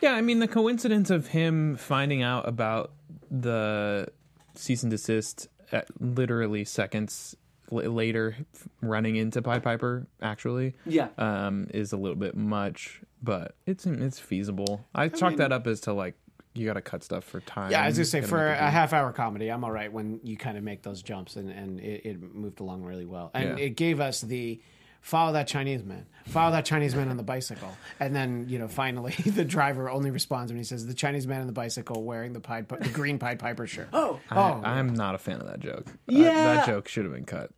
Yeah, 0.00 0.12
I 0.14 0.20
mean 0.20 0.38
the 0.38 0.48
coincidence 0.48 1.10
of 1.10 1.28
him 1.28 1.76
finding 1.76 2.22
out 2.22 2.46
about 2.48 2.92
the 3.30 4.08
cease 4.54 4.82
and 4.82 4.90
desist 4.90 5.48
at 5.72 5.86
literally 6.00 6.64
seconds 6.64 7.36
l- 7.72 7.78
later, 7.90 8.36
running 8.82 9.16
into 9.16 9.42
Pied 9.42 9.62
Piper 9.62 10.06
actually, 10.22 10.74
Yeah. 10.86 11.08
um, 11.18 11.66
is 11.72 11.92
a 11.92 11.96
little 11.96 12.16
bit 12.16 12.36
much, 12.36 13.00
but 13.22 13.54
it's 13.66 13.86
it's 13.86 14.18
feasible. 14.20 14.84
I 14.94 15.08
chalk 15.08 15.36
that 15.36 15.52
up 15.52 15.66
as 15.66 15.80
to 15.82 15.92
like 15.92 16.14
you 16.56 16.64
got 16.66 16.74
to 16.74 16.82
cut 16.82 17.02
stuff 17.02 17.24
for 17.24 17.40
time. 17.40 17.72
yeah, 17.72 17.82
I 17.82 17.86
was 17.88 17.96
gonna 17.96 18.04
say 18.04 18.20
for 18.20 18.36
make 18.50 18.58
it 18.58 18.62
a 18.62 18.70
half 18.70 18.92
hour 18.92 19.10
comedy, 19.12 19.48
I'm 19.50 19.64
all 19.64 19.72
right 19.72 19.92
when 19.92 20.20
you 20.22 20.36
kind 20.36 20.56
of 20.56 20.62
make 20.62 20.82
those 20.82 21.02
jumps, 21.02 21.34
and 21.36 21.50
and 21.50 21.80
it, 21.80 22.06
it 22.06 22.22
moved 22.34 22.60
along 22.60 22.82
really 22.84 23.06
well, 23.06 23.30
and 23.34 23.58
Yeah. 23.58 23.64
it 23.64 23.70
gave 23.70 23.98
us 23.98 24.20
the 24.20 24.60
follow 25.04 25.32
that 25.34 25.46
Chinese 25.46 25.84
man, 25.84 26.06
follow 26.26 26.50
that 26.50 26.64
Chinese 26.64 26.94
man 26.96 27.08
on 27.10 27.16
the 27.16 27.22
bicycle, 27.22 27.76
and 28.00 28.16
then 28.16 28.46
you 28.48 28.58
know 28.58 28.66
finally 28.66 29.12
the 29.26 29.44
driver 29.44 29.88
only 29.90 30.10
responds 30.10 30.50
when 30.50 30.58
he 30.58 30.64
says 30.64 30.86
the 30.86 30.94
Chinese 30.94 31.26
man 31.26 31.42
on 31.42 31.46
the 31.46 31.52
bicycle 31.52 32.02
wearing 32.02 32.32
the 32.32 32.40
Pied 32.40 32.66
Pi- 32.66 32.78
the 32.78 32.88
green 32.88 33.18
Pied 33.20 33.38
Piper 33.38 33.66
shirt. 33.66 33.88
Oh, 33.92 34.18
I, 34.30 34.36
oh. 34.36 34.60
I'm 34.64 34.94
not 34.94 35.14
a 35.14 35.18
fan 35.18 35.40
of 35.40 35.46
that 35.46 35.60
joke. 35.60 35.84
Uh, 35.86 35.92
Yeah. 36.08 36.54
that 36.54 36.66
joke 36.66 36.88
should 36.88 37.04
have 37.04 37.14
been 37.14 37.26
cut. 37.26 37.50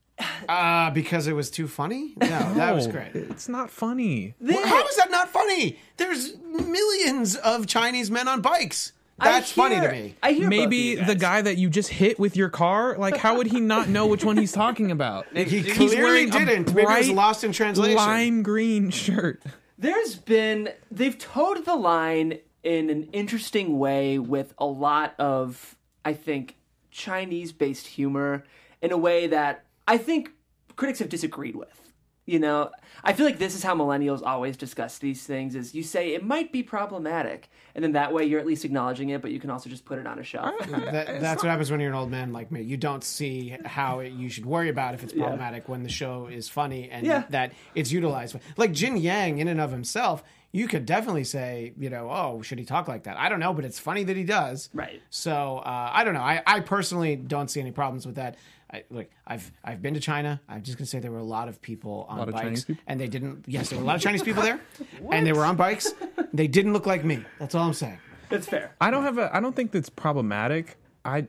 Uh, 0.48 0.90
because 0.90 1.26
it 1.26 1.34
was 1.34 1.50
too 1.50 1.68
funny? 1.68 2.14
No, 2.20 2.54
that 2.54 2.74
was 2.74 2.86
great. 2.86 3.14
It's 3.14 3.48
not 3.50 3.70
funny. 3.70 4.34
Well, 4.40 4.66
how 4.66 4.86
is 4.88 4.96
that 4.96 5.10
not 5.10 5.28
funny? 5.28 5.78
There's 5.98 6.36
millions 6.38 7.36
of 7.36 7.66
Chinese 7.66 8.10
men 8.10 8.26
on 8.26 8.40
bikes. 8.40 8.92
I 9.18 9.32
That's 9.32 9.52
funny 9.52 9.76
to 9.76 9.90
me. 9.90 10.14
I 10.22 10.32
hear 10.32 10.50
both 10.50 10.64
of 10.64 10.70
Maybe 10.70 10.76
you 10.76 11.04
the 11.04 11.14
guy 11.14 11.40
that 11.40 11.56
you 11.56 11.70
just 11.70 11.88
hit 11.88 12.18
with 12.18 12.36
your 12.36 12.50
car, 12.50 12.96
like 12.98 13.16
how 13.16 13.36
would 13.36 13.46
he 13.46 13.60
not 13.60 13.88
know 13.88 14.06
which 14.06 14.24
one 14.24 14.36
he's 14.36 14.52
talking 14.52 14.90
about? 14.90 15.26
He 15.34 15.60
He's 15.60 15.74
clearly 15.74 15.96
wearing 15.96 16.30
didn't. 16.30 16.74
Maybe 16.74 16.92
it 16.92 16.98
was 16.98 17.10
lost 17.10 17.44
in 17.44 17.52
translation. 17.52 17.96
Lime 17.96 18.42
green 18.42 18.90
shirt. 18.90 19.42
There's 19.78 20.16
been 20.16 20.70
they've 20.90 21.16
towed 21.16 21.64
the 21.64 21.76
line 21.76 22.38
in 22.62 22.90
an 22.90 23.04
interesting 23.12 23.78
way 23.78 24.18
with 24.18 24.52
a 24.58 24.66
lot 24.66 25.14
of 25.18 25.76
I 26.04 26.12
think 26.12 26.56
Chinese 26.90 27.52
based 27.52 27.86
humor 27.86 28.44
in 28.82 28.92
a 28.92 28.98
way 28.98 29.28
that 29.28 29.64
I 29.88 29.98
think 29.98 30.30
critics 30.76 30.98
have 30.98 31.08
disagreed 31.08 31.56
with. 31.56 31.85
You 32.26 32.40
know, 32.40 32.70
I 33.04 33.12
feel 33.12 33.24
like 33.24 33.38
this 33.38 33.54
is 33.54 33.62
how 33.62 33.74
millennials 33.76 34.20
always 34.26 34.56
discuss 34.56 34.98
these 34.98 35.24
things 35.24 35.54
is 35.54 35.74
you 35.76 35.84
say 35.84 36.12
it 36.12 36.24
might 36.24 36.50
be 36.52 36.62
problematic 36.64 37.48
and 37.76 37.84
then 37.84 37.92
that 37.92 38.12
way 38.12 38.24
you're 38.24 38.40
at 38.40 38.46
least 38.46 38.64
acknowledging 38.64 39.10
it 39.10 39.22
but 39.22 39.30
you 39.30 39.38
can 39.38 39.48
also 39.48 39.70
just 39.70 39.84
put 39.84 40.00
it 40.00 40.06
on 40.08 40.18
a 40.18 40.24
shelf. 40.24 40.54
That, 40.68 41.20
that's 41.20 41.42
what 41.44 41.50
happens 41.50 41.70
when 41.70 41.78
you're 41.78 41.90
an 41.90 41.94
old 41.96 42.10
man 42.10 42.32
like 42.32 42.50
me. 42.50 42.62
You 42.62 42.76
don't 42.76 43.04
see 43.04 43.56
how 43.64 44.00
it, 44.00 44.12
you 44.12 44.28
should 44.28 44.44
worry 44.44 44.68
about 44.68 44.94
if 44.94 45.04
it's 45.04 45.12
problematic 45.12 45.68
when 45.68 45.84
the 45.84 45.88
show 45.88 46.26
is 46.26 46.48
funny 46.48 46.90
and 46.90 47.06
Yeah. 47.06 47.22
that 47.30 47.52
it's 47.76 47.92
utilized. 47.92 48.36
Like 48.56 48.72
Jin 48.72 48.96
Yang, 48.96 49.38
in 49.38 49.46
and 49.48 49.60
of 49.60 49.70
himself, 49.70 50.24
you 50.52 50.66
could 50.66 50.86
definitely 50.86 51.24
say, 51.24 51.74
you 51.78 51.90
know, 51.90 52.08
oh, 52.10 52.40
should 52.42 52.58
he 52.58 52.64
talk 52.64 52.88
like 52.88 53.04
that? 53.04 53.16
I 53.18 53.28
don't 53.28 53.40
know, 53.40 53.52
but 53.52 53.64
it's 53.64 53.78
funny 53.78 54.04
that 54.04 54.16
he 54.16 54.24
does. 54.24 54.70
Right. 54.72 55.02
So 55.10 55.58
uh, 55.58 55.90
I 55.92 56.02
don't 56.02 56.14
know. 56.14 56.20
I, 56.22 56.42
I 56.46 56.60
personally 56.60 57.14
don't 57.14 57.48
see 57.50 57.60
any 57.60 57.72
problems 57.72 58.06
with 58.06 58.14
that. 58.16 58.36
I, 58.72 58.84
look, 58.90 59.08
I've 59.26 59.50
I've 59.64 59.80
been 59.80 59.94
to 59.94 60.00
China. 60.00 60.40
I'm 60.48 60.62
just 60.62 60.76
gonna 60.76 60.86
say 60.86 60.98
there 60.98 61.12
were 61.12 61.18
a 61.18 61.24
lot 61.24 61.48
of 61.48 61.62
people 61.62 62.06
on 62.08 62.18
lot 62.18 62.30
bikes, 62.30 62.42
Chinese 62.42 62.64
people? 62.64 62.82
and 62.86 63.00
they 63.00 63.08
didn't. 63.08 63.44
Yes, 63.46 63.70
there 63.70 63.78
were 63.78 63.84
a 63.84 63.86
lot 63.86 63.96
of 63.96 64.02
Chinese 64.02 64.22
people 64.22 64.42
there, 64.42 64.60
and 65.12 65.26
they 65.26 65.32
were 65.32 65.44
on 65.44 65.56
bikes. 65.56 65.92
They 66.32 66.48
didn't 66.48 66.72
look 66.72 66.86
like 66.86 67.04
me. 67.04 67.24
That's 67.38 67.54
all 67.54 67.66
I'm 67.66 67.74
saying. 67.74 67.98
That's 68.28 68.46
fair. 68.46 68.74
I 68.80 68.90
don't 68.90 69.04
have 69.04 69.18
a. 69.18 69.34
I 69.34 69.40
don't 69.40 69.54
think 69.54 69.72
that's 69.72 69.88
problematic. 69.90 70.76
I. 71.04 71.28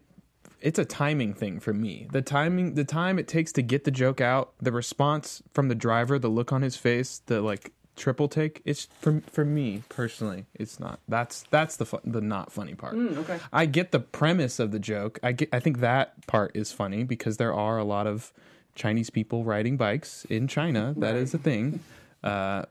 It's 0.60 0.80
a 0.80 0.86
timing 0.86 1.36
thing 1.36 1.60
for 1.60 1.72
me. 1.72 2.08
The 2.12 2.24
timing, 2.24 2.74
the 2.74 2.84
time 2.84 3.20
it 3.20 3.28
takes 3.28 3.52
to 3.54 3.62
get 3.62 3.84
the 3.84 3.92
joke 3.92 4.20
out, 4.20 4.54
the 4.60 4.72
response 4.72 5.44
from 5.54 5.68
the 5.68 5.76
driver, 5.76 6.18
the 6.18 6.30
look 6.30 6.52
on 6.52 6.64
his 6.64 6.76
face, 6.76 7.22
the 7.28 7.42
like 7.42 7.74
triple 7.98 8.30
take. 8.30 8.62
It's 8.64 8.88
for 9.02 9.22
for 9.30 9.44
me 9.44 9.84
personally. 9.90 10.46
It's 10.54 10.80
not. 10.80 11.00
That's 11.08 11.44
that's 11.50 11.76
the 11.76 11.86
fu- 11.86 12.00
the 12.06 12.22
not 12.22 12.52
funny 12.52 12.76
part. 12.76 12.96
okay. 12.96 13.40
I 13.52 13.66
get 13.66 13.92
the 13.92 14.00
premise 14.00 14.60
of 14.60 14.72
the 14.72 14.80
joke. 14.80 15.20
I 15.22 15.34
get. 15.34 15.50
I 15.52 15.60
think 15.60 15.80
that 15.80 16.26
part 16.28 16.52
is 16.56 16.72
funny 16.72 17.04
because 17.04 17.38
there 17.38 17.54
are 17.54 17.78
a 17.78 17.84
lot 17.84 18.08
of 18.08 18.32
Chinese 18.76 19.10
people 19.10 19.44
riding 19.44 19.76
bikes 19.76 20.24
in 20.26 20.48
China. 20.48 20.94
That 20.98 21.16
is 21.16 21.34
a 21.34 21.38
thing. 21.38 21.82
Uh, 22.24 22.64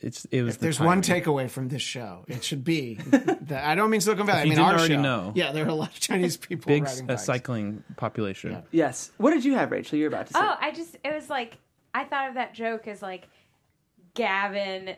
it's 0.00 0.24
it 0.26 0.42
was. 0.42 0.54
If 0.54 0.60
the 0.60 0.66
there's 0.66 0.80
one 0.80 1.02
takeaway 1.02 1.50
from 1.50 1.68
this 1.68 1.82
show, 1.82 2.24
it 2.28 2.44
should 2.44 2.62
be 2.62 2.94
that 3.02 3.64
I 3.64 3.74
don't 3.74 3.90
mean 3.90 4.00
Silicon 4.00 4.26
Valley. 4.26 4.40
I 4.40 4.44
mean 4.44 4.52
didn't 4.52 4.64
our 4.64 4.74
already 4.78 4.94
show. 4.94 5.02
know. 5.02 5.32
Yeah, 5.34 5.52
there 5.52 5.64
are 5.64 5.68
a 5.68 5.74
lot 5.74 5.88
of 5.90 5.98
Chinese 6.00 6.36
people 6.36 6.68
big 6.68 6.84
riding 6.84 7.04
uh, 7.04 7.14
bikes. 7.14 7.24
cycling 7.24 7.82
population. 7.96 8.52
Yeah. 8.52 8.60
Yes. 8.70 9.10
What 9.16 9.32
did 9.32 9.44
you 9.44 9.54
have, 9.54 9.70
Rachel? 9.72 9.98
You're 9.98 10.08
about 10.08 10.28
to 10.28 10.34
say. 10.34 10.38
Oh, 10.40 10.54
I 10.60 10.70
just 10.70 10.96
it 11.04 11.12
was 11.12 11.28
like 11.28 11.58
I 11.94 12.04
thought 12.04 12.28
of 12.28 12.34
that 12.34 12.54
joke 12.54 12.86
as 12.86 13.02
like 13.02 13.28
Gavin. 14.18 14.96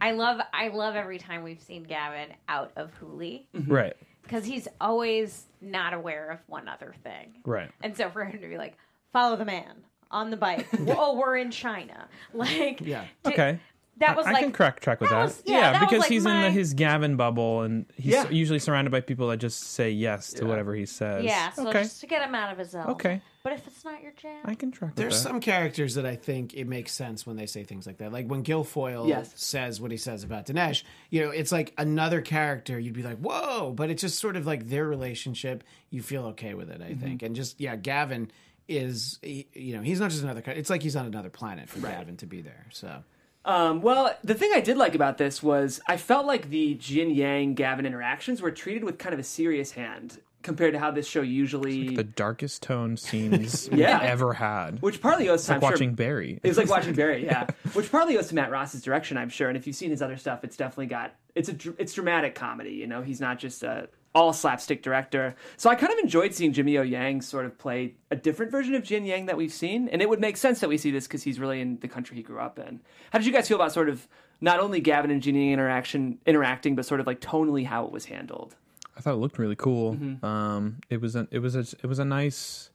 I 0.00 0.12
love 0.12 0.40
I 0.54 0.68
love 0.68 0.94
every 0.94 1.18
time 1.18 1.42
we've 1.42 1.60
seen 1.60 1.82
Gavin 1.82 2.28
out 2.48 2.70
of 2.76 2.92
Hooli 3.00 3.46
mm-hmm. 3.54 3.70
Right. 3.72 3.94
because 4.22 4.44
he's 4.44 4.68
always 4.80 5.46
not 5.60 5.92
aware 5.92 6.30
of 6.30 6.38
one 6.46 6.68
other 6.68 6.94
thing. 7.02 7.34
Right. 7.44 7.70
And 7.82 7.96
so 7.96 8.08
for 8.10 8.24
him 8.24 8.40
to 8.40 8.48
be 8.48 8.56
like, 8.56 8.76
follow 9.12 9.36
the 9.36 9.44
man 9.44 9.74
on 10.10 10.30
the 10.30 10.36
bike. 10.36 10.68
oh, 10.88 11.18
we're 11.18 11.36
in 11.36 11.50
China. 11.50 12.08
Like, 12.32 12.80
Yeah. 12.80 13.04
did- 13.24 13.32
Okay. 13.32 13.60
That 13.98 14.16
was 14.16 14.26
I, 14.26 14.30
like 14.30 14.36
I 14.36 14.42
can 14.42 14.52
crack 14.52 14.78
track 14.78 15.00
with 15.00 15.10
that 15.10 15.16
that. 15.16 15.24
was- 15.24 15.42
yeah, 15.44 15.72
that 15.72 15.80
was 15.80 15.88
because 15.88 16.00
like 16.02 16.08
he's 16.08 16.24
in 16.24 16.40
the, 16.40 16.50
his 16.52 16.72
Gavin 16.72 17.16
bubble, 17.16 17.62
and 17.62 17.84
he's 17.96 18.12
Yeah. 18.12 18.30
usually 18.30 18.60
surrounded 18.60 18.90
by 18.92 19.00
people 19.00 19.26
that 19.26 19.38
just 19.38 19.72
say 19.72 19.90
yes 19.90 20.32
to 20.34 20.44
Yeah. 20.44 20.48
whatever 20.48 20.72
he 20.76 20.86
says. 20.86 21.24
yeah. 21.24 21.50
So 21.50 21.68
okay. 21.68 21.82
just 21.82 21.98
to 22.02 22.06
get 22.06 22.22
him 22.22 22.32
out 22.32 22.52
of 22.52 22.58
his 22.58 22.70
zone. 22.70 22.86
Okay. 22.90 23.20
But 23.48 23.56
if 23.60 23.66
it's 23.66 23.82
not 23.82 24.02
your 24.02 24.12
jam, 24.12 24.42
I 24.44 24.54
can 24.54 24.70
track. 24.70 24.94
There's 24.94 25.14
that. 25.22 25.28
some 25.30 25.40
characters 25.40 25.94
that 25.94 26.04
I 26.04 26.16
think 26.16 26.52
it 26.52 26.66
makes 26.66 26.92
sense 26.92 27.26
when 27.26 27.36
they 27.36 27.46
say 27.46 27.64
things 27.64 27.86
like 27.86 27.96
that. 27.96 28.12
Like 28.12 28.26
when 28.26 28.44
Gilfoyle 28.44 29.08
Yes. 29.08 29.32
says 29.36 29.80
what 29.80 29.90
he 29.90 29.96
says 29.96 30.22
about 30.22 30.44
Dinesh, 30.46 30.82
you 31.08 31.22
know, 31.24 31.30
it's 31.30 31.50
like 31.50 31.72
another 31.78 32.20
character. 32.20 32.78
You'd 32.78 32.92
be 32.92 33.02
like, 33.02 33.16
whoa, 33.18 33.72
but 33.74 33.88
it's 33.88 34.02
just 34.02 34.18
sort 34.18 34.36
of 34.36 34.46
like 34.46 34.68
their 34.68 34.86
relationship. 34.86 35.64
You 35.88 36.02
feel 36.02 36.26
okay 36.26 36.52
with 36.52 36.68
it, 36.68 36.82
I 36.82 36.90
Mm-hmm. 36.90 37.00
think. 37.00 37.22
And 37.22 37.34
just, 37.34 37.58
yeah, 37.58 37.74
Gavin 37.76 38.30
is, 38.68 39.18
he, 39.22 39.46
you 39.54 39.74
know, 39.74 39.82
he's 39.82 39.98
not 39.98 40.10
just 40.10 40.22
another, 40.22 40.42
it's 40.46 40.68
like 40.68 40.82
he's 40.82 40.94
on 40.96 41.06
another 41.06 41.30
planet 41.30 41.70
for 41.70 41.78
Gavin 41.80 42.18
to 42.18 42.26
be 42.26 42.42
there. 42.42 42.66
So, 42.70 43.02
Um, 43.46 43.80
well, 43.80 44.14
the 44.22 44.34
thing 44.34 44.50
I 44.54 44.60
did 44.60 44.76
like 44.76 44.94
about 44.94 45.16
this 45.16 45.42
was 45.42 45.80
I 45.88 45.96
felt 45.96 46.26
like 46.26 46.50
the 46.50 46.74
Jin 46.74 47.08
Yang 47.08 47.54
Gavin 47.54 47.86
interactions 47.86 48.42
were 48.42 48.50
treated 48.50 48.84
with 48.84 48.98
kind 48.98 49.14
of 49.14 49.18
a 49.18 49.24
serious 49.24 49.70
hand 49.72 50.20
compared 50.42 50.72
to 50.74 50.78
how 50.78 50.90
this 50.90 51.06
show 51.06 51.20
usually, 51.22 51.94
the 51.96 52.04
darkest 52.04 52.62
tone 52.62 52.96
scenes 52.96 53.68
Yeah. 53.72 54.00
ever 54.02 54.32
had. 54.32 54.80
which 54.82 55.00
partly 55.00 55.24
goes 55.26 55.44
to 55.46 55.52
like 55.52 55.56
I'm 55.56 55.60
sure- 55.62 55.70
watching 55.70 55.94
Barry. 55.94 56.40
It 56.42 56.48
was 56.48 56.56
like 56.58 56.68
watching 56.68 56.94
Barry, 56.94 57.24
yeah. 57.26 57.46
Which 57.74 57.90
partly 57.90 58.14
goes 58.14 58.28
to 58.28 58.34
Matt 58.34 58.50
Ross's 58.50 58.82
direction, 58.82 59.16
I'm 59.16 59.28
sure. 59.28 59.48
And 59.48 59.56
if 59.56 59.66
you've 59.66 59.76
seen 59.76 59.90
his 59.90 60.02
other 60.02 60.16
stuff, 60.16 60.44
it's 60.44 60.56
definitely 60.56 60.86
got 60.86 61.14
it's 61.34 61.48
a 61.48 61.54
it's 61.78 61.92
dramatic 61.92 62.34
comedy. 62.34 62.70
You 62.72 62.86
know, 62.86 63.02
he's 63.02 63.20
not 63.20 63.38
just 63.38 63.62
a 63.62 63.88
all 64.14 64.32
slapstick 64.32 64.82
director. 64.82 65.36
So 65.58 65.68
I 65.70 65.74
kind 65.74 65.92
of 65.92 65.98
enjoyed 65.98 66.34
seeing 66.34 66.52
Jimmy 66.52 66.78
O 66.78 66.82
Yang 66.82 67.20
sort 67.22 67.44
of 67.44 67.58
play 67.58 67.94
a 68.10 68.16
different 68.16 68.50
version 68.50 68.74
of 68.74 68.82
Jin 68.82 69.04
Yang 69.04 69.26
that 69.26 69.36
we've 69.36 69.52
seen, 69.52 69.88
and 69.90 70.00
it 70.00 70.08
would 70.08 70.18
make 70.20 70.36
sense 70.36 70.60
that 70.60 70.68
we 70.68 70.78
see 70.78 70.90
this 70.90 71.06
because 71.06 71.22
he's 71.22 71.38
really 71.38 71.60
in 71.60 71.78
the 71.80 71.88
country 71.88 72.16
he 72.16 72.22
grew 72.22 72.40
up 72.40 72.58
in. 72.58 72.80
How 73.12 73.18
did 73.18 73.26
you 73.26 73.32
guys 73.32 73.46
feel 73.46 73.56
about 73.58 73.70
sort 73.72 73.88
of 73.90 74.08
not 74.40 74.60
only 74.60 74.80
Gavin 74.80 75.10
and 75.10 75.20
Jin 75.22 75.34
Yang 75.34 75.52
interaction 75.52 76.18
interacting, 76.26 76.74
but 76.74 76.86
sort 76.86 77.00
of 77.00 77.06
like 77.06 77.20
tonally 77.20 77.66
how 77.66 77.84
it 77.84 77.92
was 77.92 78.06
handled? 78.06 78.56
I 78.98 79.00
thought 79.00 79.14
it 79.14 79.18
looked 79.18 79.38
really 79.38 79.56
cool. 79.56 79.94
Mm-hmm. 79.94 80.24
Um, 80.24 80.78
it 80.90 81.00
was 81.00 81.14
a, 81.16 81.28
it 81.30 81.38
was 81.38 81.54
a, 81.54 81.60
it 81.60 81.86
was 81.86 81.98
a 82.00 82.04
nice. 82.04 82.70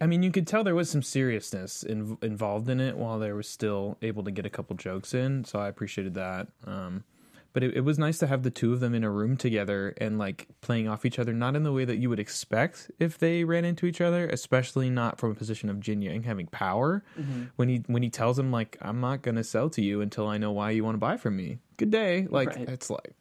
I 0.00 0.06
mean, 0.06 0.24
you 0.24 0.32
could 0.32 0.48
tell 0.48 0.64
there 0.64 0.74
was 0.74 0.90
some 0.90 1.04
seriousness 1.04 1.84
in, 1.84 2.18
involved 2.20 2.68
in 2.68 2.80
it, 2.80 2.96
while 2.96 3.20
they 3.20 3.30
were 3.32 3.44
still 3.44 3.96
able 4.02 4.24
to 4.24 4.32
get 4.32 4.44
a 4.44 4.50
couple 4.50 4.74
jokes 4.74 5.14
in. 5.14 5.44
So 5.44 5.60
I 5.60 5.68
appreciated 5.68 6.14
that. 6.14 6.48
Um, 6.66 7.04
but 7.52 7.62
it, 7.62 7.76
it 7.76 7.80
was 7.80 7.98
nice 7.98 8.18
to 8.18 8.26
have 8.26 8.42
the 8.42 8.50
two 8.50 8.72
of 8.72 8.80
them 8.80 8.92
in 8.94 9.04
a 9.04 9.10
room 9.10 9.36
together 9.36 9.94
and 9.98 10.18
like 10.18 10.48
playing 10.60 10.88
off 10.88 11.04
each 11.04 11.18
other, 11.18 11.32
not 11.32 11.54
in 11.56 11.62
the 11.62 11.72
way 11.72 11.84
that 11.84 11.96
you 11.96 12.08
would 12.10 12.18
expect 12.18 12.90
if 12.98 13.18
they 13.18 13.44
ran 13.44 13.64
into 13.64 13.86
each 13.86 14.00
other, 14.00 14.26
especially 14.28 14.90
not 14.90 15.18
from 15.18 15.30
a 15.30 15.34
position 15.34 15.70
of 15.70 15.78
Jin 15.80 16.02
Yang 16.02 16.24
having 16.24 16.46
power. 16.48 17.04
Mm-hmm. 17.18 17.44
When 17.56 17.68
he 17.68 17.82
when 17.86 18.02
he 18.02 18.10
tells 18.10 18.38
him 18.38 18.50
like, 18.50 18.76
"I'm 18.82 19.00
not 19.00 19.22
gonna 19.22 19.44
sell 19.44 19.70
to 19.70 19.82
you 19.82 20.00
until 20.00 20.26
I 20.26 20.38
know 20.38 20.52
why 20.52 20.70
you 20.72 20.84
want 20.84 20.94
to 20.94 20.98
buy 20.98 21.16
from 21.16 21.36
me." 21.36 21.58
Good 21.76 21.90
day. 21.90 22.26
Like 22.28 22.48
Right. 22.56 22.68
it's 22.68 22.90
like 22.90 23.14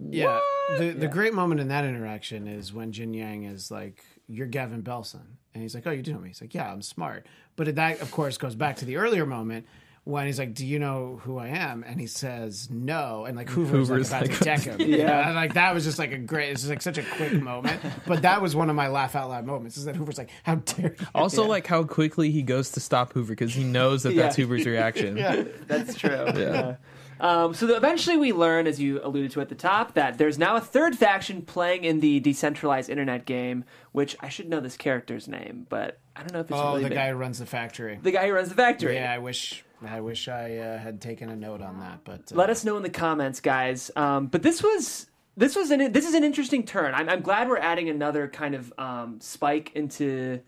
yeah. 0.00 0.40
The, 0.78 0.90
the 0.90 1.08
great 1.08 1.34
moment 1.34 1.60
in 1.60 1.68
that 1.68 1.84
interaction 1.84 2.46
is 2.46 2.72
when 2.72 2.92
Jin 2.92 3.14
Yang 3.14 3.44
is 3.44 3.70
like, 3.70 4.04
you're 4.26 4.46
Gavin 4.46 4.82
Belson. 4.82 5.22
And 5.54 5.62
he's 5.62 5.74
like, 5.74 5.86
oh, 5.86 5.90
you 5.90 6.02
do 6.02 6.12
know 6.12 6.20
me. 6.20 6.28
He's 6.28 6.40
like, 6.40 6.54
yeah, 6.54 6.70
I'm 6.70 6.82
smart. 6.82 7.26
But 7.56 7.74
that, 7.76 8.00
of 8.00 8.10
course, 8.10 8.36
goes 8.38 8.54
back 8.54 8.76
to 8.76 8.84
the 8.84 8.96
earlier 8.96 9.26
moment 9.26 9.66
when 10.04 10.26
he's 10.26 10.38
like, 10.38 10.54
do 10.54 10.64
you 10.64 10.78
know 10.78 11.20
who 11.24 11.36
I 11.38 11.48
am? 11.48 11.82
And 11.86 12.00
he 12.00 12.06
says, 12.06 12.68
no. 12.70 13.24
And 13.24 13.36
like 13.36 13.48
Hoover's, 13.50 13.88
Hoover's 13.88 14.12
like 14.12 14.26
about 14.26 14.30
like- 14.30 14.38
to 14.38 14.44
deck 14.44 14.60
him. 14.60 14.80
yeah. 14.88 15.26
And 15.26 15.34
like 15.34 15.54
that 15.54 15.74
was 15.74 15.84
just 15.84 15.98
like 15.98 16.12
a 16.12 16.18
great, 16.18 16.50
it's 16.50 16.60
just 16.62 16.70
like 16.70 16.80
such 16.82 16.98
a 16.98 17.02
quick 17.02 17.32
moment. 17.42 17.80
But 18.06 18.22
that 18.22 18.40
was 18.40 18.54
one 18.54 18.70
of 18.70 18.76
my 18.76 18.88
laugh 18.88 19.16
out 19.16 19.28
loud 19.30 19.44
moments 19.46 19.76
is 19.76 19.84
that 19.86 19.96
Hoover's 19.96 20.16
like, 20.18 20.30
how 20.44 20.56
dare 20.56 20.94
you? 20.98 21.06
Also, 21.14 21.44
like 21.46 21.66
how 21.66 21.82
quickly 21.84 22.30
he 22.30 22.42
goes 22.42 22.70
to 22.72 22.80
stop 22.80 23.12
Hoover 23.14 23.32
because 23.32 23.52
he 23.54 23.64
knows 23.64 24.02
that 24.04 24.14
that's 24.16 24.36
Hoover's 24.36 24.66
reaction. 24.66 25.16
yeah, 25.18 25.44
That's 25.66 25.94
true. 25.94 26.10
yeah. 26.36 26.76
Um, 27.20 27.54
so 27.54 27.66
the, 27.66 27.76
eventually 27.76 28.16
we 28.16 28.32
learn, 28.32 28.66
as 28.66 28.80
you 28.80 29.00
alluded 29.02 29.30
to 29.32 29.40
at 29.40 29.48
the 29.48 29.54
top, 29.54 29.94
that 29.94 30.18
there's 30.18 30.38
now 30.38 30.56
a 30.56 30.60
third 30.60 30.96
faction 30.96 31.42
playing 31.42 31.84
in 31.84 32.00
the 32.00 32.20
decentralized 32.20 32.88
internet 32.90 33.24
game, 33.26 33.64
which 33.92 34.16
I 34.20 34.28
should 34.28 34.48
know 34.48 34.60
this 34.60 34.76
character's 34.76 35.26
name, 35.28 35.66
but 35.68 35.98
I 36.16 36.20
don't 36.20 36.32
know 36.32 36.40
if 36.40 36.50
it's 36.50 36.58
Oh, 36.58 36.70
really 36.70 36.84
the 36.84 36.88
big. 36.90 36.96
guy 36.98 37.08
who 37.10 37.16
runs 37.16 37.38
the 37.38 37.46
factory. 37.46 37.98
the 38.02 38.10
guy 38.12 38.26
who 38.28 38.32
runs 38.34 38.48
the 38.48 38.54
factory. 38.54 38.94
Yeah, 38.94 39.12
I 39.12 39.18
wish, 39.18 39.64
I 39.86 40.00
wish 40.00 40.28
I 40.28 40.56
uh, 40.56 40.78
had 40.78 41.00
taken 41.00 41.28
a 41.30 41.36
note 41.36 41.60
on 41.62 41.80
that. 41.80 42.00
But 42.04 42.32
uh, 42.32 42.36
Let 42.36 42.50
us 42.50 42.64
know 42.64 42.76
in 42.76 42.82
the 42.82 42.90
comments, 42.90 43.40
guys. 43.40 43.90
Um, 43.96 44.26
but 44.26 44.42
this 44.42 44.62
was 44.62 45.06
this 45.36 45.54
was 45.54 45.70
an 45.70 45.92
this 45.92 46.06
is 46.06 46.14
an 46.14 46.24
interesting 46.24 46.64
turn. 46.64 46.94
I'm, 46.94 47.08
I'm 47.08 47.20
glad 47.20 47.48
we're 47.48 47.58
adding 47.58 47.88
another 47.88 48.26
kind 48.28 48.54
of 48.56 48.72
um, 48.78 49.20
spike 49.20 49.70
into 49.76 50.40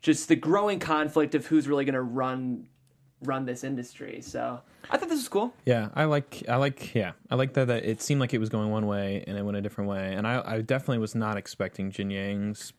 just 0.00 0.26
the 0.28 0.34
growing 0.36 0.80
conflict 0.80 1.34
of 1.36 1.46
who's 1.46 1.68
really 1.68 1.84
going 1.84 1.94
to 1.94 2.02
run 2.02 2.66
run 3.24 3.44
this 3.46 3.64
industry. 3.64 4.20
So 4.20 4.60
I 4.90 4.96
thought 4.96 5.08
this 5.08 5.18
was 5.18 5.28
cool. 5.28 5.54
Yeah, 5.64 5.88
I 5.94 6.04
like, 6.04 6.42
I 6.48 6.56
like, 6.56 6.94
yeah, 6.94 7.12
I 7.30 7.34
like 7.36 7.54
that. 7.54 7.68
That 7.68 7.84
it 7.84 8.02
seemed 8.02 8.20
like 8.20 8.34
it 8.34 8.38
was 8.38 8.48
going 8.48 8.70
one 8.70 8.86
way 8.86 9.24
and 9.26 9.36
it 9.38 9.42
went 9.44 9.56
a 9.56 9.60
different 9.60 9.88
way, 9.90 10.14
and 10.14 10.26
I, 10.26 10.42
I 10.44 10.60
definitely 10.60 10.98
was 10.98 11.14
not 11.14 11.36
expecting 11.36 11.90
Jin 11.90 12.10
Yang's 12.10 12.72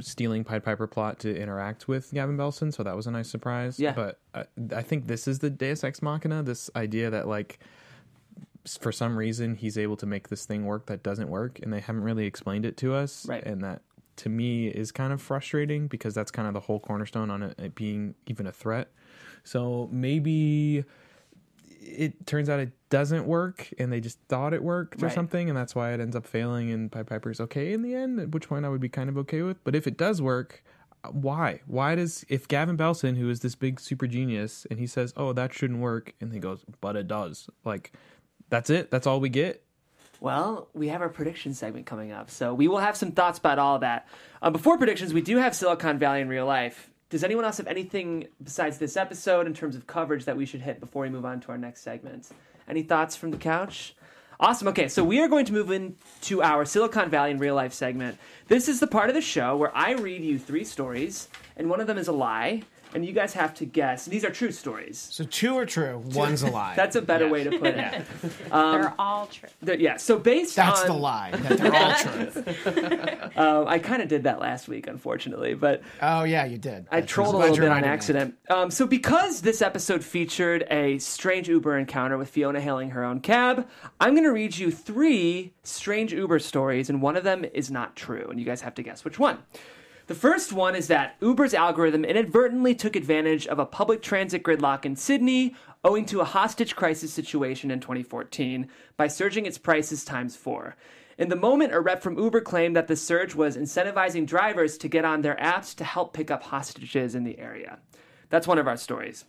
stealing 0.00 0.42
Pied 0.44 0.64
Piper 0.64 0.86
plot 0.86 1.20
to 1.20 1.36
interact 1.36 1.86
with 1.86 2.12
Gavin 2.12 2.36
Belson, 2.36 2.74
so 2.74 2.82
that 2.82 2.96
was 2.96 3.06
a 3.06 3.10
nice 3.10 3.28
surprise. 3.28 3.78
Yeah. 3.78 3.92
but 3.92 4.18
I, 4.34 4.44
I 4.74 4.82
think 4.82 5.06
this 5.06 5.28
is 5.28 5.38
the 5.40 5.50
Deus 5.50 5.84
Ex 5.84 6.02
Machina. 6.02 6.42
This 6.42 6.70
idea 6.74 7.10
that 7.10 7.28
like 7.28 7.58
for 8.78 8.92
some 8.92 9.16
reason 9.16 9.54
he's 9.54 9.78
able 9.78 9.96
to 9.96 10.06
make 10.06 10.28
this 10.28 10.44
thing 10.44 10.64
work 10.66 10.86
that 10.86 11.02
doesn't 11.02 11.28
work, 11.28 11.58
and 11.62 11.72
they 11.72 11.80
haven't 11.80 12.02
really 12.02 12.26
explained 12.26 12.64
it 12.64 12.76
to 12.78 12.94
us, 12.94 13.26
Right. 13.26 13.44
and 13.44 13.62
that 13.62 13.82
to 14.16 14.28
me 14.28 14.68
is 14.68 14.92
kind 14.92 15.12
of 15.12 15.22
frustrating 15.22 15.86
because 15.86 16.14
that's 16.14 16.30
kind 16.30 16.46
of 16.46 16.52
the 16.54 16.60
whole 16.60 16.78
cornerstone 16.80 17.30
on 17.30 17.42
it, 17.42 17.58
it 17.58 17.74
being 17.74 18.14
even 18.26 18.46
a 18.46 18.52
threat. 18.52 18.88
So 19.44 19.88
maybe 19.92 20.84
it 21.80 22.26
turns 22.26 22.48
out 22.48 22.60
it 22.60 22.72
doesn't 22.88 23.26
work 23.26 23.68
and 23.78 23.92
they 23.92 24.00
just 24.00 24.18
thought 24.28 24.52
it 24.52 24.62
worked 24.62 25.02
or 25.02 25.06
Right. 25.06 25.14
something 25.14 25.48
and 25.48 25.56
that's 25.56 25.74
why 25.74 25.92
it 25.92 26.00
ends 26.00 26.14
up 26.14 26.26
failing 26.26 26.70
and 26.70 26.90
Pied 26.90 27.06
Piper's 27.06 27.40
okay 27.40 27.72
in 27.72 27.82
the 27.82 27.94
end, 27.94 28.20
at 28.20 28.30
which 28.30 28.48
point 28.48 28.64
I 28.64 28.68
would 28.68 28.80
be 28.80 28.88
kind 28.88 29.08
of 29.08 29.16
okay 29.18 29.42
with. 29.42 29.62
But 29.64 29.74
if 29.74 29.86
it 29.86 29.96
does 29.96 30.20
work, 30.20 30.62
uh, 31.02 31.08
why? 31.10 31.60
Why 31.66 31.94
does 31.94 32.24
if 32.28 32.46
Gavin 32.48 32.76
Belson, 32.76 33.16
who 33.16 33.30
is 33.30 33.40
this 33.40 33.54
big 33.54 33.80
super 33.80 34.06
genius, 34.06 34.66
and 34.70 34.78
he 34.78 34.86
says, 34.86 35.14
"Oh, 35.16 35.32
that 35.32 35.52
shouldn't 35.54 35.80
work," 35.80 36.14
and 36.20 36.32
he 36.32 36.38
goes, 36.38 36.64
"But 36.80 36.94
it 36.96 37.08
does." 37.08 37.48
Like, 37.64 37.92
that's 38.50 38.68
it. 38.68 38.90
That's 38.90 39.06
all 39.06 39.18
we 39.20 39.30
get. 39.30 39.64
Well, 40.20 40.68
we 40.74 40.88
have 40.88 41.00
our 41.00 41.08
prediction 41.08 41.54
segment 41.54 41.86
coming 41.86 42.12
up, 42.12 42.28
so 42.30 42.52
we 42.52 42.68
will 42.68 42.78
have 42.80 42.94
some 42.96 43.12
thoughts 43.12 43.38
about 43.38 43.58
all 43.58 43.78
that. 43.78 44.06
Uh, 44.42 44.50
before 44.50 44.76
predictions, 44.76 45.14
we 45.14 45.22
do 45.22 45.38
have 45.38 45.54
Silicon 45.54 45.98
Valley 45.98 46.20
in 46.20 46.28
real 46.28 46.44
life. 46.44 46.89
Does 47.10 47.24
anyone 47.24 47.44
else 47.44 47.56
have 47.56 47.66
anything 47.66 48.28
besides 48.42 48.78
this 48.78 48.96
episode 48.96 49.48
in 49.48 49.52
terms 49.52 49.74
of 49.74 49.84
coverage 49.84 50.26
that 50.26 50.36
we 50.36 50.46
should 50.46 50.60
hit 50.60 50.78
before 50.78 51.02
we 51.02 51.08
move 51.08 51.24
on 51.24 51.40
to 51.40 51.48
our 51.48 51.58
next 51.58 51.82
segment? 51.82 52.28
Any 52.68 52.84
thoughts 52.84 53.16
from 53.16 53.32
the 53.32 53.36
couch? 53.36 53.96
Awesome. 54.38 54.68
Okay, 54.68 54.86
so 54.86 55.02
we 55.02 55.20
are 55.20 55.26
going 55.26 55.44
to 55.46 55.52
move 55.52 55.72
into 55.72 56.40
our 56.40 56.64
Silicon 56.64 57.10
Valley 57.10 57.32
in 57.32 57.38
real 57.38 57.56
life 57.56 57.72
segment. 57.72 58.16
This 58.46 58.68
is 58.68 58.78
the 58.78 58.86
part 58.86 59.08
of 59.08 59.16
the 59.16 59.20
show 59.20 59.56
where 59.56 59.76
I 59.76 59.94
read 59.94 60.22
you 60.22 60.38
three 60.38 60.62
stories, 60.62 61.28
and 61.56 61.68
one 61.68 61.80
of 61.80 61.88
them 61.88 61.98
is 61.98 62.06
a 62.06 62.12
lie, 62.12 62.62
and 62.94 63.04
you 63.04 63.12
guys 63.12 63.32
have 63.34 63.54
to 63.54 63.64
guess. 63.64 64.04
These 64.06 64.24
are 64.24 64.30
true 64.30 64.50
stories. 64.52 64.98
so 65.12 65.24
two 65.24 65.56
are 65.56 65.66
true, 65.66 66.02
one's 66.14 66.42
a 66.42 66.50
lie. 66.50 66.74
That's 66.76 66.96
a 66.96 67.02
better 67.02 67.28
way 67.28 67.44
to 67.44 67.50
put 67.58 67.74
it. 67.74 68.02
they're 68.50 68.94
all 68.98 69.26
true. 69.26 69.48
Th- 69.64 69.78
Yeah. 69.80 69.96
So 69.96 70.18
based 70.18 70.56
That's 70.56 70.82
on 70.82 70.86
the 70.88 70.92
lie. 70.94 71.30
That 71.32 71.58
they're 71.58 71.74
all 71.74 71.94
true. 73.32 73.42
Um, 73.42 73.66
I 73.68 73.78
kind 73.78 74.02
of 74.02 74.08
did 74.08 74.24
that 74.24 74.40
last 74.40 74.68
week, 74.68 74.86
unfortunately, 74.86 75.54
but 75.54 75.82
Oh 76.02 76.24
yeah, 76.24 76.44
you 76.44 76.58
did. 76.58 76.86
I 76.90 76.96
That's- 77.00 77.10
trolled 77.10 77.34
a 77.34 77.38
I'm 77.38 77.42
glad 77.42 77.50
little 77.52 77.66
bit 77.66 77.72
on 77.72 77.84
accident. 77.84 78.34
Um, 78.48 78.70
so, 78.70 78.86
because 78.86 79.40
this 79.42 79.62
episode 79.62 80.04
featured 80.04 80.66
a 80.70 80.98
strange 80.98 81.48
Uber 81.48 81.78
encounter 81.78 82.18
with 82.18 82.28
Fiona 82.28 82.60
hailing 82.60 82.90
her 82.90 83.04
own 83.04 83.20
cab, 83.20 83.68
I'm 84.00 84.12
going 84.14 84.24
to 84.24 84.32
read 84.32 84.56
you 84.58 84.70
three 84.70 85.52
strange 85.62 86.12
Uber 86.12 86.38
stories, 86.40 86.90
and 86.90 87.00
one 87.02 87.16
of 87.16 87.24
them 87.24 87.44
is 87.54 87.70
not 87.70 87.96
true, 87.96 88.26
and 88.30 88.38
you 88.38 88.44
guys 88.46 88.60
have 88.62 88.74
to 88.76 88.82
guess 88.82 89.04
which 89.04 89.18
one. 89.18 89.38
The 90.10 90.16
first 90.16 90.52
one 90.52 90.74
is 90.74 90.88
that 90.88 91.14
Uber's 91.20 91.54
algorithm 91.54 92.04
inadvertently 92.04 92.74
took 92.74 92.96
advantage 92.96 93.46
of 93.46 93.60
a 93.60 93.64
public 93.64 94.02
transit 94.02 94.42
gridlock 94.42 94.84
in 94.84 94.96
Sydney 94.96 95.54
owing 95.84 96.04
to 96.06 96.18
a 96.18 96.24
hostage 96.24 96.74
crisis 96.74 97.12
situation 97.12 97.70
in 97.70 97.78
2014 97.78 98.66
by 98.96 99.06
surging 99.06 99.46
its 99.46 99.56
prices 99.56 100.04
times 100.04 100.34
four. 100.34 100.74
In 101.16 101.28
the 101.28 101.36
moment, 101.36 101.72
a 101.72 101.78
rep 101.78 102.02
from 102.02 102.18
Uber 102.18 102.40
claimed 102.40 102.74
that 102.74 102.88
the 102.88 102.96
surge 102.96 103.36
was 103.36 103.56
incentivizing 103.56 104.26
drivers 104.26 104.76
to 104.78 104.88
get 104.88 105.04
on 105.04 105.22
their 105.22 105.36
apps 105.36 105.76
to 105.76 105.84
help 105.84 106.12
pick 106.12 106.28
up 106.28 106.42
hostages 106.42 107.14
in 107.14 107.22
the 107.22 107.38
area. 107.38 107.78
That's 108.30 108.48
one 108.48 108.58
of 108.58 108.66
our 108.66 108.76
stories. 108.76 109.26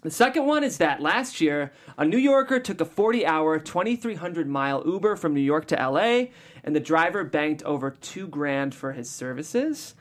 The 0.00 0.10
second 0.10 0.46
one 0.46 0.64
is 0.64 0.78
that 0.78 1.02
last 1.02 1.42
year, 1.42 1.72
a 1.98 2.06
New 2.06 2.16
Yorker 2.16 2.58
took 2.58 2.80
a 2.80 2.86
40 2.86 3.26
hour, 3.26 3.58
2,300 3.58 4.48
mile 4.48 4.82
Uber 4.86 5.14
from 5.16 5.34
New 5.34 5.42
York 5.42 5.66
to 5.66 5.76
LA, 5.76 6.28
and 6.64 6.74
the 6.74 6.80
driver 6.80 7.22
banked 7.22 7.62
over 7.64 7.90
two 7.90 8.26
grand 8.26 8.74
for 8.74 8.92
his 8.92 9.10
services. 9.10 9.94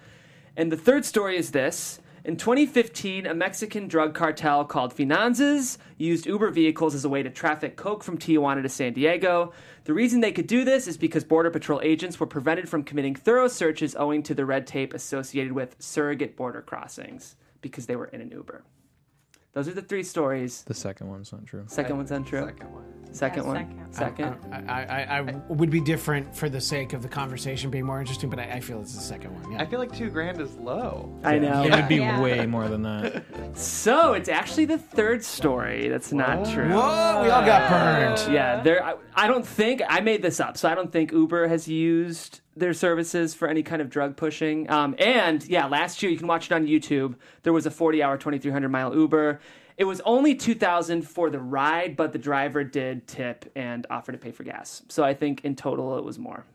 And 0.58 0.72
the 0.72 0.78
third 0.78 1.06
story 1.06 1.38
is 1.38 1.52
this. 1.52 1.99
In 2.24 2.38
2015, 2.38 3.26
a 3.26 3.34
Mexican 3.34 3.88
drug 3.88 4.14
cartel 4.14 4.64
called 4.64 4.95
Finanzas 4.95 5.80
used 5.97 6.28
Uber 6.28 6.52
vehicles 6.52 6.93
as 6.93 7.04
a 7.04 7.10
way 7.10 7.24
to 7.24 7.32
traffic 7.32 7.76
coke 7.76 8.04
from 8.04 8.18
Tijuana 8.18 8.62
to 8.62 8.70
San 8.70 8.93
Diego. 8.93 9.54
The 9.86 9.93
reason 9.93 10.20
they 10.20 10.32
could 10.32 10.45
do 10.45 10.64
this 10.64 10.88
is 10.88 10.97
because 10.97 11.24
Border 11.24 11.49
Patrol 11.49 11.82
agents 11.82 12.20
were 12.20 12.28
prevented 12.28 12.70
from 12.70 12.84
committing 12.84 13.16
thorough 13.16 13.47
searches 13.47 13.95
owing 13.95 14.22
to 14.24 14.36
the 14.36 14.45
red 14.45 14.68
tape 14.68 14.93
associated 14.93 15.54
with 15.54 15.78
surrogate 15.80 16.36
border 16.36 16.62
crossings 16.62 17.38
because 17.62 17.88
they 17.88 17.95
were 17.95 18.06
in 18.06 18.22
an 18.22 18.30
Uber. 18.30 18.64
Those 19.54 19.68
are 19.68 19.74
the 19.74 19.82
three 19.82 20.04
stories. 20.04 20.64
The 20.64 20.74
second 20.74 21.10
one's 21.10 21.32
not 21.34 21.45
true. 21.45 21.64
Second 21.68 21.97
one's 21.97 22.12
untrue. 22.12 22.39
Second 22.45 22.72
one. 22.74 22.86
Second 23.14 23.43
Yeah, 23.43 23.49
one. 23.49 23.91
second. 23.91 24.38
Second. 24.41 24.70
I, 24.70 24.84
I, 24.86 25.18
I 25.18 25.22
would 25.49 25.70
be 25.70 25.82
different 25.82 26.34
for 26.34 26.47
the 26.47 26.62
sake 26.62 26.93
of 26.93 27.02
the 27.02 27.10
conversation 27.10 27.70
being 27.70 27.84
more 27.86 27.99
interesting, 27.99 28.30
but 28.30 28.39
I, 28.39 28.43
I 28.43 28.60
feel 28.62 28.80
it's 28.80 28.95
the 28.95 29.02
second 29.02 29.34
one. 29.34 29.52
Yeah. 29.52 29.62
I 29.62 29.66
feel 29.66 29.80
like 29.80 29.91
two 29.93 30.10
grand 30.10 30.39
is 30.39 30.56
low. 30.56 31.14
I 31.22 31.38
know. 31.38 31.64
It 31.66 31.72
would 31.72 31.89
be 31.89 31.97
Yeah. 31.97 32.22
way 32.22 32.45
more 32.45 32.70
than 32.70 32.84
that. 32.84 33.24
So 33.54 34.14
it's 34.14 34.30
actually 34.30 34.64
the 34.66 34.78
third 34.78 35.24
story 35.26 35.89
that's 35.89 36.14
not 36.14 36.45
true. 36.54 36.70
Whoa, 36.70 37.22
we 37.24 37.30
all 37.30 37.45
got 37.45 37.70
burned. 37.70 38.34
Yeah, 38.34 38.62
there. 38.64 38.82
I, 38.84 38.95
I 39.14 39.28
don't 39.28 39.45
think 39.45 39.82
I 39.89 39.99
made 39.99 40.22
this 40.22 40.39
up, 40.39 40.56
so 40.58 40.70
I 40.70 40.76
don't 40.76 40.89
think 40.91 41.12
Uber 41.12 41.47
has 41.49 41.68
used 41.68 42.39
their 42.56 42.74
services 42.74 43.34
for 43.34 43.47
any 43.47 43.64
kind 43.64 43.82
of 43.82 43.89
drug 43.89 44.18
pushing. 44.18 44.70
Um, 44.70 44.95
and 44.99 45.43
yeah, 45.47 45.68
last 45.68 46.04
year 46.04 46.12
you 46.12 46.18
can 46.18 46.28
watch 46.28 46.47
it 46.47 46.52
on 46.54 46.68
YouTube. 46.68 47.16
There 47.43 47.54
was 47.54 47.66
a 47.66 47.70
40-hour, 47.70 48.18
2,300 48.18 48.70
mile 48.70 48.95
Uber. 48.95 49.39
It 49.78 49.86
was 49.86 50.02
only 50.02 50.36
2,000 50.36 51.04
for 51.04 51.30
the 51.30 51.39
ride, 51.39 51.95
but 51.95 52.14
the 52.14 52.20
driver 52.20 52.64
did 52.64 53.08
tip 53.08 53.49
and 53.56 53.88
offer 53.89 54.12
to 54.12 54.18
pay 54.18 54.32
for 54.32 54.43
gas. 54.43 54.84
So 54.89 55.04
I 55.04 55.14
think 55.14 55.45
in 55.45 55.56
total 55.56 55.97
it 55.97 56.04
was 56.04 56.20
more. 56.20 56.45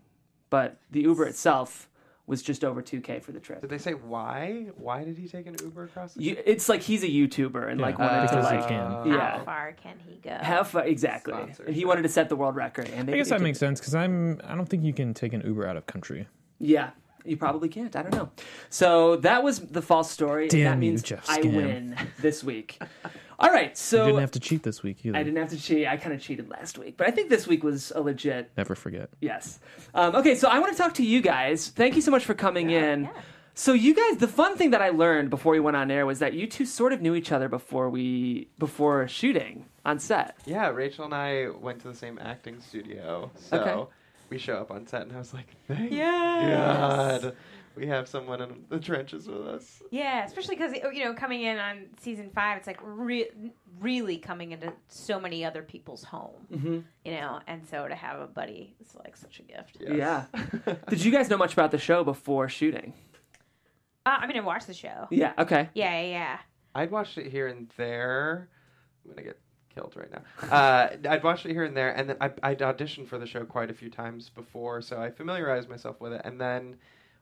But 0.50 0.78
the 0.90 1.00
Uber 1.00 1.26
itself 1.26 1.88
was 2.26 2.42
just 2.42 2.64
over 2.64 2.82
2K 2.82 3.22
for 3.22 3.32
the 3.32 3.38
trip. 3.40 3.60
Did 3.60 3.70
they 3.70 3.78
say 3.78 3.92
why? 3.92 4.66
Why 4.76 5.04
did 5.04 5.16
he 5.16 5.28
take 5.28 5.46
an 5.46 5.56
Uber 5.62 5.84
across 5.84 6.14
the 6.14 6.22
You, 6.22 6.36
it's 6.44 6.68
like 6.68 6.82
he's 6.82 7.04
a 7.04 7.08
YouTuber 7.08 7.70
and 7.70 7.80
like 7.80 7.98
Yeah, 7.98 8.04
wanted 8.06 8.18
uh, 8.18 8.26
to 8.26 8.36
because 8.36 8.50
he 8.50 8.56
like 8.56 8.68
can. 8.68 8.90
How 9.10 9.42
far 9.44 9.72
can 9.72 9.96
he 10.06 10.16
go? 10.16 10.30
have 10.40 10.68
fun 10.68 10.86
exactly. 10.86 11.34
And 11.66 11.74
he 11.74 11.84
wanted 11.84 12.02
to 12.02 12.08
set 12.08 12.28
the 12.28 12.36
world 12.36 12.56
record. 12.56 12.88
And 12.90 13.08
they, 13.08 13.12
I 13.14 13.16
guess 13.16 13.28
that 13.28 13.38
did 13.38 13.44
makes 13.44 13.58
sense 13.58 13.80
because 13.80 13.94
I'm. 13.94 14.40
I 14.44 14.54
don't 14.54 14.66
think 14.68 14.82
you 14.82 14.92
can 14.92 15.14
take 15.14 15.32
an 15.32 15.42
Uber 15.44 15.66
out 15.66 15.76
of 15.76 15.86
country. 15.86 16.26
Yeah, 16.58 16.90
you 17.24 17.36
probably 17.36 17.68
can't. 17.68 17.94
I 17.94 18.02
don't 18.02 18.14
know. 18.14 18.30
So 18.70 19.16
that 19.16 19.42
was 19.42 19.60
the 19.60 19.82
false 19.82 20.10
story. 20.10 20.44
and 20.44 20.50
Damn 20.50 20.80
that 20.80 20.84
you, 20.84 20.90
means 20.90 21.02
Jeff 21.02 21.28
I 21.28 21.40
win 21.42 21.96
this 22.18 22.42
week. 22.42 22.80
All 23.38 23.50
right, 23.50 23.76
so 23.76 23.98
You 23.98 24.04
didn't 24.06 24.20
have 24.20 24.30
to 24.32 24.40
cheat 24.40 24.62
this 24.62 24.82
week 24.82 25.04
either. 25.04 25.16
I 25.16 25.22
didn't 25.22 25.38
have 25.38 25.50
to 25.50 25.60
cheat. 25.60 25.86
I 25.86 25.96
kind 25.98 26.14
of 26.14 26.20
cheated 26.22 26.48
last 26.48 26.78
week, 26.78 26.96
but 26.96 27.06
I 27.06 27.10
think 27.10 27.28
this 27.28 27.46
week 27.46 27.62
was 27.62 27.92
a 27.94 28.00
legit 28.00 28.50
Never 28.56 28.74
forget. 28.74 29.10
yes. 29.20 29.58
Um, 29.94 30.14
okay, 30.16 30.34
so 30.34 30.48
I 30.48 30.58
want 30.58 30.72
to 30.72 30.78
talk 30.78 30.94
to 30.94 31.04
you 31.04 31.20
guys. 31.20 31.68
Thank 31.68 31.96
you 31.96 32.00
so 32.02 32.10
much 32.10 32.24
for 32.24 32.34
coming 32.34 32.70
in. 32.70 33.04
yeah. 33.04 33.10
So 33.58 33.72
you 33.72 33.94
guys, 33.94 34.18
the 34.18 34.28
fun 34.28 34.56
thing 34.58 34.70
that 34.72 34.82
I 34.82 34.90
learned 34.90 35.30
before 35.30 35.52
we 35.52 35.60
went 35.60 35.76
on 35.78 35.90
air 35.90 36.04
was 36.04 36.18
that 36.18 36.34
you 36.34 36.46
two 36.46 36.66
sort 36.66 36.92
of 36.92 37.00
knew 37.00 37.14
each 37.14 37.32
other 37.32 37.48
before 37.48 37.88
we 37.88 38.48
before 38.58 39.08
shooting 39.08 39.64
on 39.84 39.98
set. 39.98 40.36
Yeah, 40.44 40.68
Rachel 40.68 41.06
and 41.06 41.14
I 41.14 41.48
went 41.48 41.80
to 41.80 41.88
the 41.88 41.94
same 41.94 42.18
acting 42.20 42.60
studio, 42.60 43.30
so 43.34 43.58
Okay. 43.58 43.90
we 44.28 44.36
show 44.36 44.56
up 44.58 44.70
on 44.70 44.86
set, 44.86 45.02
and 45.02 45.12
I 45.12 45.18
was 45.18 45.32
like, 45.32 45.46
"Thank 45.68 45.90
Yes. 45.90 47.22
God, 47.22 47.36
we 47.76 47.86
have 47.86 48.08
someone 48.08 48.40
in 48.40 48.64
the 48.68 48.78
trenches 48.80 49.28
with 49.28 49.46
us." 49.46 49.82
Yeah, 49.90 50.24
especially 50.24 50.56
because 50.56 50.72
you 50.94 51.04
know 51.04 51.14
coming 51.14 51.42
in 51.42 51.58
on 51.58 51.86
season 52.00 52.30
five, 52.34 52.58
it's 52.58 52.66
like 52.66 52.80
re- 52.82 53.30
really 53.80 54.16
coming 54.18 54.52
into 54.52 54.72
so 54.88 55.20
many 55.20 55.44
other 55.44 55.62
people's 55.62 56.02
home, 56.04 56.46
Mm-hmm. 56.52 56.78
you 57.04 57.12
know, 57.12 57.40
and 57.46 57.66
so 57.66 57.86
to 57.86 57.94
have 57.94 58.20
a 58.20 58.26
buddy 58.26 58.74
is 58.80 58.94
like 58.96 59.16
such 59.16 59.38
a 59.38 59.42
gift. 59.42 59.76
Yes. 59.80 60.26
Yeah. 60.34 60.74
Did 60.88 61.04
you 61.04 61.12
guys 61.12 61.28
know 61.28 61.36
much 61.36 61.52
about 61.52 61.70
the 61.70 61.78
show 61.78 62.02
before 62.02 62.48
shooting? 62.48 62.94
Uh, 64.04 64.16
I 64.20 64.26
mean, 64.26 64.36
I 64.36 64.40
watched 64.40 64.66
the 64.68 64.74
show. 64.74 65.06
Yeah. 65.10 65.32
Okay. 65.38 65.68
Yeah, 65.74 66.00
yeah, 66.00 66.06
yeah. 66.08 66.38
I'd 66.74 66.90
watched 66.90 67.18
it 67.18 67.30
here 67.30 67.48
and 67.48 67.68
there. 67.76 68.48
I'm 69.04 69.10
gonna 69.10 69.22
get 69.26 69.38
killed 69.74 69.94
right 69.96 70.10
now. 70.10 70.22
Uh, 70.50 70.96
I'd 71.08 71.22
watched 71.24 71.44
it 71.44 71.52
here 71.52 71.64
and 71.64 71.76
there, 71.76 71.90
and 71.90 72.08
then 72.08 72.16
I, 72.20 72.30
I'd 72.42 72.60
auditioned 72.60 73.08
for 73.08 73.18
the 73.18 73.26
show 73.26 73.44
quite 73.44 73.70
a 73.70 73.74
few 73.74 73.90
times 73.90 74.28
before, 74.30 74.80
so 74.80 75.00
I 75.00 75.10
familiarized 75.10 75.68
myself 75.68 76.00
with 76.00 76.12
it. 76.12 76.22
And 76.24 76.40
then 76.40 76.76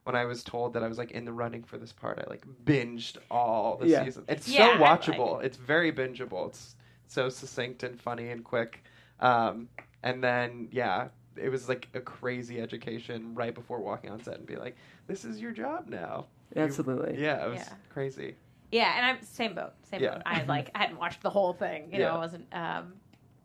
when 0.04 0.14
I 0.14 0.24
was 0.26 0.44
told 0.44 0.74
that 0.74 0.82
I 0.82 0.88
was 0.88 0.98
like 0.98 1.10
in 1.12 1.24
the 1.24 1.32
running 1.32 1.64
for 1.64 1.78
this 1.78 1.92
part, 1.92 2.18
I 2.18 2.28
like 2.30 2.44
binged 2.64 3.16
all 3.30 3.76
the 3.76 3.88
Yeah. 3.88 4.04
seasons. 4.04 4.26
It's 4.28 4.48
Yeah, 4.48 4.68
I 4.68 4.76
so 4.76 4.80
like 4.82 5.00
watchable. 5.02 5.42
It's 5.42 5.56
very 5.56 5.92
bingeable. 5.92 6.48
It's 6.48 6.76
so 7.06 7.28
succinct 7.28 7.82
and 7.82 8.00
funny 8.00 8.28
and 8.30 8.44
quick. 8.44 8.84
Um, 9.20 9.68
and 10.02 10.22
then 10.22 10.68
yeah, 10.70 11.08
it 11.36 11.48
was 11.48 11.68
like 11.68 11.88
a 11.94 12.00
crazy 12.00 12.60
education 12.60 13.34
right 13.34 13.54
before 13.54 13.80
walking 13.80 14.10
on 14.10 14.22
set 14.22 14.36
and 14.36 14.46
be 14.46 14.56
like, 14.56 14.76
"This 15.06 15.24
is 15.24 15.40
your 15.40 15.52
job 15.52 15.88
now." 15.88 16.26
You- 16.54 16.62
Absolutely. 16.62 17.20
yeah, 17.20 17.44
it 17.46 17.48
was 17.50 17.60
Yeah. 17.60 17.74
crazy. 17.88 18.36
Yeah, 18.70 18.96
and 18.96 19.06
I'm 19.06 19.22
same 19.22 19.54
boat, 19.54 19.72
same 19.84 20.02
Yeah. 20.02 20.14
boat. 20.14 20.22
I 20.26 20.34
had 20.34 20.48
like 20.48 20.70
I 20.74 20.78
hadn't 20.80 20.98
watched 20.98 21.22
the 21.22 21.30
whole 21.30 21.54
thing, 21.54 21.90
you 21.92 21.98
know, 22.00 22.14
I 22.14 22.18
wasn't. 22.18 22.46
Um, 22.52 22.94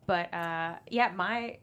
but 0.07 0.33
uh, 0.33 0.75
yeah, 0.89 1.11
my 1.15 1.57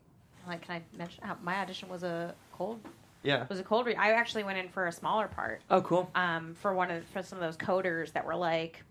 like, 0.47 0.63
can 0.63 0.77
I 0.77 0.97
mention 0.97 1.23
uh, 1.25 1.35
my 1.43 1.57
audition 1.57 1.89
was 1.91 2.03
a 2.03 2.35
cold 2.53 2.81
Yeah. 3.27 3.45
was 3.49 3.59
a 3.61 3.65
cold 3.65 3.87
read. 3.87 3.97
I 3.99 4.13
actually 4.13 4.45
went 4.45 4.59
in 4.59 4.69
for 4.69 4.87
a 4.87 4.93
smaller 4.93 5.29
part. 5.29 5.61
Oh, 5.71 5.81
cool. 5.83 6.11
um, 6.15 6.55
for 6.61 6.73
one 6.75 6.91
of 6.91 7.05
for 7.07 7.23
some 7.23 7.39
of 7.39 7.45
those 7.45 7.57
coders 7.57 8.13
that 8.13 8.25
were 8.25 8.37
like 8.37 8.83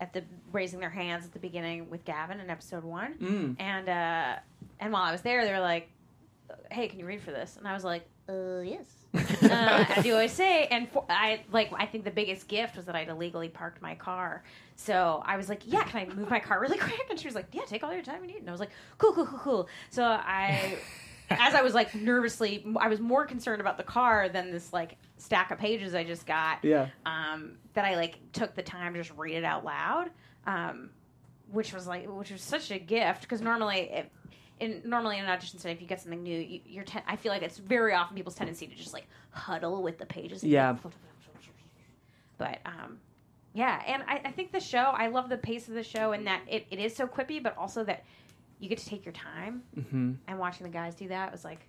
at 0.00 0.12
the 0.12 0.24
raising 0.50 0.80
their 0.80 0.90
hands 0.90 1.24
at 1.24 1.32
the 1.32 1.38
beginning 1.38 1.88
with 1.90 2.04
Gavin 2.04 2.40
in 2.40 2.50
episode 2.50 2.82
one, 2.84 3.14
Mm. 3.14 3.56
and 3.60 3.88
uh, 3.88 4.36
and 4.80 4.92
while 4.92 5.02
I 5.02 5.12
was 5.12 5.20
there, 5.20 5.44
they 5.44 5.52
were 5.52 5.60
like, 5.60 5.88
"Hey, 6.70 6.88
can 6.88 6.98
you 6.98 7.06
read 7.06 7.20
for 7.20 7.30
this?" 7.30 7.56
And 7.56 7.68
I 7.68 7.72
was 7.74 7.84
like, 7.84 8.04
"Uh, 8.28 8.60
yes." 8.64 8.84
uh, 9.42 9.84
as 9.94 10.06
you 10.06 10.14
always 10.14 10.32
say, 10.32 10.64
and 10.70 10.88
for, 10.90 11.04
I 11.10 11.42
like 11.52 11.70
I 11.76 11.84
think 11.86 12.04
the 12.04 12.10
biggest 12.10 12.48
gift 12.48 12.76
was 12.76 12.86
that 12.86 12.96
I'd 12.96 13.08
illegally 13.10 13.48
parked 13.50 13.82
my 13.82 13.94
car. 13.94 14.42
So 14.76 15.22
I 15.24 15.36
was 15.36 15.48
like, 15.50 15.62
"Yeah, 15.66 15.84
can 15.84 16.00
I 16.10 16.14
move 16.14 16.30
my 16.30 16.40
car 16.40 16.58
really 16.60 16.78
quick?" 16.88 17.06
And 17.10 17.20
she 17.20 17.26
was 17.28 17.34
like, 17.34 17.46
"Yeah, 17.52 17.62
take 17.66 17.84
all 17.84 17.92
your 17.92 18.02
time 18.02 18.22
you 18.22 18.28
need." 18.28 18.38
And 18.38 18.48
I 18.48 18.52
was 18.52 18.60
like, 18.60 18.70
"Cool, 18.98 19.12
cool, 19.12 19.26
cool, 19.26 19.38
cool." 19.38 19.68
So 19.90 20.02
I 20.04 20.78
as 21.40 21.54
I 21.54 21.62
was 21.62 21.74
like 21.74 21.94
nervously, 21.94 22.64
I 22.78 22.88
was 22.88 23.00
more 23.00 23.26
concerned 23.26 23.60
about 23.60 23.76
the 23.76 23.82
car 23.82 24.28
than 24.28 24.50
this 24.50 24.72
like 24.72 24.96
stack 25.16 25.50
of 25.50 25.58
pages 25.58 25.94
I 25.94 26.04
just 26.04 26.26
got. 26.26 26.64
Yeah. 26.64 26.88
Um, 27.06 27.58
that 27.74 27.84
I 27.84 27.96
like 27.96 28.18
took 28.32 28.54
the 28.54 28.62
time 28.62 28.94
to 28.94 29.00
just 29.00 29.16
read 29.16 29.36
it 29.36 29.44
out 29.44 29.64
loud, 29.64 30.10
um, 30.46 30.90
which 31.50 31.72
was 31.72 31.86
like, 31.86 32.06
which 32.08 32.30
was 32.30 32.42
such 32.42 32.70
a 32.70 32.78
gift 32.78 33.22
because 33.22 33.40
normally, 33.40 33.90
if, 33.92 34.06
in 34.60 34.82
normally 34.84 35.18
in 35.18 35.24
an 35.24 35.30
audition 35.30 35.58
set, 35.58 35.72
if 35.72 35.80
you 35.80 35.86
get 35.86 36.00
something 36.00 36.22
new, 36.22 36.38
you, 36.38 36.60
you're. 36.66 36.84
Ten- 36.84 37.02
I 37.06 37.16
feel 37.16 37.32
like 37.32 37.42
it's 37.42 37.58
very 37.58 37.94
often 37.94 38.16
people's 38.16 38.34
tendency 38.34 38.66
to 38.66 38.74
just 38.74 38.92
like 38.92 39.06
huddle 39.30 39.82
with 39.82 39.98
the 39.98 40.06
pages. 40.06 40.44
Yeah. 40.44 40.76
But 42.38 42.58
um, 42.66 42.98
yeah, 43.54 43.82
and 43.86 44.02
I, 44.08 44.20
I 44.24 44.30
think 44.30 44.52
the 44.52 44.60
show, 44.60 44.78
I 44.78 45.08
love 45.08 45.28
the 45.28 45.36
pace 45.36 45.68
of 45.68 45.74
the 45.74 45.82
show 45.82 46.12
and 46.12 46.26
that 46.26 46.42
it, 46.48 46.66
it 46.70 46.78
is 46.78 46.96
so 46.96 47.06
quippy, 47.06 47.42
but 47.42 47.56
also 47.56 47.84
that 47.84 48.04
you 48.62 48.68
get 48.68 48.78
to 48.78 48.86
take 48.86 49.04
your 49.04 49.12
time. 49.12 49.62
Mm-hmm. 49.76 50.12
And 50.28 50.38
watching 50.38 50.64
the 50.64 50.72
guys 50.72 50.94
do 50.94 51.08
that 51.08 51.32
was 51.32 51.44
like 51.44 51.66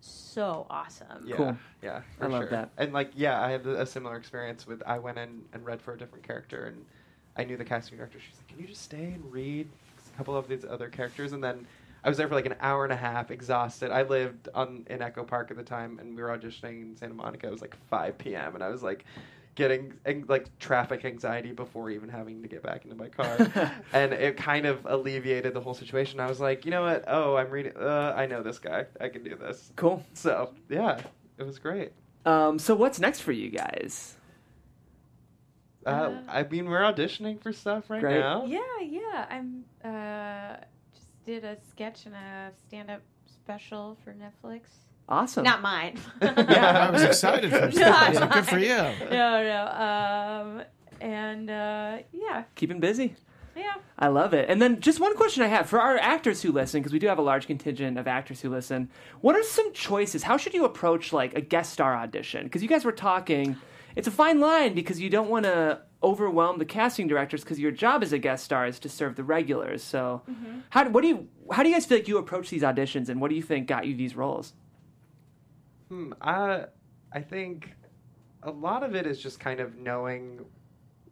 so 0.00 0.66
awesome. 0.68 1.24
Yeah, 1.24 1.36
Cool. 1.36 1.56
Yeah, 1.80 2.00
I 2.20 2.26
love 2.26 2.42
sure. 2.42 2.50
that. 2.50 2.70
And 2.76 2.92
like, 2.92 3.12
yeah, 3.14 3.40
I 3.40 3.50
had 3.52 3.64
a 3.66 3.86
similar 3.86 4.16
experience 4.16 4.66
with. 4.66 4.82
I 4.84 4.98
went 4.98 5.16
in 5.18 5.42
and 5.52 5.64
read 5.64 5.80
for 5.80 5.94
a 5.94 5.98
different 5.98 6.26
character, 6.26 6.66
and 6.66 6.84
I 7.36 7.44
knew 7.44 7.56
the 7.56 7.64
casting 7.64 7.96
director. 7.98 8.18
She's 8.18 8.36
like, 8.36 8.48
"Can 8.48 8.58
you 8.58 8.66
just 8.66 8.82
stay 8.82 9.12
and 9.12 9.32
read 9.32 9.68
a 10.12 10.16
couple 10.18 10.36
of 10.36 10.48
these 10.48 10.64
other 10.64 10.88
characters?" 10.88 11.32
And 11.32 11.42
then 11.42 11.64
I 12.02 12.08
was 12.08 12.18
there 12.18 12.26
for 12.26 12.34
like 12.34 12.46
an 12.46 12.56
hour 12.60 12.82
and 12.82 12.92
a 12.92 12.96
half, 12.96 13.30
exhausted. 13.30 13.92
I 13.92 14.02
lived 14.02 14.48
on 14.54 14.84
in 14.90 15.02
Echo 15.02 15.22
Park 15.22 15.52
at 15.52 15.56
the 15.56 15.62
time, 15.62 16.00
and 16.00 16.16
we 16.16 16.22
were 16.22 16.36
auditioning 16.36 16.82
in 16.82 16.96
Santa 16.96 17.14
Monica. 17.14 17.46
It 17.46 17.52
was 17.52 17.60
like 17.60 17.76
5 17.88 18.18
p.m., 18.18 18.54
and 18.56 18.64
I 18.64 18.68
was 18.70 18.82
like. 18.82 19.04
Getting 19.58 19.94
like 20.28 20.56
traffic 20.60 21.04
anxiety 21.04 21.50
before 21.50 21.90
even 21.90 22.08
having 22.08 22.42
to 22.42 22.48
get 22.48 22.62
back 22.62 22.84
into 22.84 22.94
my 22.94 23.08
car, 23.08 23.72
and 23.92 24.12
it 24.12 24.36
kind 24.36 24.66
of 24.66 24.86
alleviated 24.86 25.52
the 25.52 25.60
whole 25.60 25.74
situation. 25.74 26.20
I 26.20 26.28
was 26.28 26.38
like, 26.38 26.64
you 26.64 26.70
know 26.70 26.82
what? 26.82 27.02
Oh, 27.08 27.34
I'm 27.34 27.50
reading. 27.50 27.72
Uh, 27.76 28.14
I 28.16 28.26
know 28.26 28.40
this 28.40 28.60
guy. 28.60 28.86
I 29.00 29.08
can 29.08 29.24
do 29.24 29.34
this. 29.34 29.72
Cool. 29.74 30.04
So 30.14 30.54
yeah, 30.68 31.00
it 31.38 31.42
was 31.42 31.58
great. 31.58 31.90
Um, 32.24 32.60
so 32.60 32.76
what's 32.76 33.00
next 33.00 33.20
for 33.22 33.32
you 33.32 33.50
guys? 33.50 34.14
Uh, 35.84 35.90
Uh, 35.90 36.22
I 36.28 36.42
mean, 36.44 36.66
we're 36.66 36.82
auditioning 36.82 37.42
for 37.42 37.52
stuff 37.52 37.90
right 37.90 38.00
Great. 38.00 38.20
now. 38.20 38.44
Yeah, 38.46 38.60
yeah. 38.80 39.26
I'm 39.28 39.64
uh 39.84 40.56
just 40.94 41.08
did 41.26 41.42
a 41.44 41.56
sketch 41.68 42.06
and 42.06 42.14
a 42.14 42.52
stand 42.68 42.90
up 42.92 43.02
special 43.26 43.96
for 44.04 44.14
Netflix. 44.14 44.60
Awesome. 45.08 45.44
Not 45.44 45.62
mine. 45.62 45.98
Yeah, 46.22 46.88
I 46.88 46.90
was 46.90 47.02
excited 47.02 47.50
for 47.50 47.60
Not 47.80 48.14
that. 48.14 48.32
Good 48.32 48.46
for 48.46 48.58
you. 48.58 48.76
No, 49.10 49.42
no. 49.42 50.58
Um 50.58 50.62
and 51.00 51.48
uh 51.50 51.98
yeah, 52.12 52.44
Keeping 52.56 52.80
busy. 52.80 53.14
yeah. 53.56 53.74
I 53.98 54.08
love 54.08 54.34
it. 54.34 54.48
And 54.48 54.60
then 54.62 54.80
just 54.80 55.00
one 55.00 55.16
question 55.16 55.42
I 55.42 55.48
have 55.48 55.68
for 55.68 55.80
our 55.80 55.96
actors 55.98 56.42
who 56.42 56.52
listen, 56.52 56.80
because 56.80 56.92
we 56.92 56.98
do 56.98 57.06
have 57.08 57.18
a 57.18 57.22
large 57.22 57.46
contingent 57.46 57.98
of 57.98 58.06
actors 58.06 58.40
who 58.40 58.50
listen. 58.50 58.90
What 59.20 59.34
are 59.34 59.42
some 59.42 59.72
choices? 59.72 60.22
How 60.24 60.36
should 60.36 60.54
you 60.54 60.64
approach 60.64 61.12
like 61.12 61.34
a 61.34 61.40
guest 61.40 61.72
star 61.72 61.96
audition? 61.96 62.44
Because 62.44 62.62
you 62.62 62.68
guys 62.68 62.84
were 62.84 62.92
talking, 62.92 63.56
it's 63.96 64.06
a 64.06 64.12
fine 64.12 64.38
line 64.40 64.74
because 64.74 65.00
you 65.00 65.10
don't 65.10 65.28
want 65.30 65.44
to 65.46 65.80
overwhelm 66.02 66.58
the 66.58 66.64
casting 66.64 67.08
directors 67.08 67.42
because 67.42 67.58
your 67.58 67.72
job 67.72 68.02
as 68.04 68.12
a 68.12 68.18
guest 68.18 68.44
star 68.44 68.66
is 68.68 68.78
to 68.80 68.88
serve 68.88 69.16
the 69.16 69.24
regulars. 69.24 69.82
So, 69.82 70.22
Mm-hmm. 70.30 70.58
how 70.70 70.84
do, 70.84 70.90
what 70.90 71.00
do 71.02 71.08
you 71.08 71.28
how 71.50 71.62
do 71.64 71.68
you 71.70 71.74
guys 71.74 71.86
feel 71.86 71.98
like 71.98 72.06
you 72.08 72.18
approach 72.18 72.50
these 72.50 72.62
auditions, 72.62 73.08
and 73.08 73.20
what 73.20 73.30
do 73.30 73.34
you 73.36 73.42
think 73.42 73.66
got 73.66 73.86
you 73.86 73.96
these 73.96 74.14
roles? 74.14 74.52
Hmm, 75.88 76.12
I, 76.20 76.64
I 77.12 77.20
think 77.20 77.74
a 78.42 78.50
lot 78.50 78.82
of 78.82 78.94
it 78.94 79.06
is 79.06 79.20
just 79.20 79.40
kind 79.40 79.60
of 79.60 79.76
knowing 79.76 80.44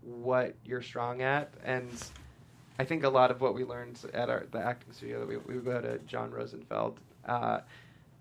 what 0.02 0.54
you're 0.64 0.82
strong 0.82 1.22
at, 1.22 1.52
and 1.64 1.90
I 2.78 2.84
think 2.84 3.04
a 3.04 3.08
lot 3.08 3.30
of 3.30 3.40
what 3.40 3.54
we 3.54 3.64
learned 3.64 3.98
at 4.12 4.28
our 4.28 4.46
the 4.50 4.58
acting 4.58 4.92
studio 4.92 5.20
that 5.20 5.28
we 5.28 5.36
we 5.38 5.60
go 5.60 5.80
to 5.80 5.98
John 6.00 6.30
Rosenfeld 6.30 7.00
uh, 7.26 7.60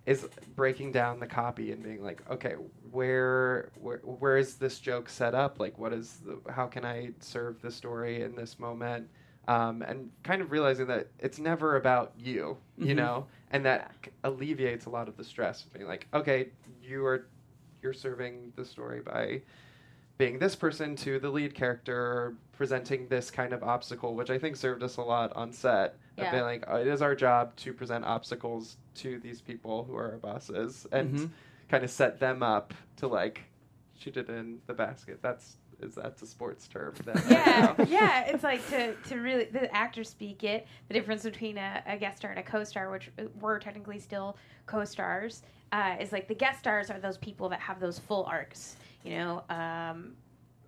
is 0.05 0.27
breaking 0.55 0.91
down 0.91 1.19
the 1.19 1.27
copy 1.27 1.71
and 1.71 1.83
being 1.83 2.03
like, 2.03 2.21
okay, 2.29 2.53
where 2.91 3.69
where 3.81 3.97
where 3.99 4.37
is 4.37 4.55
this 4.55 4.79
joke 4.79 5.09
set 5.09 5.35
up? 5.35 5.59
Like, 5.59 5.77
what 5.77 5.93
is 5.93 6.19
the, 6.25 6.39
how 6.51 6.67
can 6.67 6.85
I 6.85 7.11
serve 7.19 7.61
the 7.61 7.71
story 7.71 8.21
in 8.21 8.35
this 8.35 8.59
moment? 8.59 9.09
Um, 9.47 9.81
and 9.83 10.09
kind 10.23 10.41
of 10.41 10.51
realizing 10.51 10.87
that 10.87 11.07
it's 11.19 11.37
never 11.39 11.75
about 11.75 12.13
you, 12.17 12.57
you 12.77 12.93
Mhm. 12.93 12.97
know, 12.97 13.27
and 13.51 13.63
that 13.65 13.91
c- 14.03 14.11
alleviates 14.23 14.85
a 14.87 14.89
lot 14.89 15.07
of 15.07 15.17
the 15.17 15.23
stress 15.23 15.63
of 15.63 15.71
being 15.73 15.87
like, 15.87 16.07
okay, 16.13 16.49
you 16.81 17.05
are 17.05 17.27
you're 17.83 17.93
serving 17.93 18.51
the 18.55 18.65
story 18.65 19.01
by 19.01 19.41
being 20.17 20.39
this 20.39 20.55
person 20.55 20.95
to 20.95 21.19
the 21.19 21.29
lead 21.29 21.53
character 21.53 22.33
presenting 22.53 23.07
this 23.09 23.29
kind 23.29 23.53
of 23.53 23.61
obstacle, 23.61 24.15
which 24.15 24.31
I 24.31 24.39
think 24.39 24.55
served 24.55 24.81
us 24.81 24.97
a 24.97 25.03
lot 25.03 25.31
on 25.35 25.51
set. 25.51 25.97
Of 26.17 26.31
being 26.31 26.43
like, 26.43 26.63
oh, 26.67 26.77
it 26.77 26.87
is 26.87 27.01
our 27.03 27.13
job 27.13 27.55
to 27.57 27.73
present 27.73 28.05
obstacles 28.05 28.77
to 28.95 29.19
these 29.19 29.41
people 29.41 29.83
who 29.83 29.95
are 29.97 30.13
our 30.13 30.17
bosses 30.17 30.87
and 30.91 31.13
Mhm. 31.13 31.29
kind 31.69 31.83
of 31.83 31.91
set 31.91 32.19
them 32.19 32.41
up 32.41 32.73
to 32.95 33.07
like 33.07 33.41
shoot 33.97 34.17
it 34.17 34.29
in 34.29 34.61
the 34.65 34.73
basket. 34.73 35.19
That's 35.21 35.57
is 35.81 35.95
that 35.95 36.21
a 36.21 36.25
sports 36.25 36.67
term. 36.67 36.93
That, 37.05 37.25
yeah, 37.29 37.75
yeah. 37.87 38.23
It's 38.33 38.43
like 38.43 38.67
to, 38.69 38.95
to 38.95 39.15
really 39.17 39.45
the 39.45 39.73
actors 39.75 40.09
speak 40.09 40.43
it. 40.43 40.67
The 40.87 40.93
difference 40.93 41.23
between 41.23 41.57
a, 41.57 41.83
a 41.85 41.97
guest 41.97 42.17
star 42.17 42.31
and 42.31 42.39
a 42.39 42.43
co-star, 42.43 42.89
which 42.91 43.11
we're 43.39 43.59
technically 43.59 43.99
still 43.99 44.37
co-stars, 44.65 45.43
uh, 45.71 45.95
is 45.99 46.11
like 46.11 46.27
the 46.27 46.35
guest 46.35 46.59
stars 46.59 46.89
are 46.89 46.99
those 46.99 47.17
people 47.17 47.49
that 47.49 47.59
have 47.59 47.79
those 47.79 47.99
full 47.99 48.23
arcs. 48.25 48.75
You 49.03 49.17
know, 49.17 49.43
um, 49.49 50.15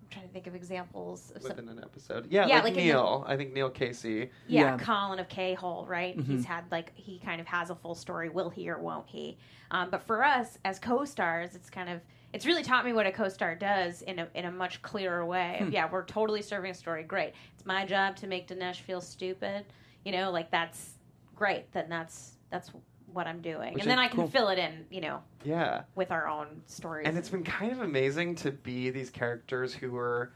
I'm 0.00 0.08
trying 0.10 0.26
to 0.26 0.32
think 0.32 0.46
of 0.46 0.54
examples 0.54 1.32
of 1.34 1.42
some, 1.42 1.50
within 1.56 1.68
an 1.68 1.80
episode. 1.82 2.26
Yeah, 2.30 2.46
Yeah, 2.46 2.54
like, 2.56 2.64
like 2.64 2.72
in 2.74 2.78
the- 2.78 2.84
Neil. 2.84 3.24
I 3.26 3.36
think 3.36 3.52
Neil 3.52 3.70
Casey. 3.70 4.30
yeah, 4.46 4.76
Yeah. 4.76 4.78
Colin 4.78 5.18
of 5.18 5.28
K 5.28 5.54
Hole, 5.54 5.84
right? 5.86 6.18
He's 6.20 6.44
had 6.44 6.64
like 6.70 6.92
he 6.94 7.18
kind 7.18 7.40
of 7.40 7.46
has 7.48 7.70
a 7.70 7.74
full 7.74 7.94
story. 7.94 8.28
Will 8.28 8.50
he 8.50 8.68
or 8.70 8.78
won't 8.78 9.08
he? 9.08 9.36
Um, 9.70 9.90
but 9.90 10.02
for 10.06 10.22
us 10.24 10.58
as 10.64 10.78
co-stars, 10.78 11.54
it's 11.54 11.68
kind 11.70 11.88
of 11.90 12.00
it's 12.32 12.44
really 12.46 12.62
taught 12.62 12.84
me 12.84 12.92
what 12.92 13.06
a 13.06 13.12
co-star 13.12 13.54
does 13.54 14.02
in 14.02 14.18
a 14.18 14.28
in 14.34 14.44
a 14.44 14.50
much 14.50 14.82
clearer 14.82 15.24
way. 15.24 15.66
Yeah, 15.70 15.88
we're 15.90 16.04
totally 16.04 16.42
serving 16.42 16.70
a 16.70 16.74
story. 16.74 17.02
Great. 17.02 17.32
It's 17.54 17.64
my 17.66 17.84
job 17.86 18.16
to 18.16 18.26
make 18.26 18.48
Dinesh 18.48 18.76
feel 18.76 19.00
stupid. 19.00 19.64
You 20.04 20.12
know, 20.12 20.30
like 20.30 20.50
that's 20.50 20.90
great. 21.34 21.70
Then 21.72 21.88
that's 21.88 22.32
that's 22.50 22.70
what 23.12 23.26
I'm 23.26 23.40
doing, 23.40 23.72
Which 23.72 23.82
and 23.82 23.90
then 23.90 23.98
I 23.98 24.08
can 24.08 24.16
cool. 24.18 24.28
fill 24.28 24.48
it 24.48 24.58
in. 24.58 24.84
You 24.90 25.00
know, 25.00 25.22
Yeah. 25.44 25.82
with 25.94 26.10
our 26.10 26.28
own 26.28 26.60
stories. 26.66 27.06
And 27.08 27.16
it's 27.16 27.30
been 27.30 27.42
kind 27.44 27.72
of 27.72 27.80
amazing 27.80 28.34
to 28.36 28.50
be 28.52 28.90
these 28.90 29.08
characters 29.10 29.72
who 29.72 29.90
were 29.92 30.30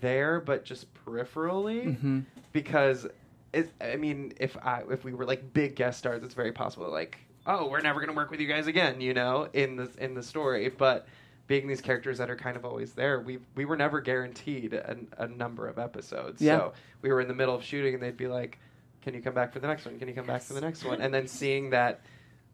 there 0.00 0.40
but 0.40 0.64
just 0.64 0.86
peripherally 0.94 1.84
Mm-hmm. 1.88 2.20
because 2.52 3.06
it, 3.52 3.70
I 3.82 3.96
mean 3.96 4.32
if 4.38 4.56
I 4.56 4.82
if 4.90 5.04
we 5.04 5.12
were 5.12 5.26
like 5.26 5.52
big 5.52 5.76
guest 5.76 5.98
stars 5.98 6.22
it's 6.22 6.32
very 6.34 6.52
possible 6.52 6.90
like 6.90 7.18
oh 7.50 7.68
we're 7.68 7.80
never 7.80 8.00
going 8.00 8.08
to 8.08 8.16
work 8.16 8.30
with 8.30 8.40
you 8.40 8.46
guys 8.46 8.66
again 8.66 9.00
you 9.00 9.14
know 9.14 9.48
in 9.52 9.76
the 9.76 9.90
in 9.98 10.14
the 10.14 10.22
story. 10.22 10.68
But 10.68 11.06
being 11.46 11.66
these 11.66 11.80
characters 11.80 12.18
that 12.18 12.30
are 12.30 12.36
kind 12.36 12.56
of 12.56 12.64
always 12.64 12.92
there 12.92 13.20
we 13.20 13.38
we 13.56 13.64
were 13.64 13.76
never 13.76 14.00
guaranteed 14.00 14.72
a, 14.72 14.96
a 15.18 15.26
number 15.26 15.66
of 15.66 15.78
episodes. 15.78 16.40
Yeah. 16.40 16.58
so 16.58 16.72
we 17.02 17.10
were 17.10 17.20
in 17.20 17.28
the 17.28 17.34
middle 17.34 17.54
of 17.54 17.64
shooting 17.64 17.94
and 17.94 18.02
they'd 18.02 18.16
be 18.16 18.28
like 18.28 18.58
can 19.02 19.14
you 19.14 19.22
come 19.22 19.34
back 19.34 19.52
for 19.52 19.60
the 19.60 19.66
next 19.66 19.86
one? 19.86 19.98
Can 19.98 20.08
you 20.08 20.14
come 20.14 20.26
back 20.26 20.42
for 20.42 20.52
the 20.52 20.60
next 20.60 20.84
one? 20.84 21.00
And 21.00 21.12
then 21.12 21.26
seeing 21.26 21.70
that 21.70 22.02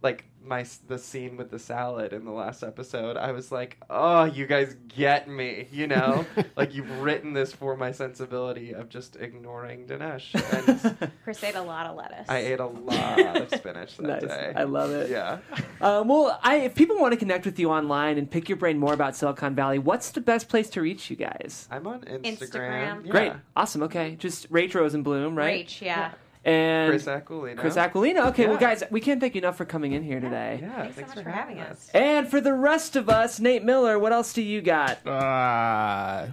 like 0.07 0.25
my 0.45 0.65
the 0.87 0.97
scene 0.97 1.37
with 1.37 1.51
the 1.51 1.59
salad 1.59 2.13
in 2.13 2.25
the 2.25 2.31
last 2.31 2.63
episode 2.63 3.17
i 3.17 3.33
was 3.33 3.51
like 3.51 3.77
oh 3.91 4.23
you 4.23 4.47
guys 4.47 4.77
get 4.87 5.29
me 5.29 5.67
you 5.73 5.89
know 5.89 6.25
like 6.57 6.73
you've 6.73 6.89
written 7.01 7.33
this 7.33 7.53
for 7.53 7.77
my 7.77 7.91
sensibility 7.91 8.71
of 8.73 8.89
just 8.89 9.17
ignoring 9.17 9.85
dinesh 9.89 10.29
and 10.55 11.11
Chris 11.25 11.43
ate 11.43 11.57
a 11.57 11.61
lot 11.61 11.87
of 11.87 11.97
lettuce. 11.97 12.29
i 12.29 12.39
ate 12.39 12.61
a 12.61 12.67
lot 12.67 13.19
of 13.43 13.49
spinach 13.59 13.97
that 13.97 14.23
Nice. 14.23 14.31
day 14.31 14.53
I 14.55 14.63
love 14.63 14.93
it. 14.93 15.11
yeah 15.11 15.39
Um, 15.81 16.07
well, 16.07 16.39
I, 16.45 16.59
if 16.69 16.75
people 16.77 16.97
want 16.99 17.13
to 17.13 17.19
connect 17.19 17.45
with 17.45 17.59
you 17.59 17.71
online 17.71 18.17
and 18.17 18.31
pick 18.31 18.49
your 18.49 18.57
brain 18.57 18.79
more 18.79 18.95
about 18.95 19.17
Silicon 19.17 19.55
Valley, 19.57 19.79
what's 19.81 20.11
the 20.13 20.21
best 20.21 20.49
place 20.49 20.71
to 20.71 20.81
reach 20.81 21.11
you 21.11 21.17
guys? 21.17 21.67
i'm 21.73 21.87
on 21.89 22.01
instagram, 22.03 22.39
Instagram. 22.39 23.05
Yeah. 23.05 23.11
Great, 23.11 23.33
awesome. 23.57 23.83
Okay, 23.83 24.15
just 24.17 24.51
Rach 24.53 24.71
Rosenbloom, 24.71 25.37
right? 25.37 25.67
Rach, 25.67 25.81
yeah. 25.83 26.13
And 26.47 26.91
chris 26.93 27.07
aquilino 27.07 27.59
Chris 27.59 27.75
Aquilino. 27.75 28.29
Okay, 28.29 28.47
well, 28.47 28.57
guys, 28.57 28.85
we 28.91 29.01
can't 29.01 29.21
thank 29.21 29.35
you 29.35 29.41
enough 29.41 29.57
for 29.57 29.65
coming 29.65 29.93
in 29.93 30.03
here 30.05 30.21
today. 30.21 30.61
yeah 30.63 30.89
Thanks 30.93 31.11
so 31.11 31.17
much 31.17 31.25
for 31.25 31.31
having 31.31 31.59
us. 31.59 31.91
And 31.93 32.29
for 32.29 32.41
the 32.41 32.55
rest 32.55 32.95
of 32.95 33.09
us, 33.09 33.41
Nate 33.41 33.65
Miller, 33.65 33.99
what 33.99 34.13
else 34.13 34.33
do 34.33 34.43
you 34.43 34.63
got? 34.63 35.05
Uh, 35.05 36.29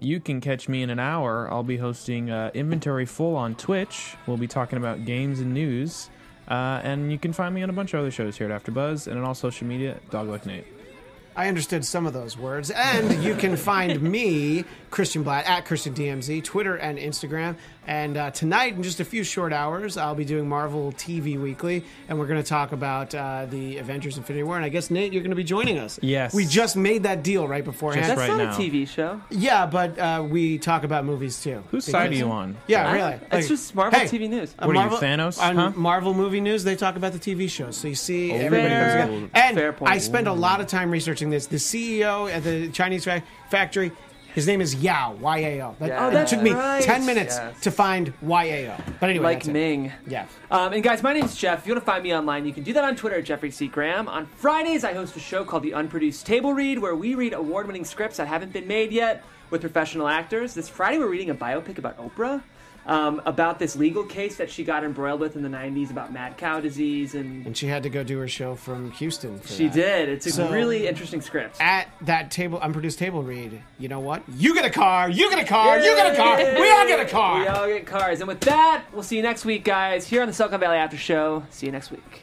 you 0.00 0.18
can 0.18 0.40
catch 0.40 0.68
me 0.68 0.82
in 0.82 0.90
an 0.90 0.98
hour. 0.98 1.48
I'll 1.48 1.62
be 1.62 1.76
hosting 1.76 2.28
uh, 2.28 2.50
Inventory 2.54 3.06
Full 3.06 3.36
on 3.36 3.54
Twitch. 3.54 4.16
We'll 4.26 4.36
be 4.36 4.48
talking 4.48 4.78
about 4.78 5.04
games 5.04 5.38
and 5.38 5.54
news. 5.54 6.10
Uh, 6.48 6.80
and 6.82 7.12
you 7.12 7.18
can 7.18 7.32
find 7.32 7.54
me 7.54 7.62
on 7.62 7.70
a 7.70 7.72
bunch 7.72 7.94
of 7.94 8.00
other 8.00 8.10
shows 8.10 8.36
here 8.36 8.50
at 8.50 8.64
AfterBuzz 8.64 9.06
and 9.06 9.16
on 9.16 9.24
all 9.24 9.34
social 9.34 9.66
media, 9.68 10.00
Dog 10.10 10.28
Like 10.28 10.44
Nate. 10.44 10.66
I 11.36 11.48
understood 11.48 11.84
some 11.84 12.04
of 12.04 12.12
those 12.12 12.36
words. 12.36 12.70
And 12.72 13.22
you 13.22 13.34
can 13.34 13.56
find 13.56 14.02
me, 14.02 14.64
Christian 14.92 15.24
Bladt, 15.24 15.48
at 15.48 15.64
Christian 15.64 15.94
DMZ, 15.94 16.44
Twitter 16.44 16.76
and 16.76 16.98
Instagram. 16.98 17.56
And 17.86 18.16
uh, 18.16 18.30
tonight, 18.30 18.74
in 18.76 18.82
just 18.82 19.00
a 19.00 19.04
few 19.04 19.24
short 19.24 19.52
hours, 19.52 19.96
I'll 19.96 20.14
be 20.14 20.24
doing 20.26 20.46
Marvel 20.48 20.92
TV 20.92 21.40
Weekly, 21.40 21.82
and 22.08 22.16
we're 22.18 22.26
going 22.28 22.40
to 22.40 22.48
talk 22.48 22.70
about 22.72 23.12
uh, 23.14 23.46
the 23.50 23.78
Avengers 23.78 24.18
Infinity 24.18 24.42
War. 24.44 24.54
And 24.56 24.64
I 24.64 24.68
guess, 24.68 24.90
Nate, 24.90 25.12
you're 25.12 25.22
going 25.22 25.30
to 25.30 25.36
be 25.36 25.42
joining 25.42 25.78
us. 25.78 25.98
Yes. 26.02 26.32
We 26.34 26.44
just 26.44 26.76
made 26.76 27.02
that 27.04 27.24
deal 27.24 27.48
right 27.48 27.64
beforehand. 27.64 28.04
Just 28.06 28.16
That's 28.18 28.30
right 28.30 28.36
not 28.44 28.56
now. 28.58 28.64
a 28.64 28.70
TV 28.70 28.86
show. 28.86 29.20
Yeah, 29.30 29.64
but 29.66 29.98
uh, 29.98 30.24
we 30.28 30.58
talk 30.58 30.84
about 30.84 31.04
movies 31.06 31.42
too. 31.42 31.64
Whose 31.70 31.86
Because- 31.86 32.02
side 32.02 32.12
are 32.12 32.14
you 32.14 32.30
on? 32.30 32.56
Yeah, 32.68 32.86
I- 32.88 32.92
really. 32.94 33.12
It's 33.14 33.32
Like, 33.32 33.46
just 33.48 33.74
Marvel 33.74 33.98
hey, 33.98 34.06
TV 34.06 34.28
news. 34.28 34.54
What 34.58 34.76
are 34.76 34.90
you, 34.90 34.96
Thanos, 34.98 35.40
On 35.42 35.56
huh? 35.56 35.70
Marvel 35.74 36.12
movie 36.14 36.40
news, 36.42 36.62
they 36.64 36.76
talk 36.76 36.94
about 36.96 37.12
the 37.14 37.18
TV 37.18 37.50
shows. 37.50 37.76
So 37.78 37.88
you 37.88 37.94
see, 37.96 38.30
Oh, 38.30 38.36
everybody 38.36 38.68
fair- 38.68 38.98
comes 39.06 39.14
together. 39.14 39.30
And 39.34 39.56
fair 39.56 39.72
point. 39.72 39.90
I 39.90 39.98
spent 39.98 40.28
a 40.28 40.32
lot 40.32 40.60
of 40.60 40.66
time 40.68 40.90
researching 40.90 41.30
this. 41.30 41.46
The 41.46 41.56
CEO 41.56 42.30
at 42.30 42.44
the 42.44 42.68
Chinese 42.68 43.08
factory, 43.50 43.90
his 44.34 44.46
name 44.46 44.60
is 44.60 44.74
Yao, 44.76 45.12
Y 45.20 45.38
A 45.38 45.60
O. 45.62 45.76
That, 45.78 45.88
Yeah. 45.88 46.06
Oh, 46.12 46.16
it 46.16 46.26
took 46.28 46.42
me 46.42 46.52
right. 46.52 46.82
10 46.82 47.04
minutes 47.06 47.36
Yes. 47.36 47.60
to 47.60 47.70
find 47.70 48.12
Y 48.22 48.44
A 48.44 48.68
O. 48.70 48.74
But 49.00 49.10
anyway, 49.10 49.24
like 49.24 49.38
that's 49.38 49.48
it. 49.48 49.52
Ming. 49.52 49.92
Yeah. 50.06 50.26
Um, 50.50 50.72
and 50.72 50.82
guys, 50.82 51.02
my 51.02 51.12
name's 51.12 51.36
Jeff. 51.36 51.60
If 51.60 51.66
you 51.66 51.74
want 51.74 51.84
to 51.84 51.90
find 51.90 52.02
me 52.02 52.14
online, 52.14 52.44
you 52.46 52.52
can 52.52 52.62
do 52.62 52.72
that 52.72 52.84
on 52.84 52.96
Twitter 52.96 53.16
at 53.16 53.24
Jeffrey 53.24 53.50
C. 53.50 53.66
Graham. 53.68 54.08
On 54.08 54.26
Fridays, 54.26 54.84
I 54.84 54.92
host 54.94 55.16
a 55.16 55.20
show 55.20 55.44
called 55.44 55.62
The 55.62 55.72
Unproduced 55.72 56.24
Table 56.26 56.54
Read, 56.54 56.78
where 56.78 56.94
we 56.96 57.14
read 57.14 57.32
award 57.34 57.66
winning 57.66 57.84
scripts 57.84 58.16
that 58.18 58.26
haven't 58.28 58.52
been 58.52 58.66
made 58.66 58.92
yet 58.92 59.24
with 59.50 59.60
professional 59.60 60.08
actors. 60.08 60.54
This 60.54 60.68
Friday, 60.68 60.98
we're 60.98 61.08
reading 61.08 61.30
a 61.30 61.34
biopic 61.34 61.78
about 61.78 61.98
Oprah. 61.98 62.42
Um, 62.84 63.22
about 63.26 63.60
this 63.60 63.76
legal 63.76 64.02
case 64.02 64.36
that 64.38 64.50
she 64.50 64.64
got 64.64 64.82
embroiled 64.82 65.20
with 65.20 65.36
in 65.36 65.42
the 65.44 65.48
90s 65.48 65.90
about 65.92 66.12
mad 66.12 66.36
cow 66.36 66.58
disease, 66.58 67.14
and 67.14 67.46
And 67.46 67.56
she 67.56 67.68
had 67.68 67.84
to 67.84 67.88
go 67.88 68.02
do 68.02 68.18
her 68.18 68.26
show 68.26 68.56
from 68.56 68.90
Houston. 68.92 69.38
For 69.38 69.52
she 69.52 69.68
that. 69.68 69.74
did. 69.74 70.08
It's 70.08 70.26
a 70.26 70.32
So- 70.32 70.50
really 70.50 70.88
interesting 70.88 71.20
script. 71.20 71.58
At 71.60 71.86
that 72.00 72.32
table, 72.32 72.58
unproduced 72.60 72.98
table 72.98 73.22
read, 73.22 73.62
you 73.78 73.86
know 73.86 74.00
what? 74.00 74.22
You 74.36 74.52
get 74.54 74.64
a 74.64 74.70
car, 74.70 75.08
you 75.08 75.30
get 75.30 75.38
a 75.38 75.44
car, 75.46 75.78
you 75.78 75.94
get 75.94 76.12
a 76.12 76.16
car, 76.16 76.36
we 76.38 76.70
all 76.70 76.86
get 76.88 76.98
a 76.98 77.04
car. 77.04 77.40
We 77.40 77.46
all 77.46 77.66
get 77.68 77.86
cars. 77.86 78.18
And 78.18 78.26
with 78.26 78.40
that, 78.40 78.82
we'll 78.92 79.04
see 79.04 79.16
you 79.16 79.22
next 79.22 79.44
week, 79.44 79.62
guys, 79.62 80.08
here 80.08 80.20
on 80.22 80.26
the 80.26 80.34
Silicon 80.34 80.58
Valley 80.58 80.76
After 80.78 80.96
Show. 80.96 81.44
See 81.50 81.66
you 81.66 81.72
next 81.72 81.92
week. 81.92 82.22